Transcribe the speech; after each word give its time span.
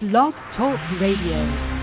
Blog 0.00 0.34
Talk 0.58 0.78
Radio. 1.00 1.75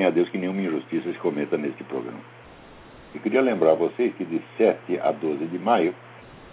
Roguem 0.00 0.06
a 0.06 0.10
Deus 0.10 0.28
que 0.30 0.38
nenhuma 0.38 0.62
injustiça 0.62 1.12
se 1.12 1.18
cometa 1.18 1.56
neste 1.56 1.84
programa. 1.84 2.18
Eu 3.14 3.20
queria 3.20 3.40
lembrar 3.42 3.70
a 3.72 3.74
vocês 3.74 4.14
que 4.14 4.24
de 4.24 4.40
7 4.56 4.98
a 5.00 5.10
12 5.12 5.44
de 5.46 5.58
maio 5.58 5.94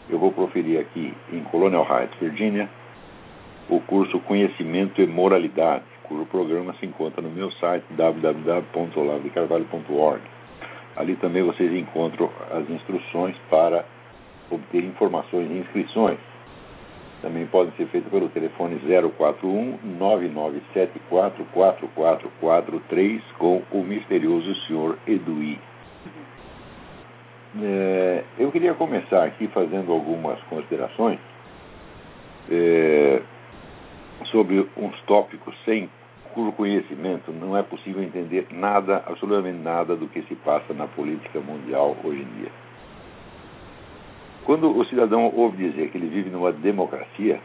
eu 0.09 0.19
vou 0.19 0.31
proferir 0.31 0.79
aqui 0.79 1.13
em 1.31 1.43
Colonial 1.43 1.87
Heights, 1.89 2.19
Virgínia, 2.19 2.69
o 3.69 3.79
curso 3.81 4.19
Conhecimento 4.21 5.01
e 5.01 5.07
Moralidade, 5.07 5.83
cujo 6.03 6.25
programa 6.25 6.73
se 6.79 6.85
encontra 6.85 7.21
no 7.21 7.29
meu 7.29 7.51
site 7.53 7.83
www.olavedecarvalho.org. 7.91 10.21
Ali 10.95 11.17
também 11.17 11.43
vocês 11.43 11.73
encontram 11.73 12.31
as 12.51 12.69
instruções 12.69 13.35
para 13.49 13.83
obter 14.49 14.81
informações 14.83 15.51
e 15.51 15.57
inscrições. 15.59 16.17
Também 17.27 17.45
podem 17.47 17.73
ser 17.73 17.87
feitas 17.87 18.09
pelo 18.09 18.29
telefone 18.29 18.79
041 19.17 19.79
9974 19.99 21.45
4443 21.53 23.21
com 23.37 23.61
o 23.69 23.83
misterioso 23.83 24.55
senhor 24.65 24.97
Eduí. 25.05 25.59
É, 27.61 28.23
eu 28.39 28.49
queria 28.49 28.73
começar 28.75 29.25
aqui 29.25 29.45
fazendo 29.47 29.91
algumas 29.91 30.41
considerações 30.43 31.19
é, 32.49 33.21
sobre 34.31 34.65
uns 34.77 34.97
tópicos 35.01 35.53
sem 35.65 35.89
cujo 36.33 36.53
conhecimento 36.53 37.33
não 37.33 37.57
é 37.57 37.63
possível 37.63 38.01
entender 38.01 38.47
nada, 38.51 39.03
absolutamente 39.05 39.57
nada 39.57 39.97
do 39.97 40.07
que 40.07 40.21
se 40.21 40.35
passa 40.35 40.73
na 40.73 40.87
política 40.87 41.41
mundial 41.41 41.93
hoje 42.05 42.21
em 42.21 42.39
dia. 42.39 42.66
Quando 44.47 44.71
o 44.77 44.85
cidadão 44.85 45.29
ouve 45.35 45.57
dizer 45.57 45.89
que 45.89 45.97
ele 45.97 46.07
vive 46.07 46.29
numa 46.29 46.53
democracia, 46.53 47.37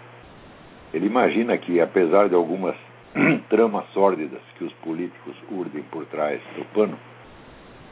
ele 0.94 1.06
imagina 1.06 1.58
que, 1.58 1.80
apesar 1.80 2.28
de 2.28 2.34
algumas 2.36 2.76
tramas 3.50 3.86
sórdidas 3.92 4.40
que 4.56 4.62
os 4.62 4.72
políticos 4.74 5.34
urdem 5.50 5.82
por 5.90 6.06
trás 6.06 6.40
do 6.56 6.64
pano, 6.66 6.96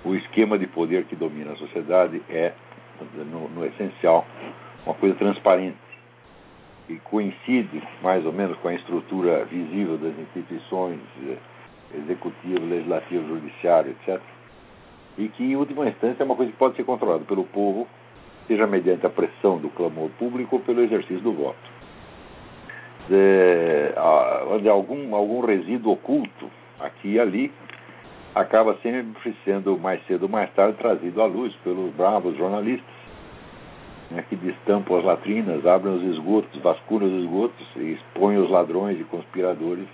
o 0.04 0.14
esquema 0.14 0.56
de 0.56 0.68
poder 0.68 1.06
que 1.06 1.16
domina 1.16 1.50
a 1.50 1.56
sociedade 1.56 2.22
é, 2.30 2.52
no, 3.32 3.48
no 3.48 3.66
essencial, 3.66 4.24
uma 4.86 4.94
coisa 4.94 5.16
transparente 5.16 5.76
e 6.88 6.94
coincide 6.98 7.82
mais 8.00 8.24
ou 8.24 8.32
menos 8.32 8.56
com 8.58 8.68
a 8.68 8.74
estrutura 8.74 9.44
visível 9.44 9.98
das 9.98 10.16
instituições 10.20 11.00
eh, 11.26 11.36
executivo, 11.96 12.64
legislativo, 12.64 13.26
judiciário, 13.26 13.90
etc. 13.90 14.22
E 15.18 15.26
que, 15.30 15.42
em 15.42 15.56
última 15.56 15.88
instância, 15.88 16.22
é 16.22 16.24
uma 16.24 16.36
coisa 16.36 16.52
que 16.52 16.58
pode 16.58 16.76
ser 16.76 16.84
controlada 16.84 17.24
pelo 17.24 17.42
povo 17.42 17.88
seja 18.50 18.66
mediante 18.66 19.06
a 19.06 19.08
pressão 19.08 19.58
do 19.58 19.68
clamor 19.68 20.10
público 20.18 20.56
ou 20.56 20.62
pelo 20.62 20.82
exercício 20.82 21.20
do 21.20 21.32
voto. 21.32 21.70
É, 23.08 23.94
onde 24.48 24.68
algum, 24.68 25.14
algum 25.14 25.40
resíduo 25.40 25.92
oculto, 25.92 26.50
aqui 26.80 27.12
e 27.12 27.20
ali, 27.20 27.52
acaba 28.34 28.76
sempre 28.82 29.36
sendo 29.44 29.78
mais 29.78 30.04
cedo 30.06 30.24
ou 30.24 30.28
mais 30.28 30.52
tarde 30.54 30.76
trazido 30.78 31.22
à 31.22 31.26
luz 31.26 31.54
pelos 31.62 31.92
bravos 31.94 32.36
jornalistas, 32.36 33.00
né, 34.10 34.24
que 34.28 34.34
destampam 34.34 34.98
as 34.98 35.04
latrinas, 35.04 35.64
abrem 35.64 35.94
os 35.94 36.02
esgotos, 36.14 36.60
vasculham 36.60 37.06
os 37.06 37.22
esgotos 37.22 37.66
e 37.76 37.92
expõem 37.92 38.36
os 38.38 38.50
ladrões 38.50 39.00
e 39.00 39.04
conspiradores 39.04 39.86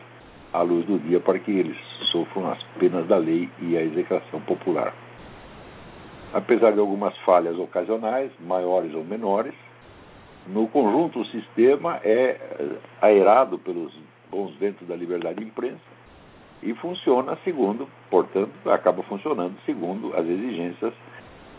à 0.55 0.63
luz 0.63 0.87
do 0.87 0.99
dia 0.99 1.21
para 1.21 1.39
que 1.39 1.51
eles 1.51 1.77
sofram 2.11 2.51
as 2.51 2.63
penas 2.79 3.07
da 3.07 3.19
lei 3.19 3.51
e 3.61 3.77
a 3.77 3.83
execração 3.83 4.41
popular 4.41 4.95
apesar 6.37 6.73
de 6.73 6.81
algumas 6.81 7.17
falhas 7.19 7.59
ocasionais, 7.59 8.31
maiores 8.41 8.95
ou 8.95 9.03
menores, 9.03 9.55
no 10.47 10.69
conjunto 10.69 11.21
o 11.21 11.25
sistema 11.25 11.99
é 12.05 12.37
eh, 12.61 12.77
aerado 13.01 13.59
pelos 13.59 13.91
bons 14.31 14.55
ventos 14.57 14.87
da 14.87 14.95
liberdade 14.95 15.39
de 15.39 15.47
imprensa 15.47 15.81
e 16.63 16.75
funciona 16.75 17.39
segundo, 17.43 17.89
portanto, 18.11 18.53
acaba 18.67 19.03
funcionando 19.05 19.57
segundo 19.65 20.15
as 20.15 20.27
exigências 20.27 20.93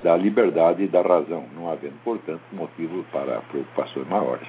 da 0.03 0.15
liberdade 0.15 0.83
e 0.83 0.87
da 0.87 1.01
razão, 1.01 1.45
não 1.55 1.71
havendo, 1.71 1.95
portanto, 2.03 2.41
motivo 2.51 3.03
para 3.11 3.41
preocupações 3.49 4.07
maiores. 4.07 4.47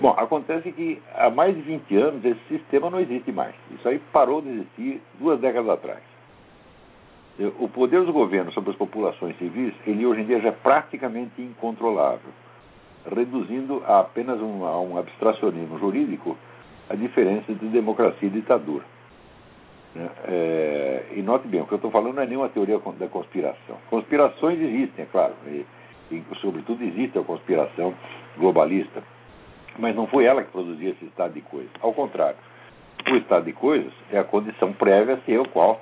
Bom, 0.00 0.14
acontece 0.16 0.72
que 0.72 1.00
há 1.14 1.30
mais 1.30 1.54
de 1.54 1.62
20 1.62 1.96
anos 1.96 2.24
esse 2.24 2.40
sistema 2.48 2.90
não 2.90 2.98
existe 2.98 3.30
mais. 3.30 3.54
Isso 3.70 3.88
aí 3.88 4.00
parou 4.12 4.42
de 4.42 4.48
existir 4.48 5.00
duas 5.20 5.38
décadas 5.38 5.70
atrás. 5.70 6.09
O 7.58 7.68
poder 7.68 8.02
dos 8.02 8.12
governos 8.12 8.52
sobre 8.52 8.70
as 8.70 8.76
populações 8.76 9.36
civis, 9.38 9.72
ele 9.86 10.04
hoje 10.04 10.20
em 10.20 10.24
dia 10.26 10.40
já 10.40 10.48
é 10.48 10.52
praticamente 10.52 11.40
incontrolável, 11.40 12.30
reduzindo 13.10 13.82
a 13.86 14.00
apenas 14.00 14.40
um, 14.40 14.64
a 14.66 14.78
um 14.80 14.98
abstracionismo 14.98 15.78
jurídico 15.78 16.36
a 16.90 16.94
diferença 16.94 17.50
entre 17.50 17.68
democracia 17.68 18.28
e 18.28 18.30
ditadura. 18.30 18.84
Né? 19.94 20.08
É, 20.24 21.04
e 21.16 21.22
note 21.22 21.48
bem, 21.48 21.60
o 21.60 21.66
que 21.66 21.72
eu 21.72 21.76
estou 21.76 21.90
falando 21.90 22.14
não 22.14 22.22
é 22.22 22.26
nenhuma 22.26 22.48
teoria 22.48 22.78
da 22.98 23.08
conspiração. 23.08 23.76
Conspirações 23.88 24.60
existem, 24.60 25.04
é 25.04 25.08
claro, 25.10 25.34
e, 25.46 25.64
e 26.10 26.22
sobretudo 26.40 26.82
existe 26.82 27.18
a 27.18 27.22
conspiração 27.22 27.94
globalista, 28.36 29.02
mas 29.78 29.94
não 29.96 30.06
foi 30.06 30.24
ela 30.24 30.42
que 30.42 30.50
produziu 30.50 30.90
esse 30.90 31.04
estado 31.06 31.32
de 31.32 31.40
coisas. 31.40 31.70
Ao 31.80 31.92
contrário, 31.92 32.36
o 33.10 33.16
estado 33.16 33.44
de 33.44 33.52
coisas 33.52 33.92
é 34.10 34.18
a 34.18 34.24
condição 34.24 34.72
prévia 34.72 35.18
sem 35.24 35.36
a 35.36 35.44
qual 35.44 35.80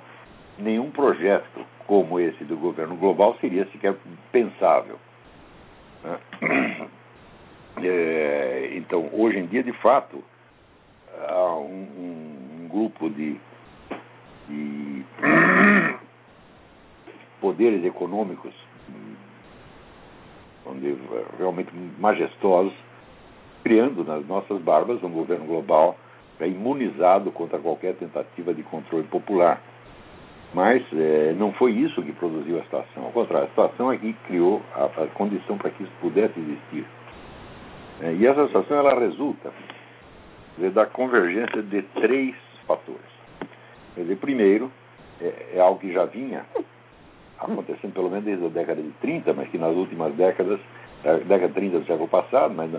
projeto 1.19 1.65
como 1.85 2.19
esse 2.19 2.45
do 2.45 2.55
governo 2.55 2.95
global 2.95 3.35
seria 3.41 3.65
sequer 3.71 3.95
pensável. 4.31 4.97
Né? 6.03 6.87
É, 7.81 8.71
então, 8.73 9.09
hoje 9.13 9.39
em 9.39 9.45
dia, 9.45 9.63
de 9.63 9.71
fato, 9.71 10.21
há 11.29 11.55
um, 11.55 11.87
um 12.61 12.67
grupo 12.67 13.09
de, 13.09 13.39
de, 14.49 15.05
poderes 17.39 17.85
econômicos 17.85 18.53
onde, 20.65 20.97
realmente 21.37 21.71
majestosos, 21.97 22.73
criando 23.63 24.03
nas 24.03 24.27
nossas 24.27 24.61
barbas 24.61 25.01
um 25.01 25.09
governo 25.09 25.45
global 25.45 25.95
imunizado 26.41 27.31
contra 27.31 27.59
qualquer 27.59 27.95
tentativa 27.95 28.53
de 28.53 28.63
controle 28.63 29.07
popular. 29.07 29.61
Mas 30.53 30.83
é, 30.93 31.33
não 31.37 31.53
foi 31.53 31.71
isso 31.71 32.01
que 32.01 32.11
produziu 32.13 32.59
a 32.59 32.63
situação. 32.63 33.05
Ao 33.05 33.11
contrário, 33.11 33.45
a 33.45 33.49
situação 33.49 33.91
é 33.91 33.97
que 33.97 34.13
criou 34.25 34.61
a, 34.73 34.85
a 34.85 35.07
condição 35.07 35.57
para 35.57 35.69
que 35.69 35.83
isso 35.83 35.91
pudesse 36.01 36.39
existir. 36.39 36.85
É, 38.01 38.13
e 38.13 38.25
essa 38.25 38.47
situação 38.47 38.77
ela 38.77 38.99
resulta 38.99 39.51
dizer, 40.57 40.71
da 40.71 40.85
convergência 40.85 41.61
de 41.61 41.81
três 42.01 42.35
fatores. 42.65 43.01
Quer 43.93 44.01
dizer, 44.01 44.17
primeiro, 44.17 44.71
é, 45.21 45.55
é, 45.55 45.59
algo 45.59 45.79
que 45.79 45.91
já 45.91 46.05
vinha 46.05 46.45
acontecendo 47.39 47.93
pelo 47.93 48.09
menos 48.09 48.25
desde 48.25 48.45
a 48.45 48.49
década 48.49 48.81
de 48.81 48.91
30, 49.01 49.33
mas 49.33 49.49
que 49.49 49.57
nas 49.57 49.75
últimas 49.75 50.13
décadas, 50.15 50.59
é, 51.03 51.17
década 51.17 51.47
de 51.49 51.53
30 51.53 51.79
do 51.79 51.85
século 51.85 52.07
passado, 52.07 52.53
mas 52.55 52.71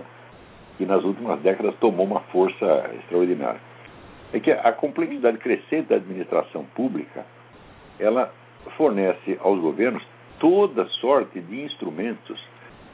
que 0.77 0.85
nas 0.85 1.03
últimas 1.03 1.39
décadas 1.41 1.75
tomou 1.79 2.05
uma 2.05 2.21
força 2.21 2.89
extraordinária. 2.99 3.59
É 4.33 4.39
que 4.39 4.51
a 4.51 4.71
complexidade 4.71 5.37
crescente 5.37 5.89
da 5.89 5.95
administração 5.95 6.65
pública 6.75 7.25
ela 8.01 8.33
fornece 8.75 9.37
aos 9.41 9.59
governos 9.59 10.03
toda 10.39 10.85
sorte 10.99 11.39
de 11.39 11.61
instrumentos 11.61 12.39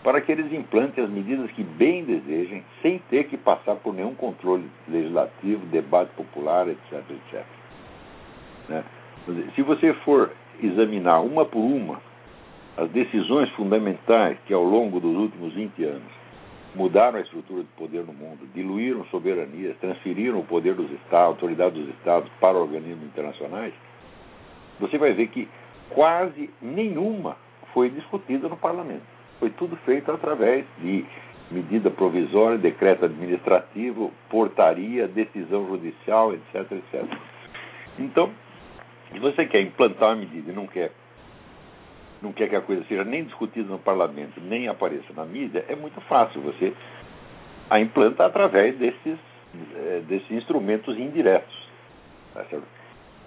para 0.04 0.22
que 0.22 0.32
eles 0.32 0.52
implantem 0.54 1.04
as 1.04 1.10
medidas 1.10 1.50
que 1.52 1.64
bem 1.64 2.04
desejem, 2.04 2.64
sem 2.82 3.00
ter 3.10 3.26
que 3.26 3.38
passar 3.38 3.76
por 3.76 3.94
nenhum 3.94 4.16
controle 4.16 4.70
legislativo, 4.88 5.66
debate 5.68 6.12
popular, 6.16 6.68
etc. 6.68 6.94
etc. 6.94 7.46
Né? 8.70 8.84
Se 9.56 9.62
você 9.64 9.94
for 10.06 10.32
examinar 10.62 11.22
uma 11.22 11.46
por 11.46 11.60
uma 11.60 12.00
as 12.78 12.90
decisões 12.92 13.50
fundamentais 13.52 14.38
que 14.46 14.54
ao 14.54 14.64
longo 14.64 15.00
dos 15.00 15.16
últimos 15.18 15.54
20 15.54 15.84
anos 15.84 16.12
mudaram 16.76 17.18
a 17.18 17.22
estrutura 17.22 17.64
de 17.64 17.70
poder 17.70 18.06
no 18.06 18.14
mundo, 18.14 18.48
diluíram 18.54 19.04
soberanias, 19.06 19.76
transferiram 19.82 20.40
o 20.40 20.46
poder 20.46 20.76
dos 20.76 20.90
Estados, 20.92 21.30
autoridade 21.30 21.80
dos 21.80 21.90
Estados 21.96 22.30
para 22.40 22.56
organismos 22.56 23.04
internacionais, 23.06 23.74
você 24.80 24.98
vai 24.98 25.14
ver 25.14 25.28
que 25.28 25.48
quase 25.90 26.50
nenhuma 26.62 27.38
foi 27.74 27.90
discutida 27.90 28.48
no 28.48 28.58
parlamento. 28.58 29.04
Foi 29.40 29.50
tudo 29.52 29.76
feito 29.78 30.12
através 30.12 30.66
de 30.80 31.06
medida 31.52 31.90
provisória, 31.90 32.58
decreto 32.58 33.06
administrativo, 33.06 34.12
portaria, 34.30 35.08
decisão 35.08 35.68
judicial, 35.68 36.34
etc, 36.34 36.72
etc. 36.72 37.06
Então, 38.00 38.32
se 39.12 39.20
você 39.20 39.46
quer 39.46 39.62
implantar 39.62 40.10
uma 40.10 40.18
medida 40.18 40.52
e 40.52 40.56
não 40.56 40.68
quer 40.68 40.92
não 42.22 42.34
quer 42.34 42.50
que 42.50 42.56
a 42.56 42.62
coisa 42.62 42.84
seja 42.86 43.04
nem 43.04 43.24
discutida 43.26 43.70
no 43.70 43.78
parlamento, 43.78 44.42
nem 44.42 44.68
apareça 44.68 45.14
na 45.16 45.24
mídia, 45.24 45.64
é 45.70 45.76
muito 45.76 46.02
fácil. 46.02 46.42
Você 46.42 46.74
a 47.70 47.80
implanta 47.80 48.26
através 48.26 48.76
desses, 48.78 49.20
eh, 49.76 50.02
desses 50.08 50.32
instrumentos 50.32 50.98
indiretos. 50.98 51.56
Tá 52.34 52.44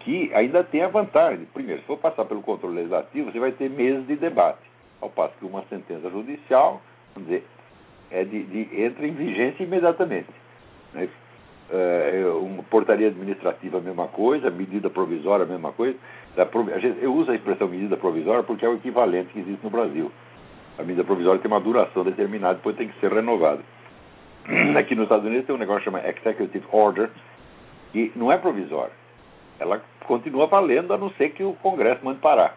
que 0.00 0.32
ainda 0.34 0.64
tem 0.64 0.82
a 0.82 0.88
vantagem. 0.88 1.46
Primeiro, 1.52 1.80
se 1.80 1.86
for 1.86 1.98
passar 1.98 2.24
pelo 2.24 2.42
controle 2.42 2.76
legislativo, 2.76 3.30
você 3.30 3.38
vai 3.38 3.52
ter 3.52 3.70
meses 3.70 4.06
de 4.06 4.16
debate. 4.16 4.58
Ao 5.00 5.08
passo 5.08 5.34
que 5.38 5.44
uma 5.44 5.62
sentença 5.70 6.10
judicial, 6.10 6.82
vamos 7.14 7.28
dizer, 7.28 7.46
é 8.10 8.24
de, 8.24 8.42
de 8.44 8.82
entra 8.82 9.06
em 9.06 9.12
vigência 9.12 9.62
imediatamente. 9.62 10.28
Né? 10.92 11.08
É, 11.72 12.24
uma 12.34 12.62
portaria 12.64 13.06
administrativa, 13.06 13.78
a 13.78 13.80
mesma 13.80 14.08
coisa, 14.08 14.50
medida 14.50 14.90
provisória, 14.90 15.44
a 15.44 15.48
mesma 15.48 15.72
coisa. 15.72 15.96
Eu 17.00 17.14
uso 17.14 17.30
a 17.30 17.34
expressão 17.34 17.68
medida 17.68 17.96
provisória 17.96 18.42
porque 18.42 18.64
é 18.64 18.68
o 18.68 18.74
equivalente 18.74 19.32
que 19.32 19.38
existe 19.38 19.62
no 19.62 19.70
Brasil. 19.70 20.10
A 20.78 20.82
medida 20.82 21.04
provisória 21.04 21.40
tem 21.40 21.50
uma 21.50 21.60
duração 21.60 22.02
determinada, 22.02 22.54
depois 22.54 22.76
tem 22.76 22.88
que 22.88 22.98
ser 22.98 23.12
renovada. 23.12 23.60
Aqui 24.78 24.94
nos 24.94 25.04
Estados 25.04 25.26
Unidos 25.26 25.46
tem 25.46 25.54
um 25.54 25.58
negócio 25.58 25.84
chamado 25.84 26.06
Executive 26.06 26.64
Order, 26.72 27.10
que 27.92 28.10
não 28.16 28.32
é 28.32 28.38
provisória. 28.38 28.99
Ela 29.60 29.82
continua 30.06 30.46
valendo, 30.46 30.92
a 30.92 30.98
não 30.98 31.10
ser 31.10 31.30
que 31.30 31.44
o 31.44 31.52
Congresso 31.54 32.04
mande 32.04 32.18
parar. 32.18 32.56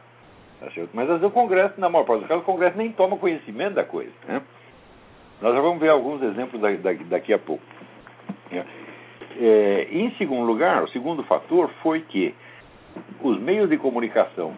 Tá 0.59 0.67
Mas 0.93 1.09
às 1.09 1.19
vezes 1.19 1.23
o 1.23 1.31
Congresso, 1.31 1.79
na 1.79 1.89
maior 1.89 2.05
parte 2.05 2.21
dos 2.21 2.29
casos, 2.29 2.43
o 2.43 2.45
Congresso 2.45 2.77
nem 2.77 2.91
toma 2.93 3.17
conhecimento 3.17 3.75
da 3.75 3.83
coisa. 3.83 4.11
Né? 4.25 4.41
Nós 5.41 5.53
já 5.53 5.61
vamos 5.61 5.79
ver 5.79 5.89
alguns 5.89 6.23
exemplos 6.23 6.61
daqui 7.09 7.33
a 7.33 7.37
pouco. 7.37 7.63
Né? 8.49 8.65
É, 9.39 9.87
em 9.91 10.11
segundo 10.11 10.45
lugar, 10.45 10.83
o 10.83 10.87
segundo 10.89 11.23
fator 11.23 11.69
foi 11.81 12.01
que 12.01 12.33
os 13.21 13.39
meios 13.39 13.69
de 13.69 13.77
comunicação, 13.77 14.53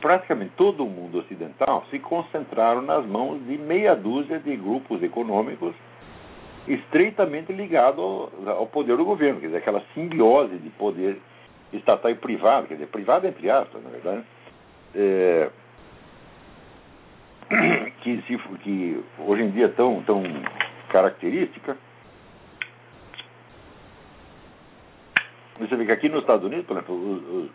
praticamente 0.00 0.52
todo 0.56 0.84
o 0.84 0.90
mundo 0.90 1.20
ocidental, 1.20 1.86
se 1.90 1.98
concentraram 1.98 2.82
nas 2.82 3.06
mãos 3.06 3.40
de 3.46 3.56
meia 3.56 3.94
dúzia 3.94 4.38
de 4.38 4.54
grupos 4.56 5.02
econômicos 5.02 5.74
estreitamente 6.66 7.52
ligados 7.52 7.98
ao, 7.98 8.30
ao 8.48 8.66
poder 8.66 8.96
do 8.96 9.04
governo, 9.04 9.40
quer 9.40 9.46
dizer, 9.46 9.58
aquela 9.58 9.82
simbiose 9.94 10.56
de 10.58 10.70
poder 10.70 11.18
estatal 11.72 12.10
e 12.10 12.14
privado, 12.14 12.66
quer 12.66 12.74
dizer, 12.74 12.86
privado 12.88 13.26
entre 13.26 13.50
aspas, 13.50 13.82
na 13.82 13.90
verdade, 13.90 14.24
é, 14.94 15.50
que, 18.02 18.22
se, 18.22 18.38
que 18.58 19.04
hoje 19.18 19.42
em 19.42 19.50
dia 19.50 19.66
é 19.66 19.68
tão, 19.68 20.02
tão 20.02 20.22
característica 20.90 21.76
Você 25.58 25.76
vê 25.76 25.84
que 25.86 25.92
aqui 25.92 26.08
nos 26.08 26.22
Estados 26.22 26.44
Unidos, 26.44 26.66
por 26.66 26.76
exemplo, 26.76 26.94
os, 26.94 27.28
os 27.28 27.50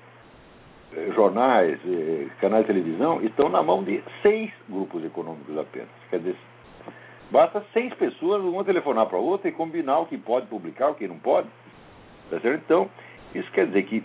eh, 0.93 1.11
jornais, 1.13 1.79
eh, 1.85 2.27
canais 2.39 2.65
de 2.65 2.73
televisão 2.73 3.21
estão 3.21 3.49
na 3.49 3.61
mão 3.61 3.83
de 3.83 4.01
seis 4.21 4.51
grupos 4.69 5.03
econômicos 5.03 5.57
apenas. 5.57 5.89
Quer 6.09 6.19
dizer, 6.19 6.37
basta 7.31 7.63
seis 7.73 7.93
pessoas, 7.95 8.41
uma 8.43 8.63
telefonar 8.63 9.07
para 9.07 9.17
a 9.17 9.21
outra 9.21 9.49
e 9.49 9.51
combinar 9.51 9.99
o 9.99 10.05
que 10.05 10.17
pode 10.17 10.45
publicar, 10.47 10.89
o 10.89 10.95
que 10.95 11.07
não 11.07 11.19
pode. 11.19 11.49
Tá 12.29 12.39
certo? 12.39 12.61
Então, 12.63 12.89
isso 13.33 13.51
quer 13.51 13.68
dizer 13.68 13.83
que 13.83 14.03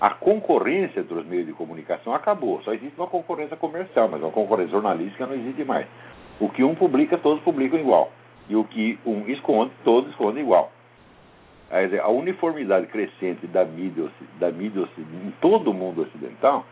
a 0.00 0.10
concorrência 0.10 1.00
entre 1.00 1.14
os 1.14 1.26
meios 1.26 1.46
de 1.46 1.52
comunicação 1.52 2.14
acabou. 2.14 2.62
Só 2.62 2.72
existe 2.72 2.98
uma 2.98 3.06
concorrência 3.06 3.56
comercial, 3.56 4.08
mas 4.08 4.22
uma 4.22 4.30
concorrência 4.30 4.72
jornalística 4.72 5.26
não 5.26 5.34
existe 5.34 5.64
mais. 5.64 5.86
O 6.40 6.48
que 6.48 6.64
um 6.64 6.74
publica, 6.74 7.18
todos 7.18 7.42
publicam 7.42 7.78
igual. 7.78 8.10
E 8.48 8.56
o 8.56 8.64
que 8.64 8.98
um 9.04 9.28
esconde, 9.28 9.72
todos 9.84 10.10
escondem 10.10 10.42
igual 10.42 10.72
a 12.02 12.08
uniformidade 12.08 12.86
crescente 12.88 13.46
da 13.46 13.64
mídia, 13.64 14.08
da 14.40 14.50
mídia 14.50 14.88
em 14.98 15.30
todo 15.40 15.70
o 15.70 15.74
mundo 15.74 16.02
ocidental 16.02 16.66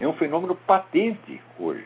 é 0.00 0.06
um 0.06 0.12
fenômeno 0.12 0.54
patente 0.54 1.40
hoje. 1.58 1.84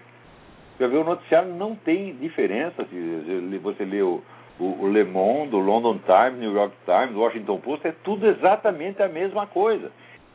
Você 0.77 0.87
vê, 0.87 0.97
o 0.99 1.05
noticiário 1.05 1.55
não 1.55 1.75
tem 1.75 2.15
diferença. 2.17 2.85
Se 2.85 3.59
você 3.63 3.85
lê 3.85 4.03
o, 4.03 4.23
o, 4.63 4.89
Le 4.89 5.05
Monde, 5.05 5.57
o 5.57 5.59
London 5.59 5.99
Times, 5.99 6.39
New 6.39 6.53
York 6.53 6.75
Times, 6.85 7.17
Washington 7.17 7.59
Post, 7.59 7.87
é 7.87 7.93
tudo 8.05 8.27
exatamente 8.27 9.03
a 9.03 9.09
mesma 9.09 9.47
coisa. 9.47 9.91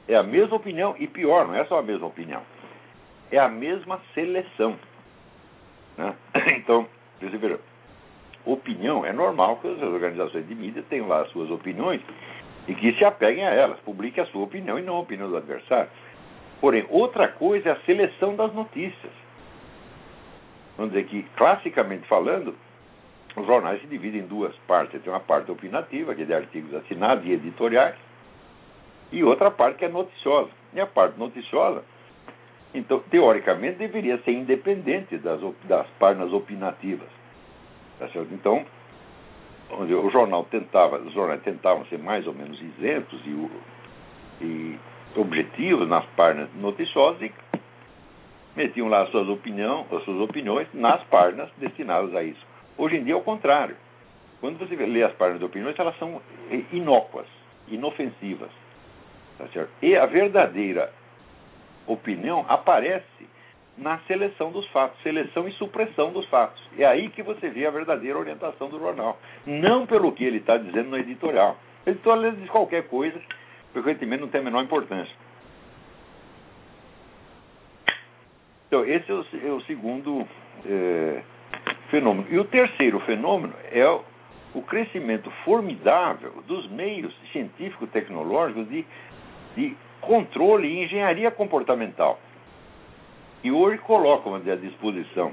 É 0.07 0.15
a 0.15 0.23
mesma 0.23 0.55
opinião, 0.55 0.95
e 0.97 1.07
pior, 1.07 1.47
não 1.47 1.55
é 1.55 1.65
só 1.65 1.79
a 1.79 1.83
mesma 1.83 2.07
opinião, 2.07 2.41
é 3.31 3.37
a 3.37 3.49
mesma 3.49 3.99
seleção. 4.13 4.77
Né? 5.97 6.13
Então, 6.57 6.87
vê, 7.19 7.57
opinião, 8.45 9.05
é 9.05 9.11
normal 9.11 9.57
que 9.57 9.67
as 9.67 9.81
organizações 9.81 10.47
de 10.47 10.55
mídia 10.55 10.83
tenham 10.89 11.07
lá 11.07 11.21
as 11.21 11.29
suas 11.31 11.49
opiniões 11.49 12.01
e 12.67 12.75
que 12.75 12.93
se 12.93 13.03
apeguem 13.03 13.45
a 13.45 13.51
elas, 13.51 13.79
publiquem 13.79 14.23
a 14.23 14.27
sua 14.27 14.43
opinião 14.43 14.77
e 14.79 14.81
não 14.81 14.97
a 14.97 14.99
opinião 14.99 15.29
do 15.29 15.37
adversário. 15.37 15.89
Porém, 16.59 16.85
outra 16.89 17.27
coisa 17.27 17.69
é 17.69 17.71
a 17.73 17.79
seleção 17.81 18.35
das 18.35 18.53
notícias. 18.53 19.11
Vamos 20.75 20.93
dizer 20.93 21.07
que, 21.07 21.23
classicamente 21.35 22.07
falando, 22.07 22.55
os 23.37 23.45
jornais 23.45 23.79
se 23.81 23.87
dividem 23.87 24.21
em 24.21 24.27
duas 24.27 24.55
partes. 24.67 25.01
Tem 25.01 25.13
uma 25.13 25.19
parte 25.19 25.51
opinativa, 25.51 26.15
que 26.15 26.23
é 26.23 26.25
de 26.25 26.33
artigos 26.33 26.73
assinados 26.73 27.25
e 27.25 27.31
editoriais, 27.31 27.95
e 29.11 29.23
outra 29.23 29.51
parte 29.51 29.77
que 29.77 29.85
é 29.85 29.89
noticiosa. 29.89 30.49
E 30.73 30.79
a 30.79 30.87
parte 30.87 31.17
noticiosa, 31.17 31.83
então, 32.73 32.99
teoricamente, 33.09 33.77
deveria 33.77 34.17
ser 34.19 34.31
independente 34.31 35.17
das, 35.17 35.39
das 35.65 35.87
páginas 35.99 36.33
opinativas. 36.33 37.07
Tá 37.99 38.07
certo? 38.09 38.33
Então, 38.33 38.65
onde 39.71 39.93
o 39.93 40.09
jornal 40.09 40.43
tentava, 40.45 40.97
os 40.97 41.13
jornais 41.13 41.41
tentavam 41.43 41.85
ser 41.85 41.99
mais 41.99 42.25
ou 42.27 42.33
menos 42.33 42.59
isentos 42.59 43.21
e, 43.25 44.43
e 44.43 44.79
objetivos 45.15 45.87
nas 45.87 46.05
páginas 46.15 46.49
noticiosas 46.55 47.21
e 47.21 47.31
metiam 48.55 48.87
lá 48.89 49.03
as 49.03 49.09
suas, 49.09 49.29
opinião, 49.29 49.85
as 49.91 50.03
suas 50.03 50.19
opiniões 50.19 50.67
nas 50.73 51.03
páginas 51.05 51.49
destinadas 51.57 52.13
a 52.15 52.23
isso. 52.23 52.56
Hoje 52.77 52.97
em 52.97 53.03
dia 53.03 53.13
é 53.13 53.17
o 53.17 53.21
contrário. 53.21 53.75
Quando 54.39 54.59
você 54.59 54.75
lê 54.75 55.03
as 55.03 55.13
páginas 55.13 55.39
de 55.39 55.45
opiniões, 55.45 55.77
elas 55.79 55.97
são 55.97 56.21
inócuas, 56.71 57.25
inofensivas. 57.67 58.51
Tá 59.37 59.47
certo? 59.47 59.71
E 59.81 59.95
a 59.95 60.05
verdadeira 60.05 60.91
opinião 61.87 62.45
aparece 62.47 63.27
na 63.77 63.99
seleção 63.99 64.51
dos 64.51 64.67
fatos, 64.69 64.99
seleção 65.01 65.47
e 65.47 65.53
supressão 65.53 66.11
dos 66.11 66.27
fatos. 66.29 66.61
É 66.77 66.85
aí 66.85 67.09
que 67.09 67.21
você 67.21 67.49
vê 67.49 67.65
a 67.65 67.71
verdadeira 67.71 68.17
orientação 68.17 68.69
do 68.69 68.79
jornal. 68.79 69.19
Não 69.45 69.85
pelo 69.85 70.11
que 70.11 70.23
ele 70.23 70.37
está 70.37 70.57
dizendo 70.57 70.89
no 70.89 70.97
editorial. 70.97 71.57
O 71.85 71.89
editorial 71.89 72.31
diz 72.31 72.49
qualquer 72.49 72.87
coisa, 72.87 73.19
frequentemente 73.73 74.21
não 74.21 74.29
tem 74.29 74.41
a 74.41 74.43
menor 74.43 74.63
importância. 74.63 75.13
Então, 78.67 78.83
esse 78.83 79.09
é 79.09 79.13
o, 79.13 79.25
é 79.45 79.51
o 79.51 79.61
segundo 79.61 80.27
é, 80.65 81.21
fenômeno. 81.89 82.27
E 82.29 82.37
o 82.37 82.45
terceiro 82.45 82.99
fenômeno 83.01 83.53
é 83.71 83.87
o, 83.87 84.61
crescimento 84.63 85.29
formidável 85.45 86.43
dos 86.47 86.67
meios 86.71 87.15
científico-tecnológicos 87.31 88.67
de, 88.69 88.85
de 89.55 89.77
controle 90.01 90.67
e 90.67 90.83
engenharia 90.83 91.29
comportamental 91.29 92.19
e 93.43 93.51
hoje 93.51 93.77
colocam 93.79 94.33
à 94.33 94.39
disposição 94.39 95.31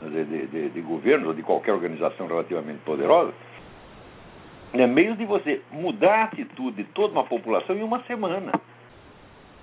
de, 0.00 0.24
de, 0.24 0.46
de, 0.46 0.68
de 0.70 0.80
governos 0.80 1.28
ou 1.28 1.34
de 1.34 1.42
qualquer 1.42 1.72
organização 1.72 2.28
relativamente 2.28 2.78
poderosa 2.84 3.34
né, 4.72 4.86
meios 4.86 5.16
de 5.16 5.24
você 5.24 5.62
mudar 5.70 6.14
a 6.14 6.24
atitude 6.24 6.82
de 6.82 6.84
toda 6.90 7.12
uma 7.12 7.24
população 7.24 7.76
em 7.76 7.82
uma 7.82 8.02
semana. 8.04 8.52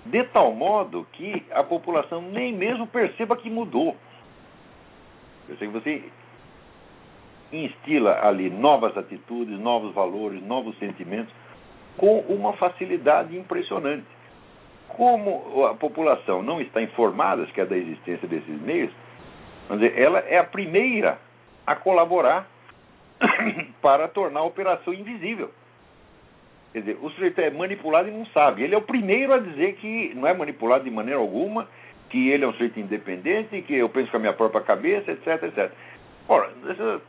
De 0.05 0.23
tal 0.25 0.53
modo 0.53 1.05
que 1.13 1.43
a 1.51 1.63
população 1.63 2.21
nem 2.21 2.53
mesmo 2.53 2.85
perceba 2.87 3.35
que 3.35 3.49
mudou. 3.49 3.95
Eu 5.47 5.57
sei 5.57 5.67
que 5.67 5.73
você 5.73 6.03
instila 7.51 8.19
ali 8.25 8.49
novas 8.49 8.97
atitudes, 8.97 9.59
novos 9.59 9.93
valores, 9.93 10.41
novos 10.43 10.77
sentimentos, 10.77 11.33
com 11.97 12.19
uma 12.21 12.53
facilidade 12.53 13.37
impressionante. 13.37 14.05
Como 14.89 15.65
a 15.65 15.75
população 15.75 16.41
não 16.41 16.61
está 16.61 16.81
informada 16.81 17.45
que 17.47 17.61
é 17.61 17.65
da 17.65 17.77
existência 17.77 18.27
desses 18.27 18.61
meios, 18.61 18.91
dizer, 19.71 19.97
ela 19.99 20.19
é 20.19 20.37
a 20.37 20.43
primeira 20.43 21.17
a 21.65 21.75
colaborar 21.75 22.47
para 23.81 24.07
tornar 24.07 24.41
a 24.41 24.43
operação 24.43 24.93
invisível. 24.93 25.51
Quer 26.71 26.79
dizer, 26.79 26.97
o 27.01 27.09
sujeito 27.11 27.39
é 27.39 27.49
manipulado 27.49 28.09
e 28.09 28.11
não 28.11 28.25
sabe. 28.27 28.63
Ele 28.63 28.75
é 28.75 28.77
o 28.77 28.81
primeiro 28.81 29.33
a 29.33 29.39
dizer 29.39 29.75
que 29.75 30.13
não 30.13 30.27
é 30.27 30.33
manipulado 30.33 30.83
de 30.83 30.91
maneira 30.91 31.19
alguma 31.19 31.67
que 32.09 32.29
ele 32.29 32.45
é 32.45 32.47
um 32.47 32.53
sujeito 32.53 32.79
independente, 32.79 33.61
que 33.61 33.75
eu 33.75 33.89
penso 33.89 34.11
com 34.11 34.17
a 34.17 34.19
minha 34.19 34.33
própria 34.33 34.61
cabeça, 34.61 35.11
etc, 35.11 35.43
etc. 35.43 35.71
Ora, 36.27 36.49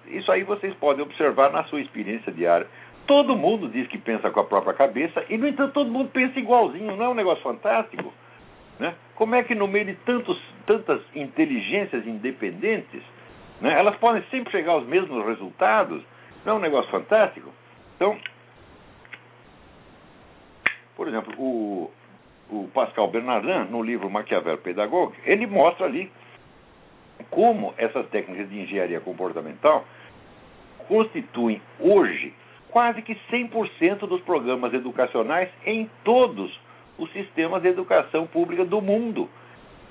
isso 0.08 0.30
aí 0.30 0.42
vocês 0.42 0.74
podem 0.74 1.02
observar 1.02 1.50
na 1.50 1.64
sua 1.64 1.80
experiência 1.80 2.30
diária. 2.32 2.66
Todo 3.06 3.36
mundo 3.36 3.68
diz 3.68 3.86
que 3.88 3.98
pensa 3.98 4.30
com 4.30 4.40
a 4.40 4.44
própria 4.44 4.74
cabeça 4.74 5.24
e, 5.28 5.38
no 5.38 5.46
entanto, 5.46 5.72
todo 5.72 5.90
mundo 5.90 6.10
pensa 6.12 6.38
igualzinho. 6.38 6.96
Não 6.96 7.04
é 7.04 7.08
um 7.08 7.14
negócio 7.14 7.42
fantástico? 7.42 8.12
Né? 8.78 8.94
Como 9.14 9.34
é 9.34 9.42
que, 9.42 9.54
no 9.54 9.66
meio 9.66 9.86
de 9.86 9.94
tantos, 9.94 10.38
tantas 10.66 11.00
inteligências 11.14 12.06
independentes, 12.06 13.02
né, 13.60 13.78
elas 13.78 13.96
podem 13.96 14.22
sempre 14.30 14.50
chegar 14.50 14.72
aos 14.72 14.86
mesmos 14.86 15.24
resultados? 15.24 16.02
Não 16.44 16.54
é 16.54 16.56
um 16.56 16.60
negócio 16.60 16.90
fantástico? 16.90 17.50
Então, 17.96 18.18
por 20.96 21.08
exemplo, 21.08 21.32
o, 21.38 21.90
o 22.50 22.68
Pascal 22.72 23.08
Bernardin, 23.08 23.70
no 23.70 23.82
livro 23.82 24.10
Maquiavel 24.10 24.58
Pedagógico, 24.58 25.16
ele 25.24 25.46
mostra 25.46 25.86
ali 25.86 26.10
como 27.30 27.74
essas 27.76 28.06
técnicas 28.08 28.48
de 28.48 28.60
engenharia 28.60 29.00
comportamental 29.00 29.84
constituem 30.86 31.60
hoje 31.80 32.32
quase 32.70 33.02
que 33.02 33.14
100% 33.30 34.06
dos 34.06 34.20
programas 34.22 34.72
educacionais 34.74 35.48
em 35.64 35.90
todos 36.04 36.60
os 36.98 37.10
sistemas 37.12 37.62
de 37.62 37.68
educação 37.68 38.26
pública 38.26 38.64
do 38.64 38.80
mundo. 38.80 39.28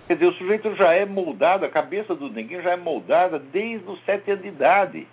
Quer 0.07 0.13
dizer, 0.13 0.27
o 0.27 0.33
sujeito 0.33 0.75
já 0.75 0.93
é 0.93 1.03
moldado, 1.05 1.65
a 1.65 1.69
cabeça 1.69 2.13
do 2.13 2.29
neguinho 2.29 2.61
já 2.61 2.71
é 2.71 2.77
moldada 2.77 3.39
desde 3.39 3.89
os 3.89 3.99
sete 4.05 4.29
anos 4.29 4.43
de 4.43 4.49
idade. 4.49 5.07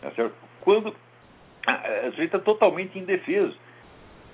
Tá 0.00 0.10
Quando 0.62 0.88
o 0.88 2.10
sujeito 2.12 2.36
é 2.36 2.40
totalmente 2.40 2.98
indefeso. 2.98 3.56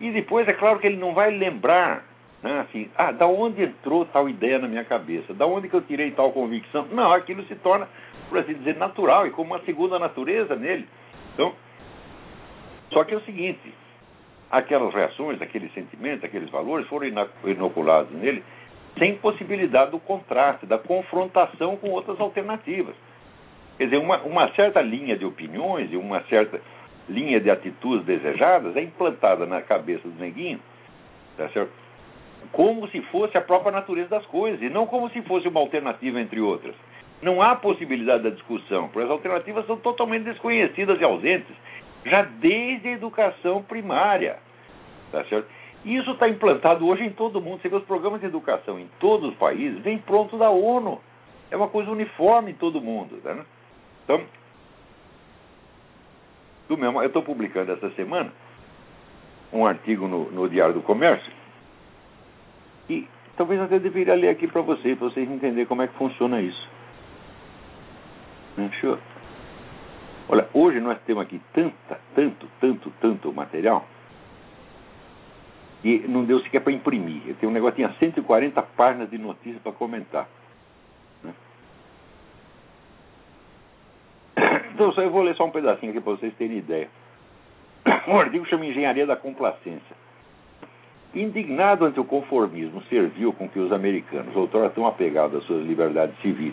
E 0.00 0.10
depois, 0.10 0.46
é 0.48 0.52
claro 0.52 0.78
que 0.78 0.86
ele 0.86 0.96
não 0.96 1.14
vai 1.14 1.30
lembrar, 1.30 2.04
né, 2.42 2.60
assim, 2.60 2.90
ah, 2.96 3.12
da 3.12 3.26
onde 3.26 3.62
entrou 3.62 4.04
tal 4.06 4.28
ideia 4.28 4.58
na 4.58 4.68
minha 4.68 4.84
cabeça, 4.84 5.32
da 5.32 5.46
onde 5.46 5.68
que 5.68 5.74
eu 5.74 5.82
tirei 5.82 6.10
tal 6.10 6.32
convicção. 6.32 6.86
Não, 6.92 7.12
aquilo 7.12 7.42
se 7.44 7.54
torna, 7.56 7.88
por 8.28 8.38
assim 8.38 8.54
dizer, 8.54 8.76
natural 8.76 9.26
e 9.26 9.30
como 9.30 9.54
uma 9.54 9.64
segunda 9.64 9.98
natureza 9.98 10.54
nele. 10.54 10.86
Então, 11.34 11.54
só 12.92 13.04
que 13.04 13.14
é 13.14 13.16
o 13.16 13.22
seguinte, 13.22 13.74
aquelas 14.50 14.92
reações, 14.94 15.40
aqueles 15.40 15.72
sentimentos, 15.72 16.24
aqueles 16.24 16.50
valores 16.50 16.86
foram 16.88 17.06
inoculados 17.44 18.12
nele 18.12 18.42
sem 18.98 19.16
possibilidade 19.16 19.90
do 19.90 19.98
contraste, 19.98 20.66
da 20.66 20.78
confrontação 20.78 21.76
com 21.76 21.90
outras 21.90 22.18
alternativas. 22.18 22.94
Quer 23.76 23.84
dizer, 23.84 23.98
uma, 23.98 24.22
uma 24.22 24.50
certa 24.54 24.80
linha 24.80 25.16
de 25.18 25.24
opiniões 25.24 25.92
e 25.92 25.96
uma 25.96 26.22
certa 26.24 26.60
linha 27.08 27.40
de 27.40 27.50
atitudes 27.50 28.04
desejadas 28.04 28.76
é 28.76 28.82
implantada 28.82 29.46
na 29.46 29.62
cabeça 29.62 30.08
do 30.08 30.18
neguinho, 30.18 30.60
tá 31.36 31.48
certo? 31.50 31.72
como 32.52 32.88
se 32.88 33.00
fosse 33.02 33.36
a 33.36 33.40
própria 33.40 33.72
natureza 33.72 34.08
das 34.08 34.26
coisas, 34.26 34.60
e 34.62 34.68
não 34.68 34.86
como 34.86 35.10
se 35.10 35.20
fosse 35.22 35.48
uma 35.48 35.60
alternativa 35.60 36.20
entre 36.20 36.40
outras. 36.40 36.75
Não 37.22 37.40
há 37.40 37.56
possibilidade 37.56 38.25
da 38.25 38.30
discussão, 38.30 38.88
porque 38.88 39.04
as 39.04 39.10
alternativas 39.10 39.66
são 39.66 39.76
totalmente 39.78 40.25
desconhecidas 40.25 41.00
e 41.00 41.04
ausentes, 41.04 41.54
já 42.04 42.22
desde 42.22 42.88
a 42.88 42.92
educação 42.92 43.62
primária. 43.62 44.38
Tá 45.10 45.25
certo? 45.25 45.48
Isso 45.84 46.10
está 46.10 46.28
implantado 46.28 46.86
hoje 46.86 47.04
em 47.04 47.10
todo 47.10 47.40
mundo. 47.40 47.62
Você 47.62 47.68
vê 47.68 47.76
os 47.76 47.84
programas 47.84 48.20
de 48.20 48.26
educação 48.26 48.78
em 48.78 48.88
todos 48.98 49.30
os 49.30 49.36
países, 49.36 49.80
vem 49.82 49.98
pronto 49.98 50.36
da 50.36 50.50
ONU. 50.50 51.00
É 51.50 51.56
uma 51.56 51.68
coisa 51.68 51.90
uniforme 51.90 52.50
em 52.50 52.54
todo 52.54 52.80
mundo. 52.80 53.20
Tá, 53.22 53.34
né? 53.34 53.44
Então, 54.04 54.20
do 56.68 56.76
mesmo, 56.76 57.00
eu 57.00 57.06
estou 57.06 57.23
publicando 57.23 57.73
essa 57.73 57.90
semana 57.90 58.32
um 59.52 59.66
artigo 59.66 60.08
no, 60.08 60.30
no, 60.30 60.49
Diário 60.49 60.75
do 60.75 60.82
Comércio 60.82 61.32
e 62.88 63.08
talvez 63.37 63.61
até 63.61 63.78
deveria 63.78 64.14
ler 64.14 64.28
aqui 64.28 64.46
para 64.46 64.61
vocês, 64.61 64.99
para 64.99 65.08
vocês 65.08 65.30
entenderem 65.30 65.66
como 65.66 65.82
é 65.82 65.88
que 65.88 65.94
funciona 65.94 66.40
isso. 66.40 66.68
Deixa 68.56 68.87
eu... 68.87 68.99
Olha, 70.28 70.49
hoje 70.52 70.80
nós 70.80 70.99
temos 71.06 71.23
aqui 71.23 71.40
tanta, 71.52 72.00
tanto, 72.14 72.49
tanto, 72.61 72.92
tanto 73.00 73.32
material 73.32 73.87
e 75.85 75.99
não 76.08 76.25
deu 76.25 76.40
sequer 76.40 76.61
para 76.61 76.73
imprimir. 76.73 77.23
Eu 77.26 77.37
tenho 77.37 77.50
um 77.50 77.54
negócio, 77.54 77.76
tinha 77.76 77.92
140 77.92 78.61
páginas 78.62 79.08
de 79.08 79.18
notícias 79.18 79.62
para 79.62 79.70
comentar. 79.70 80.28
Né? 81.23 81.32
Então, 84.76 84.92
só 84.92 85.00
eu 85.00 85.09
vou 85.09 85.23
ler 85.23 85.35
só 85.37 85.47
um 85.47 85.50
pedacinho 85.50 85.90
aqui 85.90 86.02
para 86.02 86.12
vocês 86.12 86.35
terem 86.35 86.59
ideia. 86.59 86.90
Um 88.06 88.21
artigo 88.21 88.45
chama 88.45 88.66
Engenharia 88.66 89.06
da 89.06 89.16
Complacência. 89.16 89.97
Indignado 91.14 91.87
ante 91.87 91.99
o 91.99 92.04
conformismo 92.04 92.83
serviu 92.83 93.33
com 93.33 93.49
que 93.49 93.59
os 93.59 93.73
americanos, 93.73 94.37
outrora 94.37 94.68
tão 94.68 94.87
apegados 94.87 95.38
às 95.38 95.45
suas 95.45 95.64
liberdades 95.64 96.14
civis, 96.21 96.52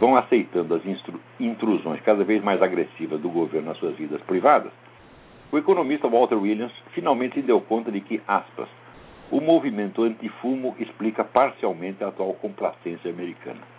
vão 0.00 0.16
aceitando 0.16 0.74
as 0.74 0.82
intrusões 1.38 2.00
cada 2.00 2.24
vez 2.24 2.42
mais 2.42 2.60
agressivas 2.60 3.20
do 3.20 3.28
governo 3.28 3.68
nas 3.68 3.78
suas 3.78 3.94
vidas 3.94 4.20
privadas, 4.22 4.72
o 5.52 5.58
economista 5.58 6.08
Walter 6.08 6.34
Williams 6.34 6.72
finalmente 6.90 7.34
se 7.34 7.42
deu 7.42 7.60
conta 7.60 7.92
de 7.92 8.00
que, 8.00 8.20
aspas, 8.26 8.68
o 9.30 9.40
movimento 9.40 10.02
antifumo 10.02 10.74
explica 10.80 11.22
parcialmente 11.22 12.02
a 12.02 12.08
atual 12.08 12.34
complacência 12.34 13.08
americana. 13.12 13.77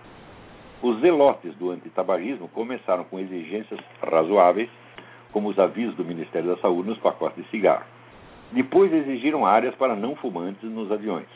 Os 0.82 1.02
zelotes 1.02 1.54
do 1.56 1.72
antitabagismo 1.72 2.48
começaram 2.48 3.04
com 3.04 3.20
exigências 3.20 3.78
razoáveis, 4.02 4.70
como 5.34 5.50
os 5.50 5.60
avisos 5.60 5.94
do 5.96 6.06
Ministério 6.06 6.56
da 6.56 6.62
Saúde 6.62 6.88
nos 6.88 6.98
pacotes 7.00 7.44
de 7.44 7.50
cigarro. 7.52 7.84
Depois 8.54 8.92
exigiram 8.94 9.46
áreas 9.46 9.76
para 9.76 9.94
não 9.94 10.16
fumantes 10.16 10.64
nos 10.64 10.90
aviões. 10.90 11.28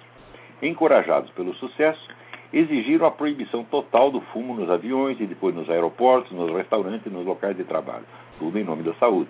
Encorajados 0.61 1.29
pelo 1.31 1.53
sucesso, 1.55 2.07
exigiram 2.53 3.05
a 3.05 3.11
proibição 3.11 3.65
total 3.65 4.11
do 4.11 4.21
fumo 4.21 4.55
nos 4.55 4.69
aviões 4.69 5.19
e 5.19 5.25
depois 5.25 5.53
nos 5.53 5.69
aeroportos, 5.69 6.31
nos 6.31 6.49
restaurantes 6.55 7.05
e 7.05 7.09
nos 7.09 7.25
locais 7.25 7.57
de 7.57 7.65
trabalho, 7.65 8.05
tudo 8.39 8.57
em 8.57 8.63
nome 8.63 8.83
da 8.83 8.93
saúde. 8.93 9.29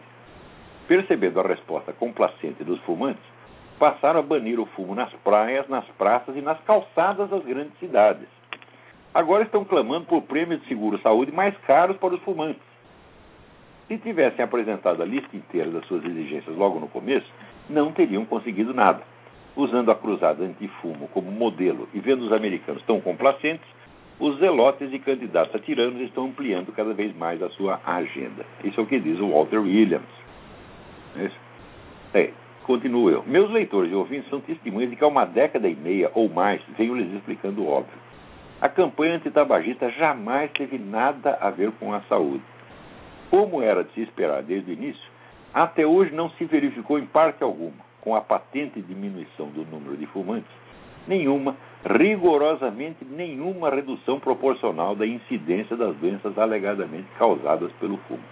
Percebendo 0.87 1.39
a 1.39 1.47
resposta 1.47 1.91
complacente 1.91 2.63
dos 2.63 2.79
fumantes, 2.81 3.23
passaram 3.79 4.19
a 4.19 4.23
banir 4.23 4.59
o 4.59 4.67
fumo 4.67 4.93
nas 4.93 5.11
praias, 5.23 5.67
nas 5.67 5.85
praças 5.97 6.35
e 6.35 6.41
nas 6.41 6.61
calçadas 6.65 7.31
das 7.31 7.43
grandes 7.43 7.73
cidades 7.79 8.27
agora 9.13 9.43
estão 9.43 9.63
clamando 9.63 10.05
por 10.05 10.21
prêmios 10.23 10.61
de 10.61 10.67
seguro-saúde 10.67 11.31
mais 11.31 11.55
caros 11.59 11.97
para 11.97 12.15
os 12.15 12.21
fumantes. 12.23 12.61
Se 13.87 13.97
tivessem 13.97 14.43
apresentado 14.43 15.01
a 15.01 15.05
lista 15.05 15.35
inteira 15.35 15.69
das 15.69 15.85
suas 15.85 16.03
exigências 16.03 16.55
logo 16.55 16.79
no 16.79 16.87
começo, 16.87 17.29
não 17.69 17.91
teriam 17.91 18.25
conseguido 18.25 18.73
nada. 18.73 19.01
Usando 19.55 19.91
a 19.91 19.95
cruzada 19.95 20.43
antifumo 20.43 21.07
como 21.09 21.31
modelo 21.31 21.87
e 21.93 21.99
vendo 21.99 22.25
os 22.25 22.31
americanos 22.31 22.81
tão 22.83 22.99
complacentes, 22.99 23.67
os 24.19 24.39
zelotes 24.39 24.91
e 24.91 24.99
candidatos 24.99 25.53
a 25.53 25.59
tiranos 25.59 26.01
estão 26.01 26.25
ampliando 26.25 26.71
cada 26.71 26.93
vez 26.93 27.15
mais 27.15 27.41
a 27.41 27.49
sua 27.49 27.79
agenda. 27.85 28.45
Isso 28.63 28.79
é 28.79 28.83
o 28.83 28.87
que 28.87 28.99
diz 28.99 29.19
o 29.19 29.29
Walter 29.29 29.59
Williams. 29.59 30.01
É, 32.13 32.31
continuo 32.63 33.09
eu. 33.09 33.23
Meus 33.27 33.51
leitores 33.51 33.91
e 33.91 33.95
ouvintes 33.95 34.29
são 34.29 34.39
testemunhas 34.39 34.89
de 34.89 34.95
que 34.95 35.03
há 35.03 35.07
uma 35.07 35.25
década 35.25 35.67
e 35.67 35.75
meia 35.75 36.09
ou 36.13 36.29
mais 36.29 36.61
venho 36.77 36.95
lhes 36.95 37.13
explicando 37.13 37.61
o 37.61 37.67
óbvio. 37.67 37.97
A 38.63 38.69
campanha 38.69 39.15
antitabagista 39.15 39.89
jamais 39.89 40.49
teve 40.51 40.77
nada 40.77 41.37
a 41.41 41.49
ver 41.49 41.69
com 41.73 41.93
a 41.93 41.99
saúde. 42.03 42.41
Como 43.29 43.61
era 43.61 43.83
de 43.83 43.91
se 43.91 43.99
esperar 44.03 44.41
desde 44.41 44.71
o 44.71 44.73
início, 44.73 45.03
até 45.53 45.85
hoje 45.85 46.15
não 46.15 46.29
se 46.29 46.45
verificou 46.45 46.97
em 46.97 47.05
parte 47.05 47.43
alguma, 47.43 47.83
com 47.99 48.15
a 48.15 48.21
patente 48.21 48.81
diminuição 48.81 49.47
do 49.47 49.65
número 49.65 49.97
de 49.97 50.05
fumantes, 50.05 50.49
nenhuma, 51.05 51.57
rigorosamente 51.85 53.03
nenhuma 53.03 53.69
redução 53.69 54.17
proporcional 54.17 54.95
da 54.95 55.05
incidência 55.05 55.75
das 55.75 55.93
doenças 55.97 56.37
alegadamente 56.37 57.09
causadas 57.19 57.69
pelo 57.81 57.97
fumo. 58.07 58.23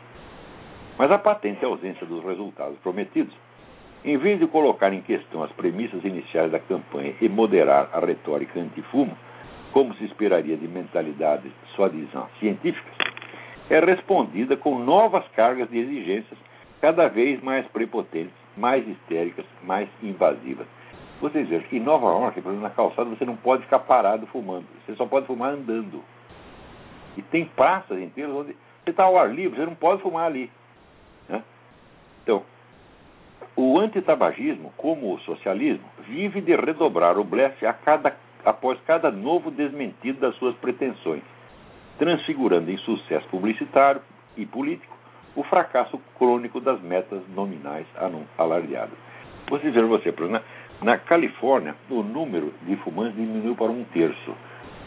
Mas 0.97 1.11
a 1.11 1.17
patente 1.17 1.65
ausência 1.65 2.07
dos 2.07 2.23
resultados 2.23 2.77
prometidos, 2.77 3.35
em 4.05 4.15
vez 4.15 4.39
de 4.39 4.47
colocar 4.47 4.93
em 4.93 5.01
questão 5.01 5.43
as 5.43 5.51
premissas 5.51 6.01
iniciais 6.05 6.49
da 6.53 6.59
campanha 6.59 7.15
e 7.19 7.27
moderar 7.27 7.89
a 7.91 7.99
retórica 7.99 8.61
antifumo, 8.61 9.13
como 9.71 9.93
se 9.95 10.05
esperaria 10.05 10.57
de 10.57 10.67
mentalidades 10.67 11.51
soi-disant 11.75 12.27
científicas, 12.39 12.93
é 13.69 13.79
respondida 13.79 14.57
com 14.57 14.79
novas 14.79 15.25
cargas 15.29 15.69
de 15.69 15.77
exigências 15.77 16.37
cada 16.81 17.07
vez 17.07 17.41
mais 17.41 17.65
prepotentes, 17.67 18.33
mais 18.57 18.85
histéricas, 18.87 19.45
mais 19.63 19.87
invasivas. 20.01 20.67
Vocês 21.21 21.47
vejam 21.47 21.67
que 21.69 21.77
em 21.77 21.79
Nova 21.79 22.07
York, 22.07 22.41
por 22.41 22.49
exemplo, 22.49 22.67
na 22.67 22.73
calçada, 22.73 23.09
você 23.09 23.23
não 23.23 23.35
pode 23.35 23.63
ficar 23.63 23.79
parado 23.79 24.25
fumando. 24.27 24.65
Você 24.85 24.95
só 24.95 25.05
pode 25.05 25.27
fumar 25.27 25.53
andando. 25.53 26.03
E 27.15 27.21
tem 27.21 27.45
praças 27.45 27.99
inteiras 27.99 28.33
onde 28.33 28.55
você 28.83 28.89
está 28.89 29.03
ao 29.03 29.17
ar 29.17 29.31
livre, 29.33 29.59
você 29.59 29.65
não 29.65 29.75
pode 29.75 30.01
fumar 30.01 30.25
ali. 30.25 30.49
Né? 31.29 31.43
Então, 32.23 32.43
o 33.55 33.79
antitabagismo, 33.79 34.73
como 34.75 35.13
o 35.13 35.19
socialismo, 35.19 35.85
vive 36.07 36.41
de 36.41 36.55
redobrar 36.55 37.19
o 37.19 37.23
blefe 37.23 37.65
a 37.65 37.73
cada 37.73 38.15
após 38.45 38.79
cada 38.85 39.11
novo 39.11 39.51
desmentido 39.51 40.19
das 40.19 40.35
suas 40.35 40.55
pretensões, 40.55 41.23
transfigurando 41.97 42.71
em 42.71 42.77
sucesso 42.77 43.27
publicitário 43.29 44.01
e 44.37 44.45
político 44.45 44.95
o 45.35 45.43
fracasso 45.43 45.99
crônico 46.17 46.59
das 46.59 46.81
metas 46.81 47.21
nominais 47.29 47.85
alardeadas. 48.37 48.97
Vocês 49.49 49.73
viram 49.73 49.87
você, 49.87 50.09
exemplo, 50.09 50.41
Na 50.81 50.97
Califórnia, 50.97 51.75
o 51.89 52.01
número 52.01 52.53
de 52.63 52.75
fumantes 52.77 53.15
diminuiu 53.15 53.55
para 53.55 53.71
um 53.71 53.83
terço 53.85 54.35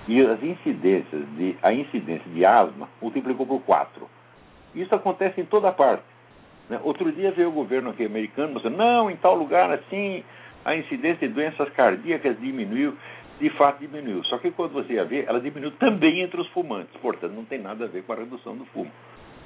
e 0.07 0.21
as 0.21 0.43
incidências 0.43 1.23
de, 1.37 1.57
a 1.63 1.73
incidência 1.73 2.31
de 2.31 2.45
asma 2.45 2.89
multiplicou 3.01 3.47
por 3.47 3.61
quatro. 3.63 4.09
Isso 4.75 4.95
acontece 4.95 5.41
em 5.41 5.45
toda 5.45 5.73
parte. 5.73 6.05
Né? 6.69 6.79
Outro 6.83 7.11
dia 7.13 7.31
veio 7.31 7.49
o 7.49 7.53
governo 7.53 7.91
aqui 7.91 8.05
americano 8.05 8.55
dizendo, 8.57 8.77
não, 8.77 9.11
em 9.11 9.17
tal 9.17 9.35
lugar 9.35 9.71
assim, 9.71 10.23
a 10.65 10.75
incidência 10.75 11.29
de 11.29 11.35
doenças 11.35 11.69
cardíacas 11.71 12.39
diminuiu. 12.41 12.95
De 13.41 13.51
fato 13.51 13.81
diminuiu. 13.81 14.23
Só 14.25 14.39
que 14.39 14.51
quando 14.53 14.73
você 14.73 14.95
ia 14.95 15.05
ver, 15.05 15.27
ela 15.29 15.41
diminuiu 15.41 15.73
também 15.73 16.21
entre 16.21 16.41
os 16.41 16.49
fumantes. 16.49 16.95
Portanto, 17.01 17.33
não 17.33 17.45
tem 17.45 17.59
nada 17.59 17.85
a 17.85 17.89
ver 17.89 18.03
com 18.05 18.13
a 18.13 18.17
redução 18.17 18.57
do 18.57 18.65
fumo. 18.67 18.91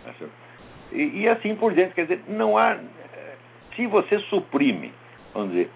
Tá 0.04 0.12
e, 0.92 1.21
e 1.21 1.28
assim 1.28 1.54
por 1.57 1.73
diante. 1.73 1.95
Quer 1.95 2.02
dizer, 2.02 2.23
não 2.28 2.57
há. 2.57 2.78
Se 3.75 3.87
você 3.87 4.18
suprime, 4.21 4.92
vamos 5.33 5.50
dizer, 5.50 5.71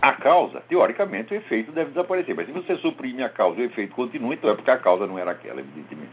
a 0.00 0.12
causa, 0.12 0.60
teoricamente 0.68 1.32
o 1.32 1.36
efeito 1.36 1.72
deve 1.72 1.90
desaparecer. 1.90 2.34
Mas 2.34 2.46
se 2.46 2.52
você 2.52 2.76
suprime 2.76 3.22
a 3.22 3.28
causa 3.28 3.60
e 3.60 3.62
o 3.62 3.66
efeito 3.66 3.94
continua, 3.94 4.34
então 4.34 4.50
é 4.50 4.54
porque 4.54 4.70
a 4.70 4.78
causa 4.78 5.06
não 5.06 5.18
era 5.18 5.30
aquela, 5.30 5.60
evidentemente. 5.60 6.12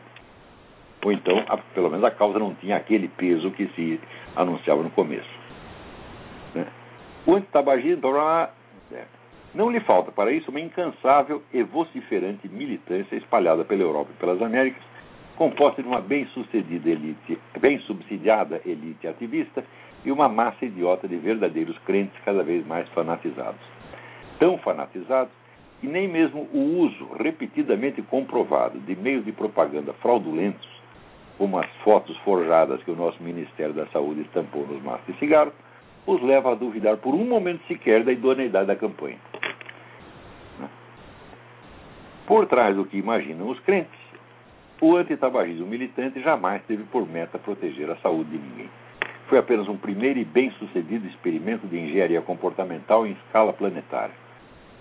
Ou 1.04 1.12
então, 1.12 1.44
a, 1.48 1.58
pelo 1.58 1.90
menos 1.90 2.06
a 2.06 2.12
causa 2.12 2.40
não 2.40 2.54
tinha 2.56 2.78
aquele 2.78 3.08
peso 3.08 3.52
que 3.52 3.68
se 3.76 4.00
anunciava 4.36 4.84
no 4.84 4.92
começo. 4.92 5.30
Né? 6.54 6.68
O 7.26 7.36
antitabagismo 7.36 8.08
é, 8.94 9.06
não 9.54 9.70
lhe 9.70 9.80
falta 9.82 10.12
para 10.12 10.32
isso 10.32 10.50
uma 10.50 10.60
incansável 10.60 11.42
e 11.54 11.62
vociferante 11.64 12.48
militância 12.48 13.16
espalhada 13.16 13.66
pela 13.66 13.82
Europa 13.82 14.12
e 14.14 14.20
pelas 14.20 14.42
Américas, 14.42 14.82
composta 15.36 15.82
de 15.82 15.88
uma 15.88 16.02
bem-sucedida 16.02 16.90
elite, 16.90 17.38
bem 17.60 17.80
subsidiada 17.80 18.62
elite 18.66 19.08
ativista 19.08 19.64
e 20.06 20.12
uma 20.12 20.30
massa 20.30 20.66
idiota 20.66 21.08
de 21.08 21.18
verdadeiros 21.18 21.78
crentes 21.80 22.18
cada 22.24 22.44
vez 22.44 22.66
mais 22.66 22.88
fanatizados. 22.90 23.62
Tão 24.40 24.58
fanatizados 24.60 25.34
que 25.80 25.88
nem 25.88 26.08
mesmo 26.08 26.48
o 26.54 26.80
uso 26.80 27.10
repetidamente 27.20 28.02
comprovado 28.04 28.80
de 28.80 28.96
meios 28.96 29.26
de 29.26 29.32
propaganda 29.32 29.94
fraudulentos 29.94 30.82
como 31.42 31.58
as 31.58 31.70
fotos 31.84 32.16
forjadas 32.18 32.84
que 32.84 32.92
o 32.92 32.96
nosso 32.96 33.22
Ministério 33.24 33.74
da 33.74 33.88
Saúde 33.88 34.22
estampou 34.22 34.64
nos 34.68 34.80
maços 34.84 35.08
de 35.08 35.18
cigarro, 35.18 35.52
os 36.06 36.22
leva 36.22 36.52
a 36.52 36.56
duvidar 36.56 36.98
por 36.98 37.16
um 37.16 37.26
momento 37.26 37.66
sequer 37.68 38.04
da 38.04 38.12
idoneidade 38.12 38.68
da 38.68 38.76
campanha. 38.76 39.18
Por 42.26 42.48
trás 42.48 42.76
do 42.76 42.86
que 42.86 42.98
imaginam 42.98 43.50
os 43.50 43.60
crentes, 43.62 44.00
o 44.80 44.96
antitabagismo 44.96 45.68
militante 45.68 46.22
jamais 46.22 46.62
teve 46.64 46.84
por 46.84 47.08
meta 47.08 47.38
proteger 47.38 47.90
a 47.90 47.96
saúde 47.98 48.32
de 48.32 48.38
ninguém. 48.38 48.70
Foi 49.28 49.38
apenas 49.38 49.68
um 49.68 49.78
primeiro 49.78 50.20
e 50.20 50.26
bem-sucedido 50.26 51.08
experimento 51.08 51.68
de 51.68 51.78
engenharia 51.78 52.22
comportamental 52.22 53.06
em 53.06 53.12
escala 53.12 53.54
planetária. 53.54 54.14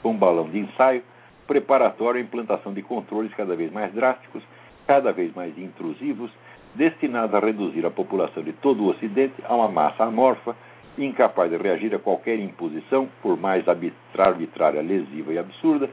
Um 0.05 0.17
balão 0.17 0.49
de 0.49 0.59
ensaio 0.59 1.03
preparatório 1.47 2.21
à 2.21 2.23
implantação 2.23 2.73
de 2.73 2.83
controles 2.83 3.35
cada 3.35 3.55
vez 3.55 3.73
mais 3.73 3.93
drásticos, 3.93 4.43
cada 4.87 5.13
vez 5.13 5.35
mais 5.35 5.57
intrusivos 5.59 6.31
destinados 6.75 7.35
a 7.35 7.41
reduzir 7.41 7.85
a 7.85 7.91
população 7.91 8.43
de 8.43 8.53
todo 8.53 8.83
o 8.83 8.89
Ocidente 8.89 9.35
a 9.45 9.55
uma 9.55 9.69
massa 9.69 10.05
amorfa, 10.05 10.57
incapaz 10.97 11.51
de 11.51 11.57
reagir 11.57 11.95
a 11.95 11.99
qualquer 11.99 12.39
imposição, 12.39 13.09
por 13.23 13.37
mais 13.37 13.65
arbitrária, 13.69 14.81
lesiva 14.81 15.33
e 15.33 15.39
absurda, 15.39 15.91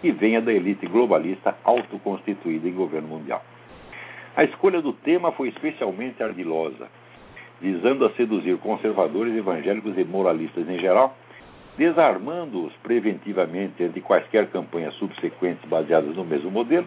que 0.00 0.12
venha 0.12 0.40
da 0.40 0.52
elite 0.52 0.86
globalista 0.86 1.56
autoconstituída 1.64 2.68
em 2.68 2.72
governo 2.72 3.08
mundial. 3.08 3.42
A 4.36 4.44
escolha 4.44 4.80
do 4.80 4.92
tema 4.92 5.32
foi 5.32 5.48
especialmente 5.48 6.22
ardilosa, 6.22 6.88
visando 7.60 8.04
a 8.04 8.10
seduzir 8.10 8.56
conservadores 8.58 9.36
evangélicos 9.36 9.98
e 9.98 10.04
moralistas 10.04 10.68
em 10.68 10.78
geral, 10.78 11.16
desarmando-os 11.76 12.72
preventivamente 12.82 13.82
ante 13.82 14.00
quaisquer 14.00 14.48
campanhas 14.48 14.94
subsequentes 14.94 15.68
baseadas 15.68 16.14
no 16.14 16.24
mesmo 16.24 16.50
modelo 16.50 16.86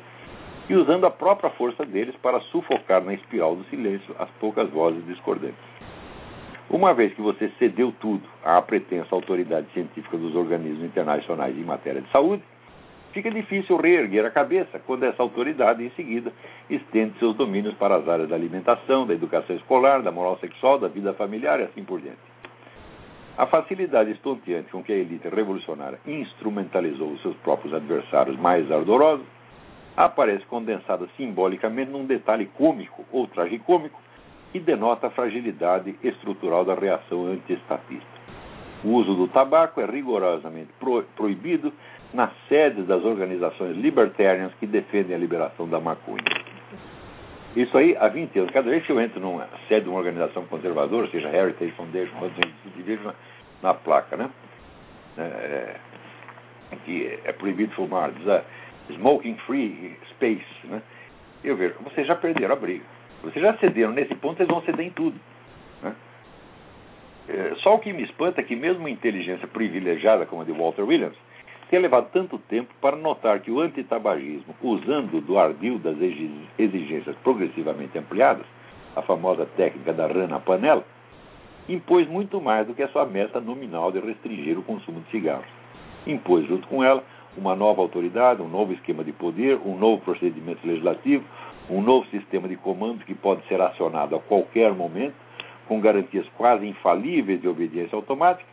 e 0.69 0.75
usando 0.75 1.05
a 1.05 1.11
própria 1.11 1.49
força 1.51 1.85
deles 1.85 2.15
para 2.21 2.39
sufocar 2.41 3.03
na 3.03 3.13
espiral 3.13 3.55
do 3.55 3.63
silêncio 3.65 4.15
as 4.17 4.29
poucas 4.39 4.69
vozes 4.69 5.05
discordantes. 5.05 5.59
Uma 6.69 6.93
vez 6.93 7.13
que 7.13 7.21
você 7.21 7.51
cedeu 7.59 7.93
tudo 7.99 8.23
à 8.43 8.61
pretensa 8.61 9.13
autoridade 9.13 9.67
científica 9.73 10.15
dos 10.15 10.33
organismos 10.35 10.85
internacionais 10.85 11.57
em 11.57 11.63
matéria 11.63 12.01
de 12.01 12.09
saúde, 12.11 12.41
fica 13.13 13.29
difícil 13.29 13.77
reerguer 13.77 14.25
a 14.25 14.31
cabeça 14.31 14.79
quando 14.79 15.03
essa 15.03 15.21
autoridade, 15.21 15.83
em 15.83 15.89
seguida, 15.91 16.31
estende 16.69 17.17
seus 17.19 17.35
domínios 17.35 17.73
para 17.75 17.95
as 17.95 18.07
áreas 18.07 18.29
da 18.29 18.35
alimentação, 18.35 19.05
da 19.05 19.13
educação 19.13 19.55
escolar, 19.55 20.01
da 20.01 20.11
moral 20.11 20.37
sexual, 20.39 20.79
da 20.79 20.87
vida 20.87 21.13
familiar 21.13 21.59
e 21.59 21.63
assim 21.63 21.83
por 21.83 22.01
diante. 22.01 22.19
A 23.37 23.47
facilidade 23.47 24.11
estonteante 24.11 24.71
com 24.71 24.83
que 24.83 24.91
a 24.91 24.95
elite 24.95 25.27
revolucionária 25.27 25.99
instrumentalizou 26.05 27.09
os 27.11 27.21
seus 27.21 27.35
próprios 27.37 27.73
adversários 27.73 28.37
mais 28.37 28.69
ardorosos 28.71 29.25
aparece 29.95 30.45
condensada 30.45 31.07
simbolicamente 31.17 31.91
num 31.91 32.05
detalhe 32.05 32.45
cômico 32.57 33.05
ou 33.11 33.27
tragicômico 33.27 33.99
que 34.51 34.59
denota 34.59 35.07
a 35.07 35.11
fragilidade 35.11 35.95
estrutural 36.03 36.65
da 36.65 36.75
reação 36.75 37.25
antiestatista. 37.27 38.21
O 38.83 38.89
uso 38.89 39.13
do 39.13 39.27
tabaco 39.27 39.79
é 39.79 39.85
rigorosamente 39.85 40.69
pro 40.79 41.03
proibido 41.15 41.71
nas 42.13 42.31
sedes 42.49 42.85
das 42.87 43.03
organizações 43.03 43.77
libertarianas 43.77 44.53
que 44.59 44.67
defendem 44.67 45.15
a 45.15 45.19
liberação 45.19 45.67
da 45.67 45.79
maconha. 45.79 46.23
Isso 47.55 47.77
aí 47.77 47.95
há 47.97 48.07
20 48.07 48.39
anos. 48.39 48.51
Cada 48.51 48.69
vez 48.69 48.85
que 48.85 48.91
eu 48.91 48.99
entro 48.99 49.19
numa 49.19 49.47
sede 49.67 49.83
de 49.83 49.89
uma 49.89 49.99
organização 49.99 50.45
conservadora, 50.45 51.09
seja 51.09 51.29
Heritage 51.29 51.71
Foundation, 51.71 52.13
vejo 52.77 53.03
na, 53.03 53.13
na 53.61 53.73
placa, 53.73 54.15
né? 54.15 54.29
É, 55.17 55.75
é 56.71 56.75
que 56.85 57.19
é 57.25 57.31
proibido 57.33 57.73
fumar, 57.73 58.11
diz, 58.11 58.27
ah, 58.27 58.43
smoking 58.89 59.35
free 59.45 59.97
space, 60.11 60.45
né? 60.63 60.81
Eu 61.43 61.57
vejo, 61.57 61.75
vocês 61.83 62.07
já 62.07 62.15
perderam 62.15 62.53
a 62.53 62.57
briga. 62.57 62.85
Vocês 63.23 63.43
já 63.43 63.55
cederam 63.57 63.91
nesse 63.91 64.15
ponto, 64.15 64.39
eles 64.39 64.51
vão 64.51 64.61
ceder 64.61 64.85
em 64.85 64.89
tudo. 64.91 65.19
Né? 65.81 65.93
É, 67.29 67.53
só 67.57 67.75
o 67.75 67.79
que 67.79 67.91
me 67.91 68.03
espanta 68.03 68.41
é 68.41 68.43
que 68.43 68.55
mesmo 68.55 68.79
uma 68.79 68.89
inteligência 68.89 69.47
privilegiada 69.47 70.25
como 70.25 70.41
a 70.41 70.45
de 70.45 70.51
Walter 70.51 70.83
Williams 70.83 71.17
tenha 71.71 71.81
levado 71.81 72.09
tanto 72.11 72.37
tempo 72.37 72.69
para 72.81 72.97
notar 72.97 73.39
que 73.39 73.49
o 73.49 73.61
antitabagismo, 73.61 74.53
usando 74.61 75.21
do 75.21 75.39
ardil 75.39 75.79
das 75.79 75.95
exigências 76.59 77.15
progressivamente 77.23 77.97
ampliadas, 77.97 78.45
a 78.93 79.01
famosa 79.01 79.45
técnica 79.55 79.93
da 79.93 80.05
rã 80.05 80.27
na 80.27 80.37
panela, 80.37 80.83
impôs 81.69 82.05
muito 82.09 82.41
mais 82.41 82.67
do 82.67 82.73
que 82.73 82.83
a 82.83 82.89
sua 82.89 83.05
meta 83.05 83.39
nominal 83.39 83.89
de 83.89 84.01
restringir 84.01 84.59
o 84.59 84.63
consumo 84.63 84.99
de 84.99 85.11
cigarros. 85.11 85.47
Impôs, 86.05 86.45
junto 86.45 86.67
com 86.67 86.83
ela, 86.83 87.01
uma 87.37 87.55
nova 87.55 87.81
autoridade, 87.81 88.41
um 88.41 88.49
novo 88.49 88.73
esquema 88.73 89.01
de 89.01 89.13
poder, 89.13 89.57
um 89.65 89.77
novo 89.77 90.01
procedimento 90.01 90.67
legislativo, 90.67 91.23
um 91.69 91.81
novo 91.81 92.05
sistema 92.07 92.49
de 92.49 92.57
comandos 92.57 93.01
que 93.05 93.13
pode 93.13 93.47
ser 93.47 93.61
acionado 93.61 94.13
a 94.13 94.19
qualquer 94.19 94.73
momento, 94.73 95.15
com 95.69 95.79
garantias 95.79 96.27
quase 96.37 96.67
infalíveis 96.67 97.39
de 97.39 97.47
obediência 97.47 97.95
automática, 97.95 98.45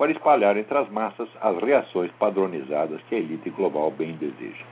para 0.00 0.12
espalhar 0.12 0.56
entre 0.56 0.78
as 0.78 0.88
massas 0.88 1.28
as 1.42 1.58
reações 1.58 2.10
padronizadas 2.18 3.02
que 3.02 3.14
a 3.14 3.18
elite 3.18 3.50
global 3.50 3.90
bem 3.90 4.12
deseja. 4.12 4.64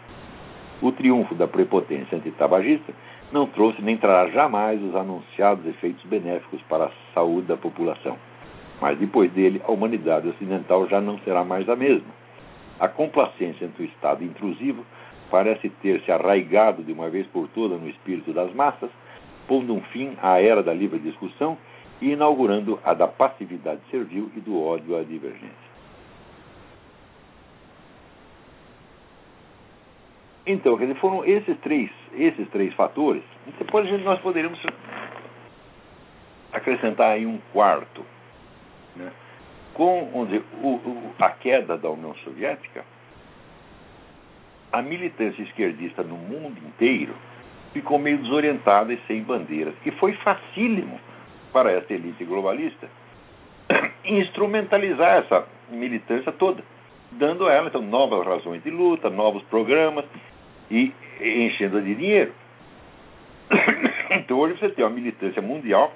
O 0.81 0.91
triunfo 0.91 1.35
da 1.35 1.47
prepotência 1.47 2.17
antitabagista 2.17 2.95
não 3.31 3.47
trouxe 3.47 3.83
nem 3.83 3.99
trará 3.99 4.31
jamais 4.31 4.83
os 4.83 4.97
anunciados 4.97 5.67
efeitos 5.67 6.03
benéficos 6.07 6.63
para 6.63 6.87
a 6.87 6.91
saúde 7.13 7.47
da 7.47 7.59
população. 7.59 8.17
Mas 8.81 8.99
depois 8.99 9.31
dele, 9.33 9.61
a 9.67 9.71
humanidade 9.71 10.29
ocidental 10.29 10.89
já 10.89 10.99
não 10.99 11.19
será 11.19 11.45
mais 11.45 11.69
a 11.69 11.77
mesma 11.77 12.09
a 12.81 12.87
complacência 12.89 13.67
ante 13.67 13.83
o 13.83 13.85
Estado 13.85 14.23
intrusivo 14.25 14.87
parece 15.31 15.69
ter 15.83 16.01
se 16.03 16.13
arraigado 16.13 16.83
de 16.83 16.93
uma 16.93 17.11
vez 17.11 17.27
por 17.27 17.49
todas 17.49 17.81
no 17.81 17.89
espírito 17.89 18.33
das 18.33 18.53
massas, 18.55 18.89
pondo 19.47 19.75
um 19.75 19.81
fim 19.93 20.17
à 20.23 20.41
era 20.41 20.63
da 20.63 20.73
livre 20.73 20.99
discussão 20.99 21.59
e 22.01 22.13
inaugurando 22.13 22.79
a 22.85 22.95
da 22.95 23.09
passividade 23.09 23.81
servil 23.91 24.31
e 24.37 24.41
do 24.41 24.61
ódio 24.61 24.97
à 24.97 25.03
divergência. 25.03 25.69
Então, 30.47 30.77
dizer, 30.79 30.95
foram 30.97 31.25
esses 31.25 31.59
três, 31.61 31.91
esses 32.15 32.49
três 32.49 32.73
fatores. 32.75 33.23
Depois 33.59 33.91
nós 34.03 34.19
poderíamos 34.21 34.59
acrescentar 36.53 37.11
aí 37.11 37.27
um 37.27 37.39
quarto. 37.53 38.05
Né? 38.97 39.13
com 39.79 40.11
onde 40.13 40.43
a 41.21 41.31
queda 41.31 41.79
da 41.79 41.89
União 41.89 42.13
Soviética, 42.25 42.85
a 44.73 44.83
militância 44.83 45.41
esquerdista 45.41 46.03
no 46.03 46.17
mundo 46.17 46.59
inteiro 46.67 47.15
ficou 47.73 47.97
meio 47.97 48.19
desorientada 48.19 48.93
e 48.93 49.01
sem 49.07 49.23
bandeiras. 49.23 49.75
E 49.87 49.93
foi 49.93 50.15
facílimo 50.15 50.99
para 51.53 51.73
essa 51.73 51.93
elite 51.93 52.25
globalista 52.25 52.89
instrumentalizar 54.05 55.19
essa 55.19 55.47
militância 55.71 56.33
toda, 56.33 56.63
dando 57.13 57.47
a 57.47 57.53
ela 57.53 57.69
então, 57.69 57.83
novas 57.83 58.27
razões 58.27 58.63
de 58.63 58.71
luta, 58.71 59.11
novos 59.11 59.43
programas 59.45 60.05
e 60.71 60.93
enchendo 61.21 61.81
de 61.83 61.95
dinheiro. 61.95 62.33
Então 64.11 64.39
hoje 64.39 64.59
você 64.59 64.71
tem 64.71 64.83
uma 64.83 64.91
militância 64.91 65.43
mundial 65.43 65.93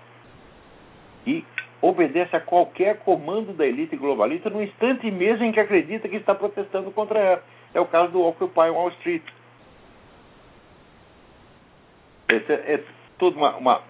e 1.27 1.43
obedece 1.81 2.37
a 2.37 2.41
qualquer 2.41 2.99
comando 2.99 3.55
da 3.55 3.67
elite 3.67 3.97
globalista 3.97 4.51
no 4.51 4.63
instante 4.63 5.11
mesmo 5.11 5.47
em 5.47 5.51
que 5.51 5.59
acredita 5.59 6.09
que 6.09 6.17
está 6.17 6.35
protestando 6.35 6.91
contra 6.91 7.19
ela. 7.19 7.45
É 7.73 7.81
o 7.81 7.87
caso 7.87 8.13
do 8.13 8.23
Occupy 8.23 8.69
Wall 8.69 8.91
Street. 8.91 9.23
Essa 12.29 12.53
é 12.53 12.85
toda 13.19 13.37
uma, 13.37 13.57
uma, 13.57 13.83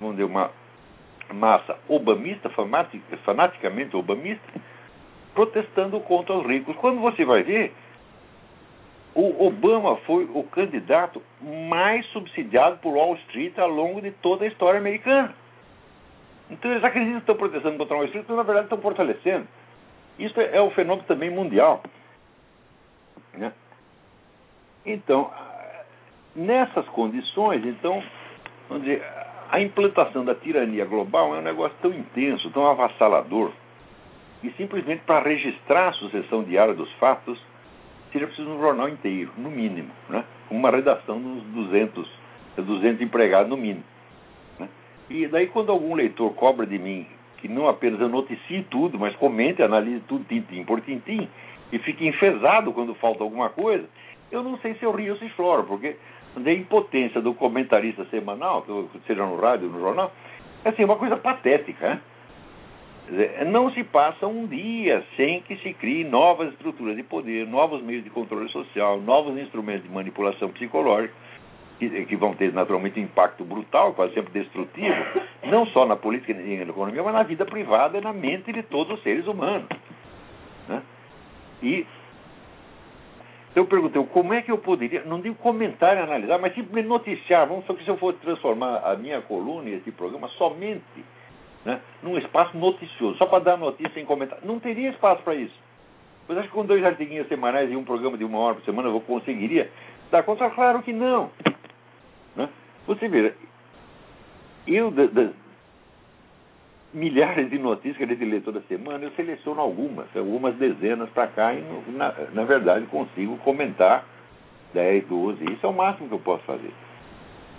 vamos 0.00 0.16
dizer, 0.16 0.30
uma 0.30 0.50
massa 1.32 1.76
obamista, 1.88 2.50
fanaticamente 3.24 3.96
obamista, 3.96 4.60
protestando 5.34 6.00
contra 6.00 6.34
os 6.34 6.46
ricos. 6.46 6.76
Quando 6.76 7.00
você 7.00 7.24
vai 7.24 7.42
ver, 7.42 7.74
o 9.14 9.46
Obama 9.46 9.96
foi 9.98 10.24
o 10.24 10.42
candidato 10.44 11.22
mais 11.40 12.04
subsidiado 12.08 12.78
por 12.78 12.94
Wall 12.94 13.16
Street 13.16 13.58
ao 13.58 13.68
longo 13.68 14.00
de 14.00 14.10
toda 14.10 14.44
a 14.44 14.48
história 14.48 14.78
americana. 14.78 15.34
Então 16.50 16.70
eles 16.70 16.84
acreditam 16.84 17.14
que 17.14 17.20
estão 17.20 17.36
protestando 17.36 17.78
contra 17.78 17.96
Wall 17.96 18.04
Street, 18.06 18.26
mas 18.28 18.36
na 18.36 18.42
verdade 18.42 18.66
estão 18.66 18.80
fortalecendo. 18.80 19.48
Isso 20.18 20.40
é 20.40 20.60
um 20.62 20.70
fenômeno 20.70 21.06
também 21.06 21.30
mundial. 21.30 21.82
Né? 23.34 23.52
Então, 24.84 25.30
nessas 26.34 26.86
condições, 26.88 27.64
então, 27.64 28.02
vamos 28.68 28.84
dizer, 28.84 29.02
a 29.50 29.60
implantação 29.60 30.24
da 30.24 30.34
tirania 30.34 30.84
global 30.84 31.34
é 31.34 31.38
um 31.38 31.42
negócio 31.42 31.76
tão 31.80 31.92
intenso, 31.92 32.50
tão 32.50 32.66
avassalador, 32.66 33.52
e 34.42 34.50
simplesmente 34.52 35.02
para 35.06 35.26
registrar 35.26 35.88
a 35.88 35.92
sucessão 35.92 36.42
diária 36.42 36.74
dos 36.74 36.90
fatos, 36.94 37.38
seria 38.12 38.26
preciso 38.26 38.48
um 38.48 38.60
jornal 38.60 38.88
inteiro, 38.88 39.32
no 39.36 39.50
mínimo, 39.50 39.90
né? 40.08 40.24
uma 40.50 40.70
redação 40.70 41.20
dos 41.20 41.42
200, 41.44 42.08
200 42.56 43.00
empregados 43.02 43.48
no 43.48 43.56
mínimo. 43.56 43.84
Né? 44.58 44.68
E 45.10 45.26
daí 45.26 45.48
quando 45.48 45.70
algum 45.70 45.94
leitor 45.94 46.32
cobra 46.34 46.66
de 46.66 46.78
mim 46.78 47.06
que 47.38 47.48
não 47.48 47.68
apenas 47.68 48.00
eu 48.00 48.08
noticie 48.08 48.66
tudo, 48.70 48.98
mas 48.98 49.14
comente, 49.16 49.62
analise 49.62 50.00
tudo 50.08 50.24
tintim 50.24 50.64
por 50.64 50.80
tintim, 50.80 51.28
e 51.72 51.78
fique 51.80 52.06
enfesado 52.06 52.72
quando 52.72 52.94
falta 52.94 53.22
alguma 53.22 53.50
coisa, 53.50 53.86
eu 54.30 54.42
não 54.42 54.58
sei 54.58 54.74
se 54.74 54.84
eu 54.84 54.92
rio 54.92 55.12
ou 55.12 55.18
se 55.18 55.28
choro, 55.30 55.64
porque 55.64 55.96
da 56.40 56.52
impotência 56.52 57.20
do 57.20 57.34
comentarista 57.34 58.04
semanal, 58.06 58.64
seja 59.06 59.24
no 59.24 59.36
rádio 59.36 59.68
no 59.68 59.80
jornal, 59.80 60.12
é 60.64 60.68
assim, 60.68 60.84
uma 60.84 60.96
coisa 60.96 61.16
patética. 61.16 61.88
Né? 61.88 62.00
Dizer, 63.08 63.44
não 63.46 63.70
se 63.70 63.84
passa 63.84 64.26
um 64.26 64.46
dia 64.46 65.04
sem 65.16 65.40
que 65.42 65.56
se 65.58 65.72
crie 65.74 66.02
novas 66.02 66.52
estruturas 66.52 66.96
de 66.96 67.04
poder, 67.04 67.46
novos 67.46 67.80
meios 67.82 68.02
de 68.02 68.10
controle 68.10 68.48
social, 68.50 69.00
novos 69.00 69.38
instrumentos 69.38 69.84
de 69.84 69.88
manipulação 69.88 70.50
psicológica, 70.50 71.14
que, 71.78 71.88
que 72.06 72.16
vão 72.16 72.34
ter 72.34 72.52
naturalmente 72.52 72.98
um 72.98 73.04
impacto 73.04 73.44
brutal, 73.44 73.94
quase 73.94 74.14
sempre 74.14 74.32
destrutivo, 74.32 74.96
não 75.44 75.66
só 75.66 75.86
na 75.86 75.94
política 75.94 76.32
e 76.32 76.56
na 76.56 76.70
economia, 76.70 77.02
mas 77.02 77.14
na 77.14 77.22
vida 77.22 77.44
privada 77.44 77.98
e 77.98 78.00
na 78.00 78.12
mente 78.12 78.52
de 78.52 78.62
todos 78.64 78.98
os 78.98 79.02
seres 79.02 79.26
humanos. 79.26 79.68
Né? 80.68 80.82
E 81.62 81.86
então 83.56 83.64
eu 83.64 83.68
perguntei, 83.68 84.04
como 84.12 84.34
é 84.34 84.42
que 84.42 84.52
eu 84.52 84.58
poderia, 84.58 85.02
não 85.06 85.18
digo 85.18 85.34
comentar 85.36 85.96
e 85.96 86.00
analisar, 86.00 86.38
mas 86.38 86.54
simplesmente 86.54 86.88
noticiar, 86.88 87.48
vamos 87.48 87.64
só 87.64 87.72
que 87.72 87.82
se 87.82 87.88
eu 87.88 87.96
fosse 87.96 88.18
transformar 88.18 88.82
a 88.84 88.94
minha 88.96 89.22
coluna 89.22 89.70
e 89.70 89.76
esse 89.76 89.90
programa 89.92 90.28
somente 90.36 90.84
né, 91.64 91.80
num 92.02 92.18
espaço 92.18 92.54
noticioso, 92.54 93.16
só 93.16 93.24
para 93.24 93.42
dar 93.42 93.56
notícia 93.56 93.90
sem 93.94 94.04
comentar, 94.04 94.40
não 94.42 94.60
teria 94.60 94.90
espaço 94.90 95.22
para 95.22 95.34
isso. 95.36 95.58
Mas 96.28 96.36
acho 96.36 96.48
que 96.48 96.54
com 96.54 96.66
dois 96.66 96.84
artiguinhos 96.84 97.28
semanais 97.28 97.72
e 97.72 97.76
um 97.76 97.82
programa 97.82 98.18
de 98.18 98.24
uma 98.24 98.38
hora 98.40 98.56
por 98.56 98.64
semana 98.66 98.90
eu 98.90 99.00
conseguiria 99.00 99.70
dar 100.10 100.22
conta? 100.22 100.50
Claro 100.50 100.82
que 100.82 100.92
não. 100.92 101.30
Né? 102.36 102.50
Você 102.86 103.08
vê, 103.08 103.32
eu, 104.66 104.92
milhares 106.92 107.50
de 107.50 107.58
notícias 107.58 107.96
que 107.96 108.04
a 108.04 108.06
gente 108.06 108.24
lê 108.24 108.40
toda 108.40 108.60
semana, 108.62 109.04
eu 109.04 109.10
seleciono 109.12 109.60
algumas, 109.60 110.06
algumas 110.16 110.54
dezenas 110.56 111.10
para 111.10 111.26
cá 111.28 111.54
e, 111.54 111.62
na, 111.92 112.14
na, 112.32 112.44
verdade, 112.44 112.86
consigo 112.86 113.36
comentar 113.38 114.04
10, 114.72 115.06
12. 115.06 115.44
Isso 115.52 115.66
é 115.66 115.68
o 115.68 115.72
máximo 115.72 116.08
que 116.08 116.14
eu 116.14 116.20
posso 116.20 116.42
fazer. 116.44 116.72